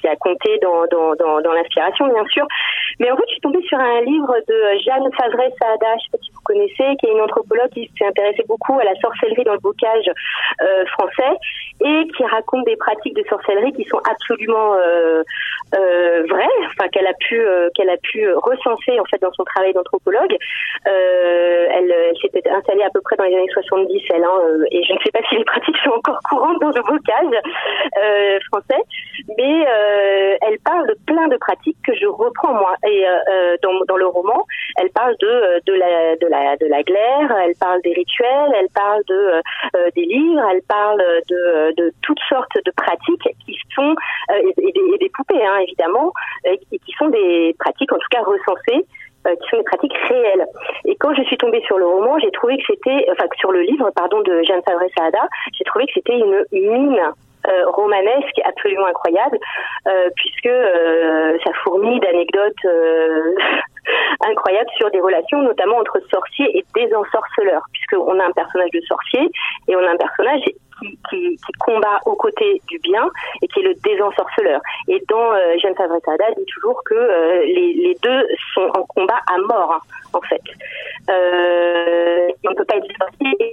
qui 0.00 0.08
a 0.08 0.16
compté 0.16 0.58
dans 0.62 0.86
dans 0.90 1.14
dans, 1.16 1.40
dans 1.40 1.52
l'inspiration 1.52 2.06
bien 2.08 2.24
sûr, 2.30 2.46
mais 3.00 3.10
en 3.10 3.16
fait 3.16 3.24
je 3.26 3.32
suis 3.32 3.40
tombée 3.40 3.62
sur 3.62 3.78
un 3.78 4.00
livre 4.02 4.34
de 4.46 4.58
Jeanne 4.84 5.08
Favret 5.16 5.52
Saada, 5.60 5.96
je 5.98 6.04
sais 6.04 6.10
pas 6.12 6.18
si 6.22 6.30
vous 6.32 6.40
connaissez, 6.44 6.96
qui 6.98 7.06
est 7.06 7.12
une 7.12 7.20
anthropologue 7.20 7.70
qui 7.70 7.90
s'est 7.98 8.06
intéressée 8.06 8.44
beaucoup 8.48 8.78
à 8.78 8.84
la 8.84 8.94
sorcellerie 9.00 9.44
dans 9.44 9.54
le 9.54 9.60
bocage 9.60 10.08
euh, 10.62 10.84
français 10.86 11.36
et 11.84 12.08
qui 12.16 12.24
raconte 12.24 12.64
des 12.66 12.76
pratiques 12.76 12.97
de 13.06 13.24
sorcellerie 13.28 13.72
qui 13.72 13.84
sont 13.84 14.00
absolument 14.10 14.74
euh, 14.74 15.22
euh, 15.74 16.22
vraies, 16.28 16.46
enfin 16.66 16.88
qu'elle 16.88 17.06
a 17.06 17.14
pu 17.14 17.40
euh, 17.40 17.68
qu'elle 17.74 17.90
a 17.90 17.96
pu 17.96 18.28
recenser 18.34 18.98
en 18.98 19.04
fait 19.04 19.20
dans 19.20 19.32
son 19.32 19.44
travail 19.44 19.72
d'anthropologue. 19.72 20.36
elle, 20.84 21.94
s'était 22.20 22.48
installée 22.48 22.82
à 22.82 22.90
peu 22.90 23.00
près 23.00 23.16
dans 23.16 23.24
les 23.24 23.34
années 23.34 23.52
70, 23.52 24.02
elle, 24.10 24.24
hein, 24.24 24.38
et 24.70 24.82
je 24.82 24.92
ne 24.92 24.98
sais 24.98 25.10
pas 25.10 25.20
si 25.28 25.36
les 25.36 25.44
pratiques 25.52 25.76
sont 25.84 25.90
encore 25.90 26.18
courantes 26.28 26.60
dans 26.60 26.68
le 26.68 26.82
bocage 26.82 27.40
français, 28.50 28.82
mais 29.36 29.64
elle 30.42 30.58
parle 30.64 30.88
de 30.88 30.96
plein 31.06 31.28
de 31.28 31.36
pratiques 31.36 31.76
que 31.86 31.94
je 31.94 32.06
reprends 32.06 32.54
moi 32.54 32.74
et 32.86 33.04
dans, 33.62 33.72
dans 33.86 33.96
le 33.96 34.06
roman. 34.06 34.44
Elle 34.80 34.90
parle 34.90 35.14
de 35.20 35.62
de 35.66 35.74
la 35.74 36.16
de 36.16 36.26
la 36.26 36.56
de 36.56 36.66
la 36.66 36.82
glaire, 36.82 37.36
elle 37.44 37.54
parle 37.60 37.80
des 37.82 37.92
rituels, 37.92 38.52
elle 38.58 38.68
parle 38.74 39.02
de 39.08 39.42
des 39.94 40.04
livres, 40.04 40.42
elle 40.50 40.62
parle 40.62 41.02
de 41.28 41.74
de 41.76 41.92
toutes 42.02 42.20
sortes 42.28 42.56
de 42.64 42.72
pratiques 42.78 43.28
qui 43.44 43.58
sont 43.74 43.94
euh, 44.30 44.52
et, 44.58 44.98
des, 44.98 45.10
poupées 45.10 45.44
hein, 45.44 45.58
évidemment 45.58 46.12
euh, 46.46 46.56
et 46.72 46.78
qui 46.78 46.92
sont 46.98 47.08
des 47.08 47.54
pratiques 47.58 47.92
en 47.92 47.98
tout 47.98 48.08
cas 48.10 48.22
recensées 48.22 48.86
euh, 49.26 49.34
qui 49.36 49.48
sont 49.50 49.58
des 49.58 49.64
pratiques 49.64 49.96
réelles. 50.08 50.46
Et 50.84 50.96
quand 50.96 51.14
je 51.14 51.22
suis 51.24 51.36
tombée 51.36 51.62
sur 51.66 51.78
le 51.78 51.86
roman, 51.86 52.18
j'ai 52.18 52.30
trouvé 52.30 52.56
que 52.56 52.64
c'était, 52.66 53.06
enfin 53.12 53.26
sur 53.38 53.52
le 53.52 53.62
livre, 53.62 53.90
pardon, 53.94 54.20
de 54.20 54.42
Jeanne 54.44 54.62
Favre 54.66 54.84
Saada, 54.96 55.28
j'ai 55.52 55.64
trouvé 55.64 55.86
que 55.86 55.92
c'était 55.94 56.18
une 56.18 56.44
mine 56.52 57.00
romanesque 57.68 58.38
absolument 58.44 58.86
incroyable, 58.86 59.38
puisque 60.16 60.50
ça 61.44 61.50
fourmille 61.62 61.98
d'anecdotes 62.00 62.64
incroyables 64.28 64.70
sur 64.76 64.90
des 64.90 65.00
relations, 65.00 65.42
notamment 65.42 65.78
entre 65.78 65.98
sorciers 66.10 66.58
et 66.58 66.64
désensorceleurs, 66.74 67.62
puisqu'on 67.72 68.18
a 68.18 68.24
un 68.24 68.32
personnage 68.32 68.70
de 68.72 68.80
sorcier 68.82 69.30
et 69.68 69.76
on 69.76 69.84
a 69.86 69.90
un 69.90 69.96
personnage 69.96 70.42
qui, 70.78 70.98
qui, 71.08 71.36
qui, 71.36 71.52
combat 71.58 72.00
aux 72.06 72.16
côtés 72.16 72.60
du 72.68 72.78
bien 72.78 73.08
et 73.42 73.48
qui 73.48 73.60
est 73.60 73.62
le 73.62 73.74
désensorceleur. 73.74 74.60
Et 74.88 75.02
dans 75.08 75.32
euh, 75.32 75.56
Jeanne 75.62 75.74
Favretada 75.74 76.24
dit 76.36 76.44
toujours 76.46 76.82
que 76.84 76.94
euh, 76.94 77.42
les, 77.44 77.74
les, 77.74 77.96
deux 78.02 78.26
sont 78.54 78.70
en 78.76 78.84
combat 78.84 79.20
à 79.26 79.38
mort, 79.38 79.72
hein, 79.72 79.80
en 80.12 80.20
fait. 80.22 80.42
Euh, 81.10 82.28
on 82.46 82.50
ne 82.50 82.54
peut 82.54 82.64
pas 82.64 82.76
être 82.76 82.86
sorcier, 82.98 83.52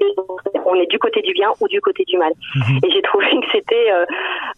on 0.65 0.75
est 0.75 0.87
du 0.87 0.99
côté 0.99 1.21
du 1.21 1.33
bien 1.33 1.51
ou 1.59 1.67
du 1.67 1.81
côté 1.81 2.03
du 2.05 2.17
mal. 2.17 2.33
Mhm. 2.55 2.79
Et 2.83 2.91
j'ai 2.91 3.01
trouvé 3.01 3.25
que 3.41 3.51
c'était 3.51 3.91
euh, 3.91 4.05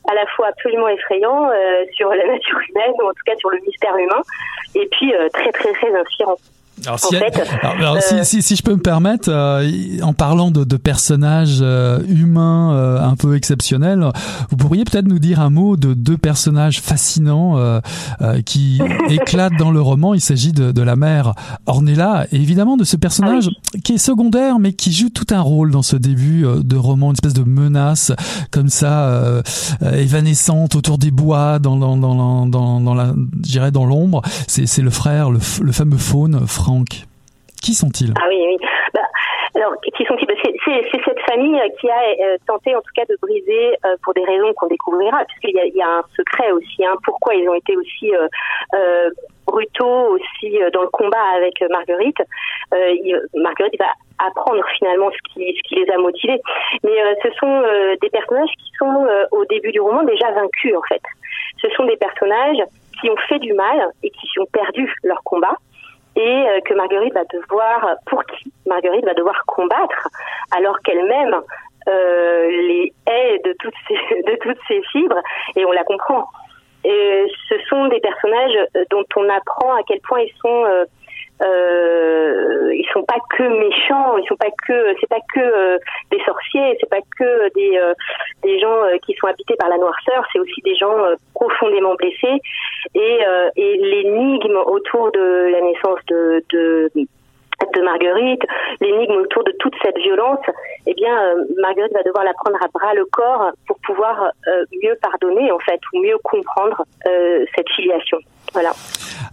à 0.09 0.13
la 0.13 0.26
fois 0.28 0.47
absolument 0.47 0.88
effrayant 0.88 1.49
sur 1.93 2.09
la 2.09 2.28
nature 2.28 2.59
humaine, 2.70 2.93
ou 2.99 3.07
en 3.07 3.13
tout 3.13 3.24
cas 3.26 3.36
sur 3.38 3.49
le 3.49 3.59
mystère 3.59 3.95
humain, 3.97 4.22
et 4.76 4.88
puis 4.91 5.13
très 5.34 5.51
très 5.51 5.72
très 5.74 5.93
inspirant. 5.93 6.38
Alors, 6.86 6.99
si, 6.99 7.15
alors, 7.63 7.97
si, 8.01 8.23
si, 8.23 8.41
si, 8.41 8.55
je 8.55 8.61
peux 8.61 8.73
me 8.73 8.82
permettre, 8.82 9.30
euh, 9.32 9.67
en 10.03 10.13
parlant 10.13 10.51
de, 10.51 10.63
de 10.63 10.78
personnages 10.78 11.57
euh, 11.61 11.99
humains 12.07 12.73
euh, 12.73 13.01
un 13.01 13.15
peu 13.15 13.36
exceptionnels, 13.36 14.05
vous 14.51 14.57
pourriez 14.57 14.84
peut-être 14.84 15.07
nous 15.07 15.17
dire 15.17 15.39
un 15.39 15.49
mot 15.49 15.75
de 15.75 15.95
deux 15.95 16.17
personnages 16.17 16.80
fascinants 16.82 17.57
qui 18.45 18.80
éclatent 19.09 19.57
dans 19.57 19.71
le 19.71 19.82
roman. 19.82 20.13
Il 20.13 20.21
s'agit 20.21 20.51
de, 20.51 20.71
de, 20.71 20.82
la 20.82 20.95
mère 20.95 21.34
Ornella 21.65 22.28
et 22.32 22.36
évidemment 22.36 22.78
de 22.78 22.84
ce 22.84 22.95
personnage 22.95 23.49
qui 23.84 23.93
est 23.93 23.97
secondaire 23.97 24.59
mais 24.59 24.73
qui 24.73 24.91
joue 24.91 25.09
tout 25.09 25.28
un 25.32 25.41
rôle 25.41 25.71
dans 25.71 25.82
ce 25.82 25.95
début 25.95 26.45
de 26.57 26.75
roman, 26.75 27.07
une 27.07 27.13
espèce 27.13 27.34
de 27.34 27.43
menace 27.43 28.11
comme 28.51 28.69
ça 28.69 29.21
évanescente 29.93 30.75
autour 30.75 30.97
des 30.97 31.11
bois, 31.11 31.59
dans, 31.59 31.75
dans, 31.75 31.97
dans, 31.97 32.45
dans, 32.45 32.80
dans 32.80 32.93
la, 32.93 33.13
j'irais 33.43 33.71
dans 33.71 33.86
l'ombre. 33.86 34.21
C'est 34.47 34.82
le 34.82 34.89
frère, 34.89 35.32
le, 35.32 35.39
le 35.61 35.71
fameux 35.71 35.97
faune. 35.97 36.45
Franck. 36.68 37.07
Qui 37.63 37.74
sont-ils? 37.74 38.13
Ah 38.20 38.26
oui, 38.28 38.43
oui. 38.45 38.57
Bah, 38.93 39.07
alors, 39.55 39.74
qui 39.82 40.03
sont-ils? 40.03 40.28
Bah, 40.28 40.34
C'est 40.43 41.03
cette 41.05 41.22
famille 41.22 41.57
qui 41.80 41.89
a 41.89 42.01
euh, 42.20 42.38
tenté, 42.45 42.76
en 42.76 42.82
tout 42.82 42.91
cas, 42.93 43.05
de 43.05 43.15
briser 43.22 43.72
euh, 43.86 43.95
pour 44.03 44.13
des 44.13 44.26
raisons 44.26 44.51
qu'on 44.53 44.68
découvrira, 44.68 45.24
puisqu'il 45.26 45.55
y, 45.55 45.78
y, 45.78 45.82
a 45.82 45.88
un 45.88 46.03
secret 46.18 46.51
aussi. 46.51 46.86
Hein, 46.86 46.95
pourquoi 47.05 47.36
ils 47.36 47.47
ont 47.47 47.53
été 47.53 47.78
aussi 47.78 48.13
euh, 48.13 49.09
brutaux 49.45 50.15
aussi 50.15 50.59
dans 50.74 50.82
le 50.82 50.89
combat 50.89 51.24
avec 51.38 51.53
Marguerite? 51.72 52.22
Marguerite 53.34 53.80
va 53.80 53.91
apprendre 54.28 54.61
finalement 54.78 55.09
ce 55.09 55.34
qui, 55.34 55.55
ce 55.55 55.61
qui 55.70 55.76
les 55.76 55.89
a 55.89 55.97
motivés. 55.97 56.41
Mais 56.84 56.97
ce 57.24 57.30
sont 57.39 57.63
des 58.01 58.09
personnages 58.09 58.51
qui 58.59 58.72
sont 58.78 59.07
au 59.32 59.45
début 59.45 59.72
du 59.72 59.80
roman 59.80 60.03
déjà 60.03 60.32
vaincus 60.32 60.76
en 60.76 60.84
fait. 60.89 61.01
Ce 61.61 61.70
sont 61.70 61.86
des 61.86 61.95
personnages 61.95 62.61
qui 62.99 63.09
ont 63.09 63.18
fait 63.30 63.39
du 63.39 63.53
mal 63.53 63.89
et 64.03 64.09
qui 64.09 64.28
ont 64.39 64.47
perdu 64.51 64.93
leur 65.03 65.24
combat 65.24 65.55
et 66.18 66.49
euh, 66.49 66.59
que 66.61 66.74
Marguerite 66.74 67.13
va 67.13 67.24
devoir, 67.26 67.95
pour 68.07 68.24
qui 68.26 68.51
Marguerite 68.65 69.05
va 69.05 69.13
devoir 69.13 69.45
combattre, 69.45 70.09
alors 70.51 70.80
qu'elle-même 70.82 71.36
euh, 71.88 72.47
les 72.49 72.91
hait 73.07 73.39
de 73.45 73.55
toutes 73.59 73.76
ses, 73.88 74.24
de 74.24 74.36
toutes 74.41 74.57
fibres, 74.91 75.22
et 75.55 75.63
on 75.65 75.72
la 75.72 75.84
comprend. 75.84 76.28
Et 76.84 77.26
ce 77.49 77.55
sont 77.70 77.88
des 77.88 77.99
personnages 77.99 78.57
dont 78.89 79.03
on 79.15 79.30
apprend 79.30 79.76
à 79.76 79.84
quel 79.88 79.99
point 80.01 80.22
ils 80.22 80.34
sont 80.41 80.65
euh, 81.41 82.47
euh, 82.67 82.73
ils 82.73 82.88
sont 82.93 83.03
pas 83.03 83.19
que 83.38 83.43
méchants, 83.43 84.17
ils 84.17 84.27
sont 84.27 84.35
pas 84.35 84.51
que 84.67 84.95
c'est 84.99 85.09
pas 85.09 85.21
que 85.33 85.39
euh, 85.39 85.77
des 86.11 86.19
sorciers, 86.23 86.77
c'est 86.79 86.89
pas 86.89 87.01
que 87.17 87.53
des 87.53 87.77
euh, 87.77 87.93
des 88.43 88.59
gens 88.59 88.83
euh, 88.83 88.97
qui 89.05 89.13
sont 89.15 89.27
habités 89.27 89.55
par 89.55 89.69
la 89.69 89.77
noirceur, 89.77 90.25
c'est 90.31 90.39
aussi 90.39 90.61
des 90.63 90.75
gens 90.75 90.95
profondément 91.33 91.95
blessés 91.95 92.41
et 92.95 93.19
et 93.55 93.77
l'énigme 93.77 94.57
autour 94.57 95.11
de 95.11 95.49
la 95.51 95.61
naissance 95.61 95.99
de, 96.07 96.43
de 96.51 96.91
de 97.73 97.81
Marguerite, 97.81 98.43
l'énigme 98.81 99.15
autour 99.15 99.43
de 99.43 99.51
toute 99.59 99.73
cette 99.83 99.97
violence, 99.97 100.39
eh 100.85 100.93
bien, 100.93 101.33
Marguerite 101.57 101.91
va 101.91 102.03
devoir 102.03 102.23
la 102.23 102.33
prendre 102.33 102.57
à 102.63 102.67
bras 102.67 102.93
le 102.93 103.05
corps 103.05 103.51
pour 103.67 103.77
pouvoir 103.79 104.31
mieux 104.83 104.95
pardonner, 105.01 105.51
en 105.51 105.57
fait, 105.59 105.79
ou 105.91 106.01
mieux 106.01 106.17
comprendre 106.23 106.83
cette 107.03 107.69
filiation. 107.75 108.19
Voilà. 108.57 108.73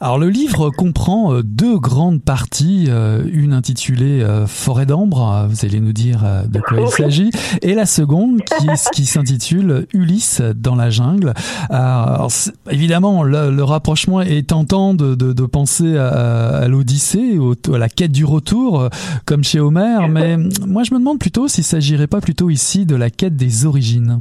Alors 0.01 0.19
le 0.19 0.29
livre 0.29 0.69
comprend 0.69 1.33
euh, 1.33 1.43
deux 1.43 1.79
grandes 1.79 2.23
parties, 2.23 2.89
euh, 2.91 3.25
une 3.33 3.55
intitulée 3.55 4.21
euh, 4.21 4.47
Forêt 4.47 4.85
d'ambre, 4.85 5.47
vous 5.49 5.65
allez 5.65 5.81
nous 5.81 5.95
dire 5.95 6.23
de 6.47 6.61
quoi 6.61 6.83
il 6.83 6.89
s'agit, 6.89 7.31
et 7.63 7.73
la 7.73 7.87
seconde 7.87 8.43
qui, 8.43 8.67
qui 8.93 9.07
s'intitule 9.07 9.87
Ulysse 9.95 10.43
dans 10.55 10.75
la 10.75 10.91
jungle. 10.91 11.33
Alors, 11.71 12.31
évidemment, 12.71 13.23
le, 13.23 13.63
rapprochement 13.63 14.21
est 14.21 14.49
tentant 14.49 14.93
de, 14.93 15.15
de, 15.15 15.33
de 15.33 15.47
penser 15.47 15.97
à, 15.97 16.09
à 16.09 16.69
l'Odyssée, 16.69 17.39
à 17.73 17.79
la 17.79 17.89
quête 17.89 18.13
du 18.13 18.27
retour, 18.27 18.91
comme 19.25 19.43
chez 19.43 19.59
Homère, 19.59 20.07
mais 20.07 20.37
moi 20.67 20.83
je 20.83 20.93
me 20.93 20.99
demande 20.99 21.19
plutôt 21.19 21.49
s'il 21.49 21.65
s'agirait 21.65 22.09
pas 22.09 22.21
plutôt 22.21 22.51
ici 22.51 22.85
de 22.85 22.95
la 22.95 23.09
quête 23.09 23.37
des 23.37 23.65
origines. 23.65 24.21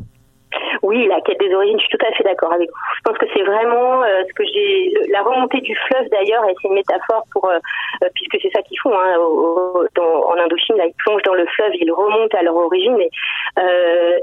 Oui, 0.84 1.08
la 1.08 1.22
quête 1.22 1.40
des 1.40 1.54
origines, 1.56 1.80
je 1.80 1.86
suis 1.86 1.98
tout 1.98 2.06
à 2.06 2.12
fait 2.12 2.26
d'accord 2.26 2.52
avec 2.52 2.70
vous. 2.70 2.76
Je 2.98 3.02
pense 3.06 3.18
que 3.18 3.26
c'est 3.34 3.44
vraiment 3.44 4.04
euh, 4.04 4.24
ce 4.28 4.34
que 4.34 4.44
j'ai. 4.44 4.92
La 5.10 5.22
remontée 5.22 5.62
du 5.62 5.74
fleuve, 5.76 6.10
d'ailleurs, 6.10 6.44
et 6.44 6.54
c'est 6.62 6.68
une 6.68 6.74
métaphore 6.74 7.24
pour, 7.32 7.46
euh, 7.46 7.58
euh, 8.04 8.10
puisque 8.14 8.38
c'est 8.42 8.52
ça 8.54 8.62
qu'ils 8.64 8.78
font 8.82 8.92
hein, 8.94 9.16
dans, 9.96 10.26
en 10.26 10.38
Indochine. 10.38 10.76
Là, 10.76 10.86
ils 10.88 10.94
plongent 11.06 11.22
dans 11.24 11.36
le 11.36 11.46
fleuve, 11.46 11.72
ils 11.76 11.90
remontent 11.90 12.38
à 12.38 12.44
leur 12.44 12.56
origine, 12.58 13.00
et, 13.00 13.10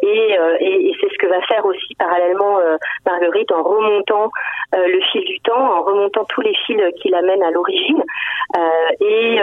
et, 0.03 0.37
et, 0.61 0.93
c'est 1.01 1.09
ce 1.09 1.19
que 1.19 1.29
va 1.29 1.41
faire 1.43 1.65
aussi 1.65 1.95
parallèlement 1.95 2.59
Marguerite 3.07 3.53
en 3.53 3.63
remontant 3.63 4.31
le 4.73 5.01
fil 5.13 5.25
du 5.25 5.41
temps, 5.41 5.79
en 5.79 5.83
remontant 5.83 6.25
tous 6.27 6.43
les 6.43 6.55
fils 6.67 6.83
qui 7.01 7.09
l'amènent 7.09 7.43
à 7.43 7.51
l'origine. 7.51 8.03
et 9.01 9.39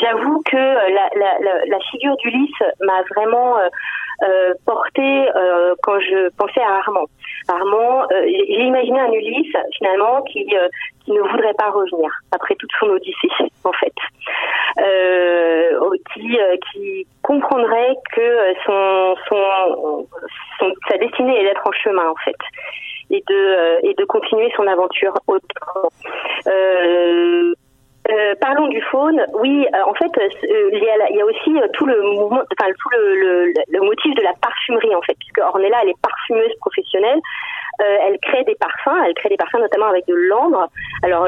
j'avoue 0.00 0.40
que 0.44 0.56
la, 0.56 1.08
la, 1.16 1.38
la, 1.40 1.64
la 1.66 1.80
figure 1.90 2.16
d'Ulysse 2.18 2.62
m'a 2.80 3.02
vraiment 3.16 3.56
euh, 4.22 4.54
porté 4.66 5.02
euh, 5.02 5.74
quand 5.82 5.98
je 6.00 6.28
pensais 6.36 6.60
à 6.60 6.76
Armand. 6.76 7.06
Armand, 7.48 8.02
euh, 8.02 8.22
j'ai 8.26 8.62
imaginé 8.62 9.00
un 9.00 9.12
Ulysse 9.12 9.56
finalement 9.76 10.22
qui 10.22 10.46
qui 11.04 11.10
ne 11.10 11.20
voudrait 11.20 11.54
pas 11.54 11.70
revenir 11.70 12.10
après 12.30 12.54
toute 12.54 12.70
son 12.78 12.86
odyssée 12.86 13.28
en 13.64 13.72
fait, 13.72 13.94
qui 16.14 16.38
qui 16.72 17.06
comprendrait 17.22 17.96
que 18.14 18.54
son, 18.64 19.16
son, 19.28 20.06
sa 20.88 20.98
destinée 20.98 21.40
est 21.40 21.44
d'être 21.44 21.66
en 21.66 21.72
chemin 21.72 22.08
en 22.08 22.16
fait 22.24 22.36
et 23.10 23.22
de 23.28 23.86
et 23.86 23.94
de 23.94 24.04
continuer 24.04 24.52
son 24.56 24.66
aventure 24.66 25.14
autrement. 25.26 25.90
Euh, 26.46 27.54
euh, 28.12 28.34
parlons 28.40 28.68
du 28.68 28.80
faune. 28.82 29.24
Oui, 29.34 29.66
euh, 29.74 29.78
en 29.86 29.94
fait, 29.94 30.10
euh, 30.18 30.70
il, 30.72 30.82
y 30.82 31.20
a, 31.20 31.24
aussi 31.24 31.54
tout 31.72 31.86
le 31.86 32.00
mouvement, 32.02 32.42
le, 32.90 33.80
motif 33.80 34.14
de 34.14 34.22
la 34.22 34.32
parfumerie 34.40 34.94
en 34.94 35.02
fait, 35.02 35.14
puisque 35.18 35.38
Ornella 35.38 35.78
elle 35.82 35.90
est 35.90 36.00
parfumeuse 36.02 36.54
professionnelle. 36.60 37.20
elle 37.78 38.18
crée 38.20 38.44
des 38.44 38.54
parfums, 38.54 39.02
elle 39.06 39.14
crée 39.14 39.30
des 39.30 39.36
parfums 39.36 39.58
notamment 39.60 39.86
avec 39.86 40.06
de 40.06 40.14
l'ambre. 40.14 40.68
Alors 41.02 41.26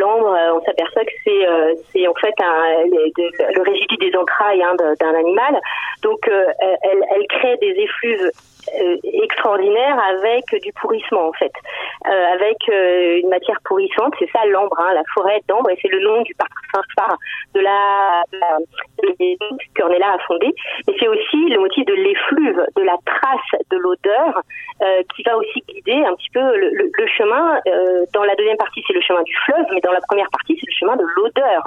l'ambre, 0.00 0.36
on 0.54 0.60
s'aperçoit 0.64 1.04
que 1.04 1.12
c'est 1.24 2.08
en 2.08 2.14
fait 2.14 2.34
le, 2.38 3.62
résidu 3.62 3.96
des 3.96 4.16
entrailles 4.16 4.62
hein, 4.62 4.74
d'un 4.76 5.14
animal. 5.14 5.60
Donc 6.02 6.28
elle, 6.28 7.26
crée 7.28 7.56
des 7.58 7.74
effluves 7.78 8.30
extraordinaire 9.02 9.98
avec 9.98 10.44
du 10.62 10.72
pourrissement 10.72 11.28
en 11.28 11.32
fait, 11.32 11.52
euh, 12.06 12.34
avec 12.34 12.56
euh, 12.68 13.20
une 13.22 13.28
matière 13.28 13.58
pourrissante. 13.64 14.14
C'est 14.18 14.30
ça 14.30 14.44
l'ambre, 14.46 14.78
hein, 14.78 14.94
la 14.94 15.02
forêt 15.14 15.40
d'ambre, 15.48 15.70
et 15.70 15.78
c'est 15.80 15.88
le 15.88 16.00
nom 16.00 16.22
du 16.22 16.34
parfum 16.34 16.82
phare 16.96 17.16
de 17.54 17.60
la, 17.60 18.22
la 18.32 18.58
là 19.98 20.14
à 20.14 20.18
fonder. 20.26 20.52
Et 20.88 20.94
c'est 20.98 21.08
aussi 21.08 21.48
le 21.48 21.60
motif 21.60 21.84
de 21.86 21.94
l'effluve, 21.94 22.66
de 22.76 22.82
la 22.82 22.96
trace 23.04 23.62
de 23.70 23.76
l'odeur 23.76 24.42
qui 25.14 25.22
va 25.22 25.36
aussi 25.36 25.62
guider 25.68 26.04
un 26.04 26.14
petit 26.14 26.30
peu 26.30 26.40
le, 26.56 26.70
le, 26.70 27.06
chemin. 27.06 27.58
dans 28.12 28.24
la 28.24 28.34
deuxième 28.34 28.56
partie, 28.56 28.82
c'est 28.86 28.92
le 28.92 29.00
chemin 29.00 29.22
du 29.22 29.34
fleuve, 29.46 29.64
mais 29.72 29.80
dans 29.80 29.92
la 29.92 30.00
première 30.00 30.28
partie, 30.30 30.58
de 30.96 31.04
l'odeur, 31.16 31.62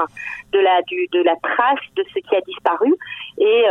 de 0.53 1.23
la 1.23 1.35
trace 1.41 1.79
de 1.95 2.03
ce 2.13 2.19
qui 2.19 2.35
a 2.35 2.41
disparu. 2.41 2.93
Et, 3.39 3.63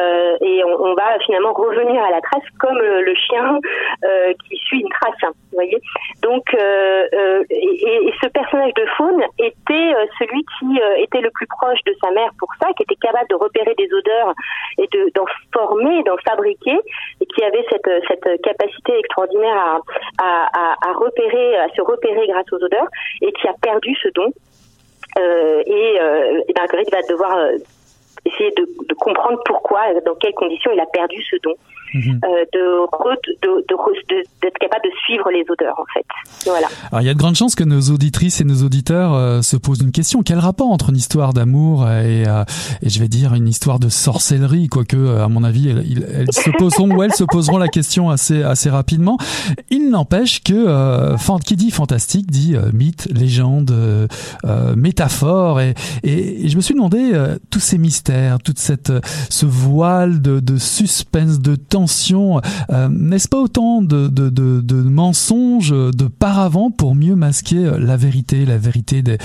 et 0.42 0.64
on, 0.64 0.94
va 0.94 1.18
finalement 1.24 1.52
revenir 1.52 2.02
à 2.02 2.10
la 2.10 2.20
trace 2.20 2.44
comme 2.60 2.78
le 2.78 3.14
chien 3.14 3.60
euh, 4.04 4.32
qui 4.46 4.56
suit 4.56 4.80
une 4.80 4.88
trace. 4.88 5.16
Hein, 5.22 5.32
voyez. 5.52 5.78
Donc, 6.22 6.42
euh, 6.54 7.06
euh, 7.14 7.44
et, 7.50 8.12
ce 8.22 8.28
personnage 8.28 8.74
de 8.74 8.84
faune 8.96 9.22
était 9.38 9.94
celui 10.18 10.44
qui 10.58 10.78
était 10.98 11.20
le 11.20 11.30
plus 11.30 11.46
proche 11.46 11.78
de 11.86 11.94
sa 12.02 12.10
mère 12.10 12.30
pour 12.38 12.48
ça, 12.60 12.68
qui 12.76 12.82
était 12.82 12.96
capable 12.96 13.28
de 13.28 13.34
repérer 13.34 13.74
des 13.74 13.88
odeurs 13.92 14.34
et 14.78 14.86
de 14.92 15.10
d'en 15.14 15.24
former, 15.52 16.02
d'en 16.04 16.16
fabriquer, 16.18 16.78
et 17.20 17.26
qui 17.26 17.44
avait 17.44 17.64
cette 17.70 18.42
capacité 18.42 18.98
extraordinaire 18.98 19.80
à, 20.18 20.92
repérer, 20.94 21.56
à 21.56 21.68
se 21.70 21.80
repérer 21.80 22.26
grâce 22.28 22.50
aux 22.52 22.62
odeurs, 22.62 22.88
et 23.22 23.32
qui 23.32 23.48
a 23.48 23.54
perdu 23.60 23.94
ce 24.02 24.08
don. 24.08 24.32
Euh, 25.18 25.62
et, 25.66 26.00
euh, 26.00 26.40
et 26.48 26.52
Marguerite 26.56 26.90
va 26.92 27.02
devoir 27.02 27.48
essayer 28.24 28.50
de, 28.56 28.68
de, 28.88 28.94
comprendre 28.94 29.40
pourquoi, 29.44 29.80
dans 30.04 30.14
quelles 30.16 30.34
conditions 30.34 30.70
il 30.72 30.80
a 30.80 30.86
perdu 30.86 31.22
ce 31.22 31.36
don. 31.42 31.54
Mhm. 31.94 32.20
Euh, 32.24 32.44
de, 32.52 32.86
d'être 34.42 34.58
capable 34.58 34.84
de 34.84 34.90
suivre 35.04 35.30
les 35.30 35.44
odeurs 35.48 35.78
en 35.78 35.84
fait. 35.92 36.04
Voilà. 36.44 36.66
Alors 36.90 37.02
il 37.02 37.06
y 37.06 37.10
a 37.10 37.14
de 37.14 37.18
grandes 37.18 37.36
chances 37.36 37.54
que 37.54 37.64
nos 37.64 37.80
auditrices 37.90 38.40
et 38.40 38.44
nos 38.44 38.62
auditeurs 38.62 39.14
euh, 39.14 39.42
se 39.42 39.56
posent 39.56 39.80
une 39.80 39.92
question 39.92 40.22
quel 40.22 40.38
rapport 40.38 40.70
entre 40.70 40.90
une 40.90 40.96
histoire 40.96 41.32
d'amour 41.32 41.88
et, 41.88 42.26
euh, 42.26 42.44
et 42.82 42.88
je 42.88 43.00
vais 43.00 43.08
dire 43.08 43.34
une 43.34 43.48
histoire 43.48 43.78
de 43.78 43.88
sorcellerie 43.88 44.68
quoique 44.68 44.96
à 44.96 45.28
mon 45.28 45.44
avis 45.44 45.70
elles, 45.70 46.32
se 46.32 46.50
poseront 46.50 46.90
ou 46.90 47.02
elles 47.02 47.14
se 47.14 47.24
poseront 47.24 47.58
la 47.58 47.68
question 47.68 48.10
assez 48.10 48.42
assez 48.42 48.70
rapidement. 48.70 49.18
Il 49.70 49.90
n'empêche 49.90 50.42
que 50.42 51.16
qui 51.44 51.56
dit 51.56 51.70
fantastique 51.70 52.30
dit 52.30 52.56
mythe, 52.72 53.08
légende, 53.12 54.08
métaphore 54.76 55.60
et, 55.60 55.74
et, 56.02 56.48
je 56.48 56.56
me 56.56 56.60
suis 56.60 56.74
demandé 56.74 57.12
tous 57.50 57.60
ces 57.60 57.78
mystères, 57.78 58.38
toute 58.38 58.58
cette 58.58 58.92
ce 59.30 59.46
voile 59.46 60.20
de, 60.22 60.40
de 60.40 60.56
suspense, 60.56 61.40
de 61.40 61.56
temps 61.56 61.75
euh, 61.84 62.88
n'est-ce 62.90 63.28
pas 63.28 63.38
autant 63.38 63.82
de, 63.82 64.88
mensonges 64.88 65.70
de 65.70 66.08
paravent 66.08 66.70
pour 66.70 66.94
mieux 66.94 67.14
masquer 67.14 67.70
la 67.78 67.96
vérité, 67.96 68.44
la 68.46 68.56
vérité 68.56 69.02
des, 69.02 69.18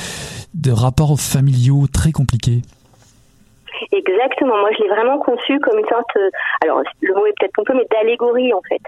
rapports 0.71 1.19
familiaux 1.19 1.85
très 1.91 2.11
compliqués? 2.11 2.61
Exactement. 3.91 4.57
Moi, 4.59 4.69
je 4.77 4.83
l'ai 4.83 4.89
vraiment 4.89 5.17
conçu 5.19 5.59
comme 5.59 5.79
une 5.79 5.87
sorte, 5.87 6.15
euh, 6.15 6.29
alors 6.63 6.81
le 7.01 7.13
mot 7.13 7.25
est 7.25 7.33
peut-être 7.39 7.63
peu, 7.63 7.73
mais 7.73 7.87
d'allégorie 7.91 8.53
en 8.53 8.61
fait 8.67 8.81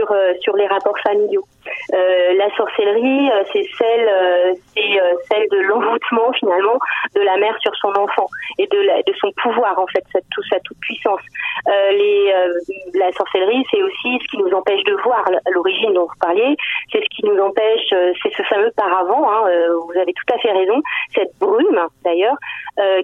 sur 0.00 0.10
euh, 0.12 0.32
sur 0.40 0.56
les 0.56 0.66
rapports 0.66 0.98
familiaux. 1.02 1.44
Euh, 1.92 2.34
la 2.34 2.54
sorcellerie, 2.56 3.30
euh, 3.30 3.42
c'est 3.52 3.64
celle 3.78 4.56
c'est 4.74 5.00
celle 5.28 5.46
de 5.50 5.58
l'envoûtement 5.58 6.32
finalement 6.32 6.78
de 7.14 7.20
la 7.20 7.36
mère 7.36 7.56
sur 7.60 7.74
son 7.76 7.92
enfant 7.96 8.26
et 8.58 8.66
de 8.66 9.12
son 9.20 9.30
pouvoir 9.42 9.78
en 9.78 9.86
fait, 9.88 10.04
tout 10.32 10.42
sa 10.48 10.58
toute 10.60 10.78
puissance. 10.80 11.20
la 11.66 13.12
sorcellerie, 13.12 13.64
c'est 13.70 13.82
aussi 13.82 14.18
ce 14.22 14.28
qui 14.30 14.38
nous 14.38 14.52
empêche 14.52 14.82
de 14.84 14.94
voir 15.02 15.24
l'origine 15.52 15.92
dont 15.94 16.06
vous 16.06 16.20
parliez. 16.20 16.56
C'est 16.92 17.00
ce 17.00 17.08
qui 17.10 17.24
nous 17.24 17.38
empêche, 17.38 17.88
c'est 18.22 18.32
ce 18.36 18.42
fameux 18.44 18.70
paravent. 18.76 19.28
Hein, 19.30 19.50
vous 19.86 19.98
avez 19.98 20.12
tout 20.12 20.34
à 20.34 20.38
fait 20.38 20.52
raison. 20.52 20.80
Cette 21.14 21.32
brume 21.38 21.86
d'ailleurs 22.04 22.36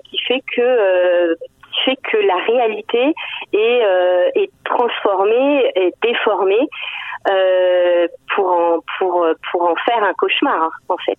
qui 0.04 0.18
fait 0.26 0.42
que 0.54 1.36
fait 1.84 1.96
que 1.96 2.16
la 2.16 2.36
réalité 2.46 3.14
est, 3.52 3.84
euh, 3.84 4.28
est 4.34 4.50
transformée, 4.64 5.70
est 5.74 5.94
déformée 6.02 6.68
euh, 7.28 8.06
pour 8.34 8.52
en, 8.52 8.78
pour 8.98 9.26
pour 9.50 9.62
en 9.62 9.74
faire 9.84 10.02
un 10.04 10.12
cauchemar 10.14 10.70
en 10.88 10.96
fait. 10.98 11.18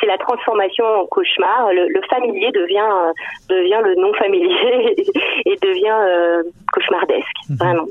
C'est 0.00 0.06
la 0.06 0.16
transformation 0.16 0.84
en 0.84 1.06
cauchemar. 1.06 1.68
Le, 1.72 2.00
familier 2.08 2.50
devient 2.52 3.12
devient 3.50 3.80
le 3.84 3.94
non 4.00 4.14
familier 4.14 4.94
et 5.44 5.56
devient 5.62 5.98
euh, 6.08 6.42
cauchemardesque 6.72 7.26
mhm. 7.50 7.56
vraiment. 7.56 7.86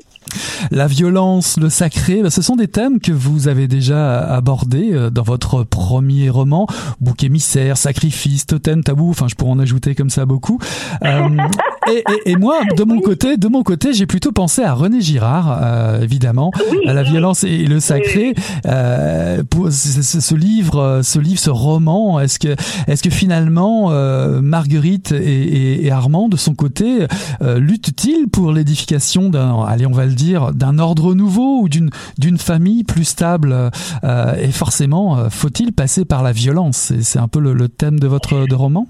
La 0.72 0.88
violence, 0.88 1.60
le 1.60 1.70
sacré, 1.70 2.22
bah, 2.24 2.30
ce 2.30 2.42
sont 2.42 2.56
des 2.56 2.68
thèmes 2.68 3.00
que 3.00 3.12
vous 3.12 3.48
avez 3.48 3.68
déjà 3.68 4.20
abordés 4.20 5.10
dans 5.12 5.24
votre 5.24 5.64
premier 5.64 6.30
roman, 6.30 6.68
bouc 7.02 7.24
émissaire, 7.24 7.78
sacrifice, 7.78 8.46
totem, 8.46 8.84
tabou. 8.84 9.10
Enfin, 9.10 9.28
je 9.28 9.36
pourrais 9.36 9.52
en 9.52 9.60
ajouter 9.60 9.96
comme 9.96 10.10
ça 10.10 10.26
beaucoup. 10.26 10.60
Euh, 11.04 11.28
et, 11.92 12.04
et, 12.26 12.32
et, 12.32 12.36
moi, 12.36 12.60
de 12.76 12.84
mon 12.84 13.00
côté, 13.00 13.38
de 13.38 13.48
mon 13.48 13.64
côté, 13.64 13.94
j'ai 13.94 14.06
plutôt 14.06 14.32
pensé 14.32 14.64
à 14.64 14.74
René 14.74 15.02
Girard, 15.02 15.60
euh, 15.62 16.02
évidemment, 16.02 16.52
à 16.88 16.94
la 16.94 17.04
violence 17.04 17.44
et 17.44 17.66
le 17.66 17.80
sacré. 17.80 18.34
Euh, 18.66 19.44
pour 19.50 19.72
ce, 19.72 20.02
ce, 20.02 20.36
livre, 20.36 21.02
ce 21.04 21.20
livre, 21.20 21.40
ce 21.40 21.50
roman, 21.50 22.20
est-ce 22.20 22.40
que, 22.40 22.56
est-ce 22.88 23.04
que 23.04 23.10
finalement, 23.10 23.92
euh, 23.92 24.42
Marguerite 24.42 25.12
et, 25.12 25.86
et, 25.86 25.92
Armand, 25.92 26.30
de 26.30 26.38
son 26.38 26.54
côté, 26.54 27.08
euh, 27.42 27.60
luttent-ils 27.60 28.28
pour 28.30 28.52
l'édification 28.52 29.30
d'un, 29.30 29.64
allez, 29.64 29.86
on 29.86 29.92
va 29.92 30.06
le 30.06 30.14
dire, 30.14 30.54
d'un 30.54 30.80
ordre 30.80 31.14
nouveau 31.14 31.62
ou 31.62 31.70
d'une 31.70 31.90
d'une 32.18 32.38
famille 32.38 32.84
plus 32.84 33.06
stable 33.06 33.72
euh, 34.04 34.36
Et 34.36 34.52
forcément, 34.52 35.18
euh, 35.18 35.30
faut-il 35.30 35.74
passer 35.74 36.06
par 36.06 36.24
la 36.24 36.32
violence? 36.32 36.94
C'est 37.02 37.20
un 37.20 37.28
peu 37.28 37.40
le, 37.40 37.54
le, 37.54 37.68
thème 37.68 38.00
de 38.00 38.08
votre 38.08 38.48
de 38.48 38.56
roman? 38.56 38.88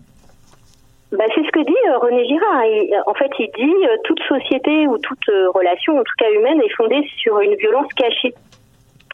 Bah, 1.12 1.26
c'est 1.36 1.43
ce 1.45 1.51
que 1.51 1.59
dit 1.59 1.76
euh, 1.89 1.97
René 1.97 2.26
Girard. 2.26 2.64
en 3.05 3.14
fait, 3.14 3.32
il 3.39 3.49
dit 3.57 3.88
toute 4.05 4.22
société 4.24 4.88
ou 4.88 4.97
toute 4.97 5.26
relation, 5.53 5.99
en 5.99 6.03
tout 6.03 6.14
cas 6.18 6.32
humaine, 6.32 6.62
est 6.62 6.74
fondée 6.76 7.05
sur 7.18 7.39
une 7.39 7.55
violence 7.55 7.91
cachée. 7.93 8.34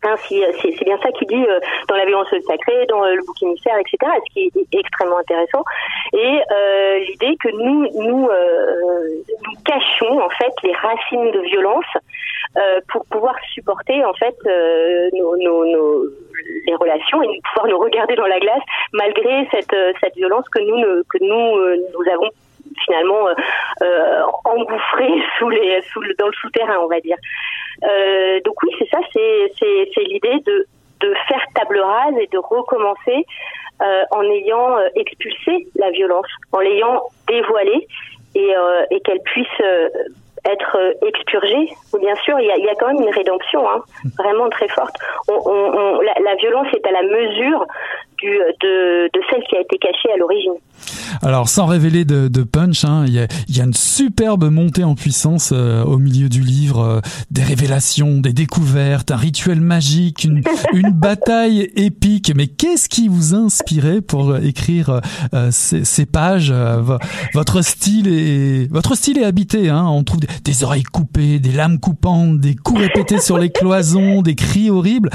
Hein, 0.03 0.15
c'est 0.29 0.85
bien 0.85 0.97
ça 1.01 1.11
qu'il 1.11 1.27
dit 1.27 1.35
euh, 1.35 1.59
dans 1.87 1.95
la 1.95 2.05
violence 2.05 2.27
sacrée, 2.45 2.85
dans 2.87 3.03
euh, 3.03 3.15
le 3.15 3.21
bouc 3.25 3.41
émissaire, 3.41 3.75
etc. 3.77 4.11
Ce 4.27 4.33
qui 4.33 4.51
est 4.55 4.79
extrêmement 4.79 5.17
intéressant. 5.17 5.63
Et 6.13 6.39
euh, 6.51 6.99
l'idée 6.99 7.35
que 7.37 7.49
nous 7.49 7.87
nous, 7.95 8.29
nous 8.29 9.61
cachons 9.65 10.21
en 10.21 10.29
fait 10.29 10.53
les 10.63 10.73
racines 10.73 11.31
de 11.31 11.39
violence 11.49 11.85
pour 12.89 13.05
pouvoir 13.05 13.35
supporter 13.53 14.03
en 14.03 14.13
fait 14.13 14.35
nos, 15.13 15.37
nos, 15.37 16.03
les 16.65 16.75
relations 16.75 17.21
et 17.21 17.39
pouvoir 17.49 17.67
nous 17.67 17.79
regarder 17.79 18.15
dans 18.15 18.27
la 18.27 18.39
glace 18.39 18.63
malgré 18.93 19.47
cette 19.51 19.75
cette 20.01 20.15
violence 20.15 20.47
que 20.49 20.59
nous 20.59 21.03
que 21.09 21.17
nous 21.21 21.77
nous 21.93 22.11
avons 22.11 22.29
finalement 22.85 23.27
euh, 23.81 24.21
engouffré 24.45 25.07
sous 25.39 25.49
les 25.49 25.81
sous 25.93 26.01
le, 26.01 26.13
dans 26.17 26.27
le 26.27 26.33
souterrain 26.33 26.77
on 26.79 26.87
va 26.87 26.99
dire. 26.99 27.17
Euh, 27.83 28.39
donc 28.43 28.55
oui, 28.63 28.71
c'est 28.79 28.89
ça, 28.89 28.99
c'est 29.13 30.03
l'idée 30.03 30.39
de, 30.45 30.65
de 31.01 31.13
faire 31.27 31.45
table 31.53 31.79
rase 31.79 32.15
et 32.19 32.27
de 32.27 32.37
recommencer 32.37 33.25
euh, 33.81 34.03
en 34.11 34.23
ayant 34.23 34.77
euh, 34.77 34.87
expulsé 34.95 35.67
la 35.75 35.91
violence, 35.91 36.25
en 36.51 36.59
l'ayant 36.59 37.03
dévoilée 37.27 37.87
et, 38.33 38.55
euh, 38.55 38.85
et 38.89 38.99
qu'elle 39.01 39.21
puisse 39.21 39.47
euh, 39.61 39.89
être 40.51 40.77
expurgée. 41.05 41.69
Bien 41.99 42.15
sûr, 42.23 42.39
il 42.39 42.47
y 42.47 42.69
a, 42.69 42.75
quand 42.75 42.87
même 42.87 43.01
une 43.01 43.13
rédemption, 43.13 43.69
hein, 43.69 43.81
vraiment 44.17 44.49
très 44.49 44.67
forte. 44.69 44.95
La, 45.27 46.35
violence 46.35 46.67
est 46.73 46.85
à 46.85 46.91
la 46.91 47.03
mesure 47.03 47.65
de 48.21 49.21
celle 49.29 49.43
qui 49.43 49.57
a 49.57 49.61
été 49.61 49.77
cachée 49.77 50.11
à 50.11 50.17
l'origine. 50.17 50.55
Alors, 51.21 51.49
sans 51.49 51.65
révéler 51.65 52.05
de, 52.05 52.27
de 52.27 52.43
punch, 52.43 52.85
hein, 52.85 53.05
il, 53.07 53.13
y 53.13 53.57
y 53.57 53.61
a 53.61 53.63
une 53.63 53.73
superbe 53.73 54.49
montée 54.49 54.83
en 54.83 54.95
puissance 54.95 55.51
euh, 55.53 55.83
au 55.83 55.97
milieu 55.97 56.29
du 56.29 56.41
livre, 56.41 56.79
euh, 56.79 56.99
des 57.31 57.43
révélations, 57.43 58.19
des 58.19 58.33
découvertes, 58.33 59.11
un 59.11 59.15
rituel 59.17 59.61
magique, 59.61 60.23
une, 60.23 60.41
une 60.73 60.91
bataille 60.91 61.69
épique. 61.75 62.31
Mais 62.35 62.47
qu'est-ce 62.47 62.89
qui 62.89 63.07
vous 63.07 63.33
a 63.33 63.37
inspiré 63.37 64.01
pour 64.01 64.37
écrire 64.37 65.01
euh, 65.33 65.49
ces, 65.51 65.83
ces, 65.85 66.05
pages 66.05 66.53
Votre 67.33 67.61
style 67.61 68.07
est 68.07 68.71
votre 68.71 68.95
style 68.95 69.17
est 69.17 69.25
habité. 69.25 69.69
Hein, 69.69 69.85
on 69.85 70.03
trouve 70.03 70.19
des, 70.19 70.27
des 70.43 70.63
oreilles 70.63 70.83
coupées, 70.83 71.39
des 71.39 71.51
lames 71.51 71.79
coupantes, 71.79 72.39
des 72.39 72.55
coups 72.55 72.81
répétés 72.81 73.19
sur 73.19 73.37
les 73.37 73.49
cloisons, 73.49 74.21
des 74.21 74.35
cris 74.35 74.69
horribles. 74.69 75.09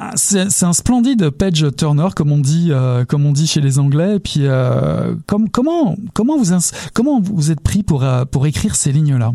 Ah, 0.00 0.12
c'est 0.14 0.62
un 0.62 0.72
splendide 0.72 1.30
page 1.30 1.66
turner 1.76 2.06
comme 2.14 2.30
on 2.30 2.38
dit 2.38 2.68
euh, 2.70 3.04
comme 3.04 3.26
on 3.26 3.32
dit 3.32 3.48
chez 3.48 3.60
les 3.60 3.80
Anglais. 3.80 4.16
Et 4.16 4.20
puis 4.20 4.42
euh, 4.42 5.12
comme, 5.26 5.48
comment 5.50 5.94
comment 6.14 6.36
vous 6.36 6.52
comment 6.94 7.20
vous 7.20 7.50
êtes 7.50 7.62
pris 7.62 7.82
pour 7.82 8.04
euh, 8.04 8.24
pour 8.24 8.46
écrire 8.46 8.74
ces 8.74 8.92
lignes 8.92 9.18
là 9.18 9.30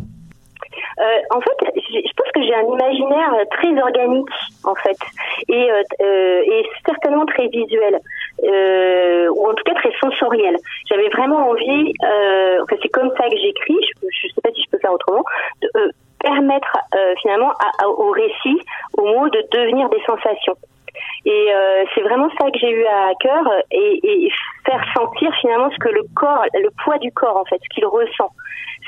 euh, 0.99 1.35
En 1.35 1.41
fait, 1.41 1.57
je 1.75 2.13
pense 2.15 2.31
que 2.33 2.43
j'ai 2.43 2.55
un 2.55 2.67
imaginaire 2.67 3.33
très 3.51 3.81
organique 3.81 4.29
en 4.63 4.75
fait 4.75 4.97
et, 5.49 5.71
euh, 6.01 6.63
certainement 6.85 7.25
très 7.25 7.47
visuel 7.47 7.99
ou 9.29 9.47
en 9.47 9.53
tout 9.53 9.63
cas 9.65 9.75
très 9.75 9.91
sensoriel. 9.99 10.55
J'avais 10.89 11.09
vraiment 11.09 11.49
envie, 11.49 11.93
enfin 12.61 12.75
c'est 12.81 12.89
comme 12.89 13.11
ça 13.17 13.29
que 13.29 13.37
j'écris. 13.37 13.77
Je, 13.81 14.07
je 14.09 14.33
sais 14.33 14.41
pas 14.41 14.51
si 14.53 14.63
je 14.63 14.69
peux 14.69 14.79
faire 14.79 14.93
autrement. 14.93 15.23
De, 15.61 15.91
permettre 16.23 16.77
euh, 16.95 17.13
finalement 17.21 17.51
au 17.85 18.11
récit, 18.11 18.59
au 18.97 19.05
mot 19.05 19.29
de 19.29 19.45
devenir 19.51 19.89
des 19.89 20.01
sensations. 20.07 20.55
Et 21.25 21.47
euh, 21.53 21.83
c'est 21.93 22.01
vraiment 22.01 22.29
ça 22.39 22.49
que 22.49 22.59
j'ai 22.59 22.71
eu 22.71 22.85
à 22.85 23.11
cœur 23.19 23.43
et, 23.71 24.29
faire 24.65 24.83
sentir 24.95 25.31
finalement 25.41 25.69
ce 25.71 25.77
que 25.77 25.89
le 25.89 26.03
corps, 26.15 26.45
le 26.53 26.69
poids 26.83 26.97
du 26.97 27.11
corps 27.11 27.37
en 27.37 27.45
fait, 27.45 27.59
ce 27.63 27.69
qu'il 27.69 27.85
ressent. 27.85 28.31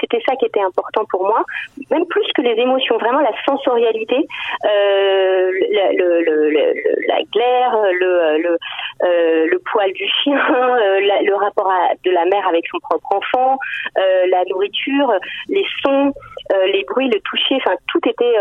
C'était 0.02 0.22
ça 0.28 0.36
qui 0.36 0.46
était 0.46 0.62
important 0.62 1.06
pour 1.10 1.24
moi, 1.24 1.44
même 1.90 2.06
plus 2.08 2.26
que 2.36 2.42
les 2.42 2.62
émotions, 2.62 2.98
vraiment 2.98 3.22
la 3.22 3.32
sensorialité, 3.46 4.28
euh, 4.66 5.52
le, 5.52 6.22
le, 6.22 6.50
le, 6.50 7.08
la 7.08 7.22
glaire, 7.32 7.78
le, 7.94 8.58
euh, 9.04 9.48
le 9.50 9.60
poil 9.72 9.92
du 9.94 10.06
chien, 10.22 10.38
euh, 10.50 11.00
le 11.00 11.36
rapport 11.36 11.70
à, 11.70 11.94
de 12.04 12.12
la 12.12 12.26
mère 12.26 12.48
avec 12.48 12.66
son 12.68 12.80
propre 12.80 13.16
enfant, 13.16 13.58
euh, 13.98 14.26
la 14.30 14.44
nourriture, 14.46 15.14
les 15.48 15.66
sons, 15.86 16.12
euh, 16.54 16.66
les 16.68 16.84
bruits, 16.84 17.10
le 17.10 17.20
toucher, 17.22 17.56
enfin 17.56 17.76
tout 17.88 18.02
était 18.08 18.36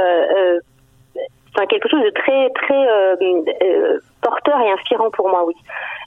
enfin 1.54 1.66
quelque 1.66 1.88
chose 1.88 2.02
de 2.02 2.10
très 2.10 2.50
très 2.50 2.88
euh, 2.88 3.98
porteur 4.20 4.60
et 4.60 4.70
inspirant 4.70 5.10
pour 5.10 5.28
moi, 5.28 5.44
oui. 5.46 5.54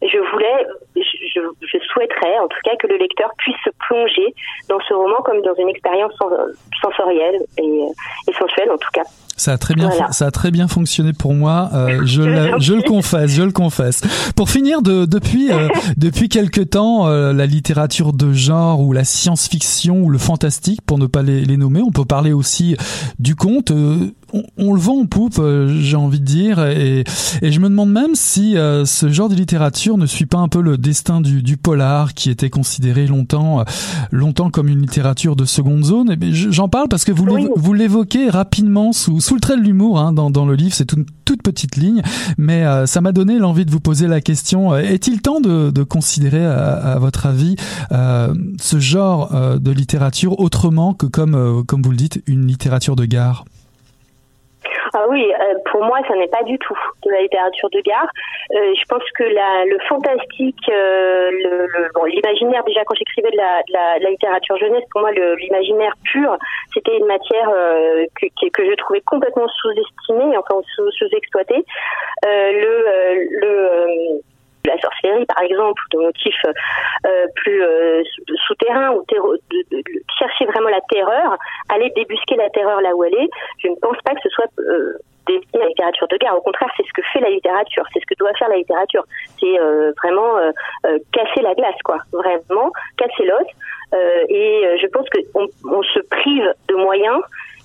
Je 0.01 0.17
voulais, 0.31 0.65
je, 0.95 1.41
je, 1.61 1.77
souhaiterais 1.79 2.37
en 2.39 2.47
tout 2.47 2.59
cas 2.63 2.75
que 2.77 2.87
le 2.87 2.97
lecteur 2.97 3.31
puisse 3.37 3.57
se 3.63 3.69
plonger 3.87 4.33
dans 4.69 4.79
ce 4.81 4.93
roman 4.93 5.17
comme 5.23 5.41
dans 5.41 5.55
une 5.55 5.69
expérience 5.69 6.13
sensorielle 6.81 7.41
et, 7.57 7.87
et 8.27 8.33
sensuelle 8.33 8.71
en 8.71 8.77
tout 8.77 8.91
cas. 8.93 9.03
Ça 9.37 9.53
a 9.53 9.57
très 9.59 9.75
bien, 9.75 9.89
voilà. 9.89 10.11
ça 10.11 10.25
a 10.25 10.31
très 10.31 10.49
bien 10.49 10.67
fonctionné 10.67 11.13
pour 11.13 11.35
moi. 11.35 11.69
Euh, 11.73 12.01
je, 12.05 12.23
le, 12.23 12.59
je 12.59 12.73
le 12.73 12.81
confesse, 12.81 13.31
je 13.31 13.43
le 13.43 13.51
confesse. 13.51 14.01
Pour 14.35 14.49
finir, 14.49 14.81
de, 14.81 15.05
depuis 15.05 15.51
euh, 15.51 15.67
depuis 15.97 16.27
quelque 16.27 16.61
temps, 16.61 17.07
euh, 17.07 17.33
la 17.33 17.45
littérature 17.45 18.13
de 18.13 18.33
genre 18.33 18.81
ou 18.81 18.93
la 18.93 19.03
science-fiction 19.03 20.01
ou 20.01 20.09
le 20.09 20.17
fantastique, 20.17 20.81
pour 20.81 20.97
ne 20.97 21.05
pas 21.05 21.21
les, 21.21 21.45
les 21.45 21.55
nommer, 21.55 21.81
on 21.81 21.91
peut 21.91 22.05
parler 22.05 22.33
aussi 22.33 22.75
du 23.19 23.35
conte. 23.35 23.69
Euh, 23.69 24.11
on, 24.33 24.43
on, 24.57 24.73
le 24.73 24.79
vend 24.79 25.01
en 25.01 25.05
poupe, 25.05 25.39
euh, 25.39 25.79
j'ai 25.81 25.95
envie 25.95 26.19
de 26.19 26.25
dire, 26.25 26.59
et, 26.65 27.05
et, 27.41 27.51
je 27.51 27.59
me 27.61 27.69
demande 27.69 27.91
même 27.91 28.13
si 28.13 28.55
ce 28.57 29.09
genre 29.09 29.29
de 29.29 29.35
littérature 29.35 29.97
ne 29.97 30.05
suit 30.05 30.25
pas 30.25 30.39
un 30.39 30.49
peu 30.49 30.59
le 30.61 30.77
destin 30.77 31.21
du, 31.21 31.41
du 31.41 31.55
polar, 31.55 32.13
qui 32.13 32.29
était 32.29 32.49
considéré 32.49 33.07
longtemps 33.07 33.63
longtemps 34.11 34.49
comme 34.49 34.67
une 34.67 34.81
littérature 34.81 35.35
de 35.35 35.45
seconde 35.45 35.85
zone. 35.85 36.17
Et 36.21 36.33
j'en 36.33 36.67
parle 36.67 36.89
parce 36.89 37.05
que 37.05 37.11
vous 37.11 37.25
oui. 37.25 37.47
vous 37.55 37.73
l'évoquez 37.73 38.29
rapidement 38.29 38.91
sous 38.91 39.21
sous 39.27 39.35
le 39.35 39.41
trait 39.41 39.57
de 39.57 39.61
l'humour 39.61 39.99
hein, 39.99 40.13
dans, 40.13 40.45
le 40.45 40.55
livre, 40.55 40.73
c'est 40.73 40.93
une 40.93 41.05
toute 41.25 41.43
petite 41.43 41.75
ligne, 41.75 42.01
mais 42.37 42.63
euh, 42.63 42.85
ça 42.85 43.01
m'a 43.01 43.11
donné 43.11 43.39
l'envie 43.39 43.65
de 43.65 43.71
vous 43.71 43.81
poser 43.81 44.07
la 44.07 44.21
question 44.21 44.71
euh, 44.71 44.77
est-il 44.77 45.21
temps 45.21 45.41
de, 45.41 45.83
considérer, 45.83 46.45
à, 46.45 46.75
à, 46.75 46.97
votre 46.97 47.25
avis, 47.25 47.57
euh, 47.91 48.33
ce 48.57 48.79
genre 48.79 49.35
euh, 49.35 49.59
de 49.59 49.69
littérature 49.71 50.39
autrement 50.39 50.93
que 50.93 51.07
comme 51.07 51.35
euh, 51.35 51.61
comme 51.61 51.81
vous 51.81 51.91
le 51.91 51.97
dites, 51.97 52.23
une 52.25 52.47
littérature 52.47 52.95
de 52.95 53.03
gare? 53.03 53.43
Ah 54.99 55.05
oui, 55.09 55.31
euh, 55.31 55.53
pour 55.71 55.83
moi, 55.83 55.99
ça 56.07 56.15
n'est 56.15 56.27
pas 56.27 56.41
du 56.41 56.57
tout 56.57 56.77
de 57.05 57.11
la 57.11 57.21
littérature 57.21 57.69
de 57.69 57.81
gare. 57.81 58.09
Euh, 58.55 58.73
je 58.73 58.83
pense 58.89 59.03
que 59.15 59.23
la, 59.23 59.65
le 59.65 59.77
fantastique, 59.87 60.69
euh, 60.69 61.29
le, 61.29 61.67
le, 61.67 61.89
bon, 61.93 62.05
l'imaginaire, 62.05 62.63
déjà 62.63 62.83
quand 62.83 62.95
j'écrivais 62.95 63.29
de 63.29 63.37
la, 63.37 63.61
de, 63.67 63.99
de 63.99 64.03
la, 64.05 64.09
littérature 64.09 64.57
jeunesse, 64.57 64.83
pour 64.91 65.01
moi, 65.01 65.11
l'imaginaire 65.11 65.93
pur, 66.03 66.35
c'était 66.73 66.97
une 66.97 67.05
matière 67.05 67.47
euh, 67.55 68.05
que, 68.19 68.49
que, 68.49 68.65
je 68.65 68.75
trouvais 68.75 69.01
complètement 69.01 69.47
sous-estimée, 69.47 70.35
enfin 70.35 70.61
sous-exploitée. 70.75 71.63
Euh, 72.25 72.51
le, 72.51 74.21
le 74.67 74.73
la 74.73 74.81
sorcellerie 74.81 75.25
par 75.25 75.43
exemple 75.43 75.81
ou 75.85 75.97
de 75.97 76.03
motifs 76.03 76.45
euh, 77.05 77.25
plus 77.35 77.63
euh, 77.63 78.03
souterrains 78.47 78.91
ou 78.91 79.03
de, 79.07 79.15
de, 79.15 79.77
de, 79.77 79.83
chercher 80.19 80.45
vraiment 80.45 80.69
la 80.69 80.81
terreur, 80.89 81.37
aller 81.69 81.89
débusquer 81.95 82.35
la 82.35 82.49
terreur 82.49 82.81
là 82.81 82.95
où 82.95 83.03
elle 83.03 83.15
est, 83.15 83.29
je 83.59 83.69
ne 83.69 83.75
pense 83.81 83.97
pas 84.03 84.13
que 84.13 84.21
ce 84.23 84.29
soit 84.29 84.49
euh, 84.59 84.93
destiné 85.27 85.61
à 85.61 85.65
la 85.65 85.67
littérature 85.67 86.07
de 86.07 86.17
guerre. 86.17 86.37
Au 86.37 86.41
contraire, 86.41 86.69
c'est 86.77 86.85
ce 86.85 86.93
que 86.93 87.01
fait 87.13 87.19
la 87.19 87.29
littérature, 87.29 87.83
c'est 87.93 87.99
ce 87.99 88.05
que 88.05 88.15
doit 88.17 88.33
faire 88.39 88.49
la 88.49 88.57
littérature. 88.57 89.03
C'est 89.39 89.59
euh, 89.59 89.91
vraiment 90.01 90.35
casser 91.11 91.41
la 91.41 91.53
glace, 91.53 91.81
quoi. 91.83 91.97
Vraiment 92.13 92.71
casser 92.97 93.25
l'os. 93.25 93.47
et 94.29 94.77
je 94.81 94.87
pense 94.87 95.05
qu'on 95.09 95.47
on 95.65 95.83
se 95.83 95.99
prive 95.99 96.53
de 96.69 96.75
moyens 96.75 97.21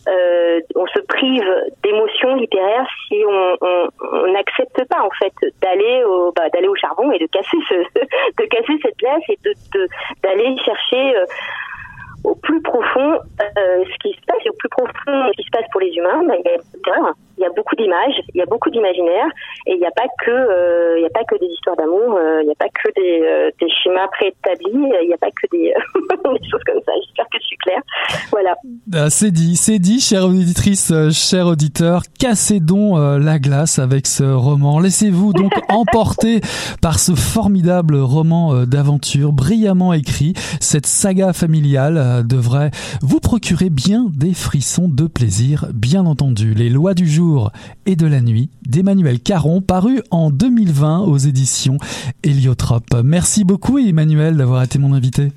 euh, 0.09 0.61
on 0.75 0.87
se 0.87 1.01
prive 1.01 1.45
d'émotions 1.85 2.35
littéraires 2.35 2.87
si 3.07 3.23
on 3.25 4.33
n'accepte 4.33 4.85
pas 4.89 5.01
en 5.03 5.11
fait 5.11 5.33
d'aller 5.61 6.03
au 6.05 6.33
bah, 6.33 6.49
d'aller 6.53 6.69
au 6.69 6.75
charbon 6.75 7.13
et 7.13 7.19
de 7.19 7.27
casser 7.27 7.59
ce 7.69 7.75
de 8.43 8.47
casser 8.49 8.79
cette 8.83 8.97
glace 8.99 9.23
et 9.29 9.39
de 9.45 9.55
d'aller 10.23 10.57
chercher 10.65 11.17
euh, 11.17 11.25
au 12.25 12.35
plus 12.35 12.61
profond 12.63 13.15
euh, 13.15 13.85
ce 13.85 13.99
qui 14.03 14.15
se 14.15 14.25
passe. 14.27 14.39
Et 14.45 14.51
au 14.51 14.55
plus 14.55 14.69
profond 14.69 14.93
ce 15.07 15.37
qui 15.37 15.45
se 15.45 15.51
passe 15.51 15.67
pour 15.71 15.81
les 15.81 15.93
humains 15.95 16.25
bah, 16.27 16.35
il, 16.39 16.51
y 16.51 16.91
a, 16.91 17.13
il 17.43 17.47
y 17.47 17.51
a 17.51 17.53
beaucoup 17.55 17.75
d'images 17.75 18.15
il 18.35 18.39
y 18.39 18.43
a 18.43 18.47
beaucoup 18.47 18.71
d'imaginaire 18.71 19.27
et 19.67 19.73
il 19.73 19.79
n'y 19.79 19.87
a 19.87 19.91
pas 19.91 20.07
que 20.25 20.31
euh, 20.31 20.99
il 20.99 21.03
y 21.03 21.07
a 21.07 21.11
pas 21.11 21.25
que 21.25 21.39
des 21.39 21.47
histoires 21.47 21.77
d'amour 21.77 22.15
euh, 22.17 22.43
il 22.43 22.47
n'y 22.47 22.53
a 22.53 22.57
pas 22.57 22.69
que 22.69 22.89
des, 22.95 23.21
euh, 23.23 23.51
des 23.61 23.69
schémas 23.83 24.07
préétablis 24.09 24.93
il 25.03 25.09
n'y 25.09 25.15
a 25.15 25.19
pas 25.19 25.31
que 25.31 25.47
des, 25.51 25.75
des, 26.41 26.49
choses 26.49 26.63
comme 26.65 26.81
ça 26.87 26.93
j'espère 27.05 27.27
que 27.27 27.39
je 27.41 27.47
suis 27.47 27.57
claire 27.57 27.83
voilà. 28.31 28.55
Ah, 28.95 29.11
c'est 29.11 29.31
dit 29.31 29.57
c'est 29.57 29.79
dit 29.79 30.01
chère 30.01 30.25
auditrice 30.25 30.93
chers 31.11 31.47
auditeurs 31.47 32.03
cassez 32.19 32.61
donc 32.61 32.99
la 33.21 33.39
glace 33.39 33.79
avec 33.79 34.07
ce 34.07 34.25
roman. 34.25 34.79
Laissez-vous 34.81 35.33
donc 35.33 35.53
emporter 35.69 36.41
par 36.81 36.99
ce 36.99 37.15
formidable 37.15 37.97
roman 37.97 38.65
d'aventure 38.65 39.33
brillamment 39.33 39.93
écrit. 39.93 40.35
Cette 40.61 40.87
saga 40.87 41.33
familiale 41.33 42.27
devrait 42.27 42.71
vous 43.03 43.21
procurer 43.21 43.71
bien 43.71 44.07
des 44.15 44.35
frissons 44.35 44.89
de 44.89 45.07
plaisir 45.07 45.67
bien 45.73 46.07
entendu. 46.07 46.55
Les 46.55 46.69
lois 46.69 46.95
du 46.95 47.07
jour 47.07 47.32
et 47.87 47.97
de 47.97 48.07
la 48.07 48.21
nuit 48.21 48.51
d'Emmanuel 48.67 49.21
Caron, 49.21 49.61
paru 49.61 50.03
en 50.11 50.31
2020 50.31 51.01
aux 51.01 51.19
éditions 51.19 51.79
Héliotrope. 52.23 52.95
Merci 53.05 53.45
beaucoup 53.45 53.79
Emmanuel 53.79 54.37
d'avoir 54.37 54.63
été 54.63 54.79
mon 54.79 54.93
invité. 54.93 55.33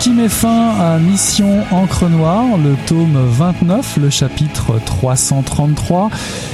Qui 0.00 0.10
met 0.12 0.30
fin 0.30 0.70
à 0.78 0.98
Mission 0.98 1.62
Encre 1.70 2.08
Noire, 2.08 2.56
le 2.56 2.74
tome 2.86 3.18
29, 3.18 3.98
le 3.98 4.08
chapitre 4.08 4.82
333. 4.82 6.08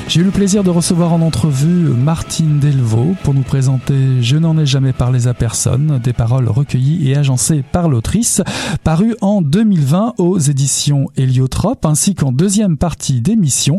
J'ai 0.09 0.21
eu 0.21 0.25
le 0.25 0.33
plaisir 0.33 0.65
de 0.65 0.71
recevoir 0.71 1.13
en 1.13 1.21
entrevue 1.21 1.93
Martine 1.95 2.59
Delvaux 2.59 3.15
pour 3.23 3.35
nous 3.35 3.43
présenter 3.43 4.21
Je 4.21 4.37
n'en 4.37 4.59
ai 4.59 4.67
jamais 4.67 4.93
parlé 4.93 5.29
à 5.29 5.35
personne, 5.35 6.01
des 6.03 6.13
paroles 6.13 6.49
recueillies 6.49 7.09
et 7.09 7.17
agencées 7.17 7.63
par 7.63 7.89
l'autrice, 7.89 8.43
paru 8.83 9.15
en 9.21 9.43
2020 9.43 10.15
aux 10.19 10.39
éditions 10.41 11.07
Héliotrope, 11.17 11.87
ainsi 11.87 12.17
qu'en 12.17 12.33
deuxième 12.33 12.77
partie 12.77 13.21
d'émission, 13.21 13.79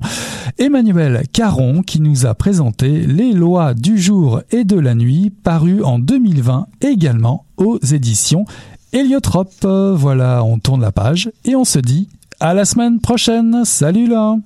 Emmanuel 0.57 1.23
Caron 1.33 1.81
qui 1.81 1.99
nous 1.99 2.25
a 2.25 2.35
présenté 2.35 3.05
Les 3.05 3.33
lois 3.33 3.73
du 3.73 3.97
jour 3.97 4.41
et 4.49 4.63
de 4.63 4.79
la 4.79 4.95
nuit, 4.95 5.29
paru 5.29 5.83
en 5.83 5.99
2020 5.99 6.67
également 6.81 7.45
aux 7.57 7.79
éditions 7.79 8.45
Héliotrope. 8.93 9.65
Voilà, 9.65 10.43
on 10.43 10.59
tourne 10.59 10.81
la 10.81 10.91
page 10.91 11.31
et 11.45 11.55
on 11.55 11.65
se 11.65 11.79
dit 11.79 12.09
à 12.39 12.53
la 12.53 12.65
semaine 12.65 12.99
prochaine. 12.99 13.65
Salut 13.65 14.07
là 14.07 14.37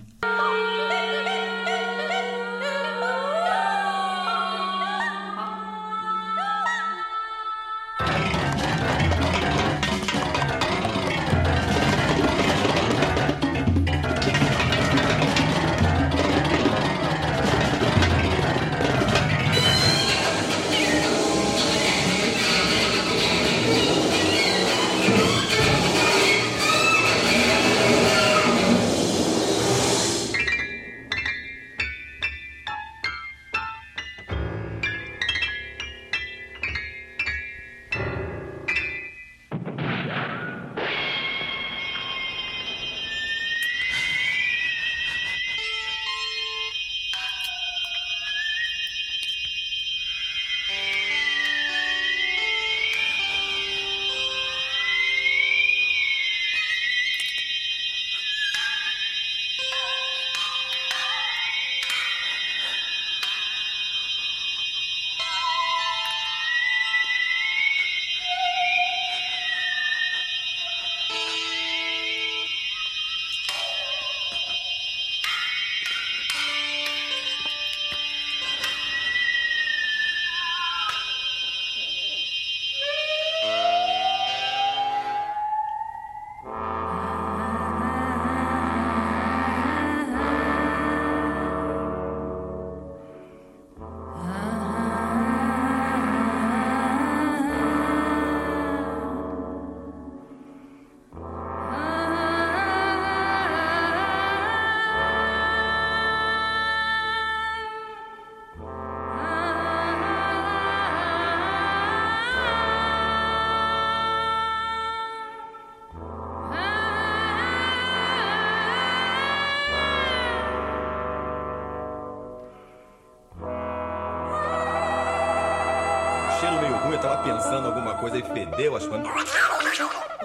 cheiro 126.41 126.59
meio 126.59 126.75
ruim, 126.77 126.93
eu 126.93 126.99
tava 126.99 127.17
pensando 127.23 127.67
alguma 127.67 127.93
coisa 127.93 128.17
e 128.17 128.23
fedeu 128.23 128.75
as 128.75 128.87
coisas. 128.87 129.07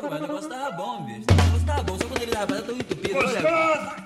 Pô, 0.00 0.08
mas 0.10 0.18
o 0.18 0.22
negócio 0.22 0.48
tava 0.48 0.70
bom, 0.72 1.02
bicho. 1.02 1.26
O 1.30 1.34
negócio 1.34 1.66
tava 1.66 1.82
bom, 1.82 1.98
só 1.98 2.04
quando 2.08 2.22
ele 2.22 2.32
tava 2.32 2.62
tão 2.62 2.74
entupido. 2.74 3.18
Olha. 3.18 3.96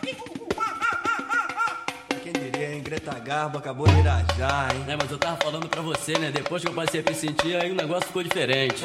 Quem 2.23 2.33
diria, 2.33 2.75
hein? 2.75 2.83
Greta 2.83 3.17
Garbo 3.21 3.59
acabou 3.59 3.87
de 3.87 3.97
irajar, 4.01 4.75
hein? 4.75 4.85
É, 4.89 4.97
mas 4.97 5.09
eu 5.11 5.19
tava 5.19 5.37
falando 5.37 5.69
pra 5.69 5.81
você, 5.83 6.19
né? 6.19 6.33
Depois 6.33 6.63
que 6.63 6.69
eu 6.69 6.75
passei 6.75 7.01
a 7.01 7.09
me 7.09 7.15
sentir, 7.15 7.55
aí 7.57 7.71
o 7.71 7.77
negócio 7.77 8.07
ficou 8.09 8.25
diferente. 8.25 8.83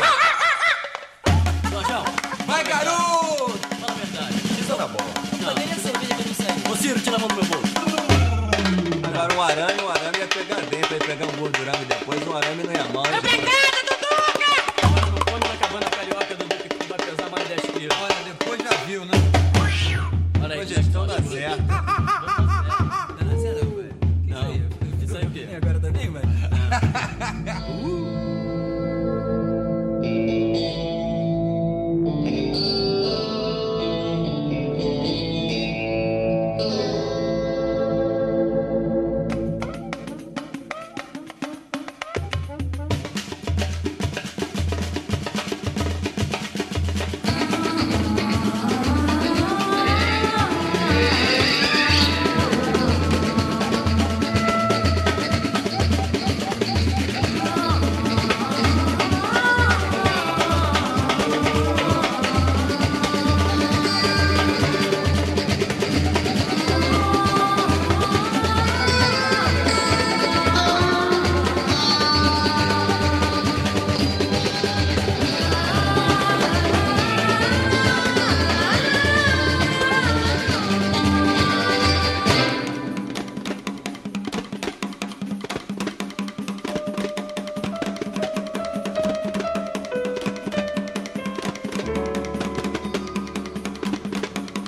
Jorjão, 1.71 2.03
Vai, 2.45 2.63
garoto! 2.63 3.57
fala 3.79 3.91
a 3.91 3.95
verdade. 3.95 4.35
Isso 4.59 4.75
tá 4.75 4.87
bom. 4.87 4.99
Não, 5.41 5.53
nem 5.55 5.71
a 5.71 5.75
cerveja 5.75 6.15
que 6.15 6.21
eu 6.21 6.27
não 6.27 6.33
sei. 6.35 6.71
Ô, 6.71 6.75
Ciro, 6.75 6.99
tira 6.99 7.15
a 7.15 7.19
mão 7.19 7.27
do 7.27 7.35
meu 7.35 7.45
bolso. 7.45 7.73
Agora 9.03 9.33
um 9.33 9.41
arame, 9.41 9.81
um 9.81 9.89
arame 9.89 10.17
ia 10.19 10.27
pegar 10.27 10.61
dentro, 10.69 10.93
ia 10.93 10.99
pegar 10.99 11.25
um 11.25 11.37
gordurame 11.37 11.85
depois, 11.85 12.27
um 12.27 12.35
arame 12.37 12.63
não 12.63 12.71
ia 12.71 12.83
mal. 12.93 13.04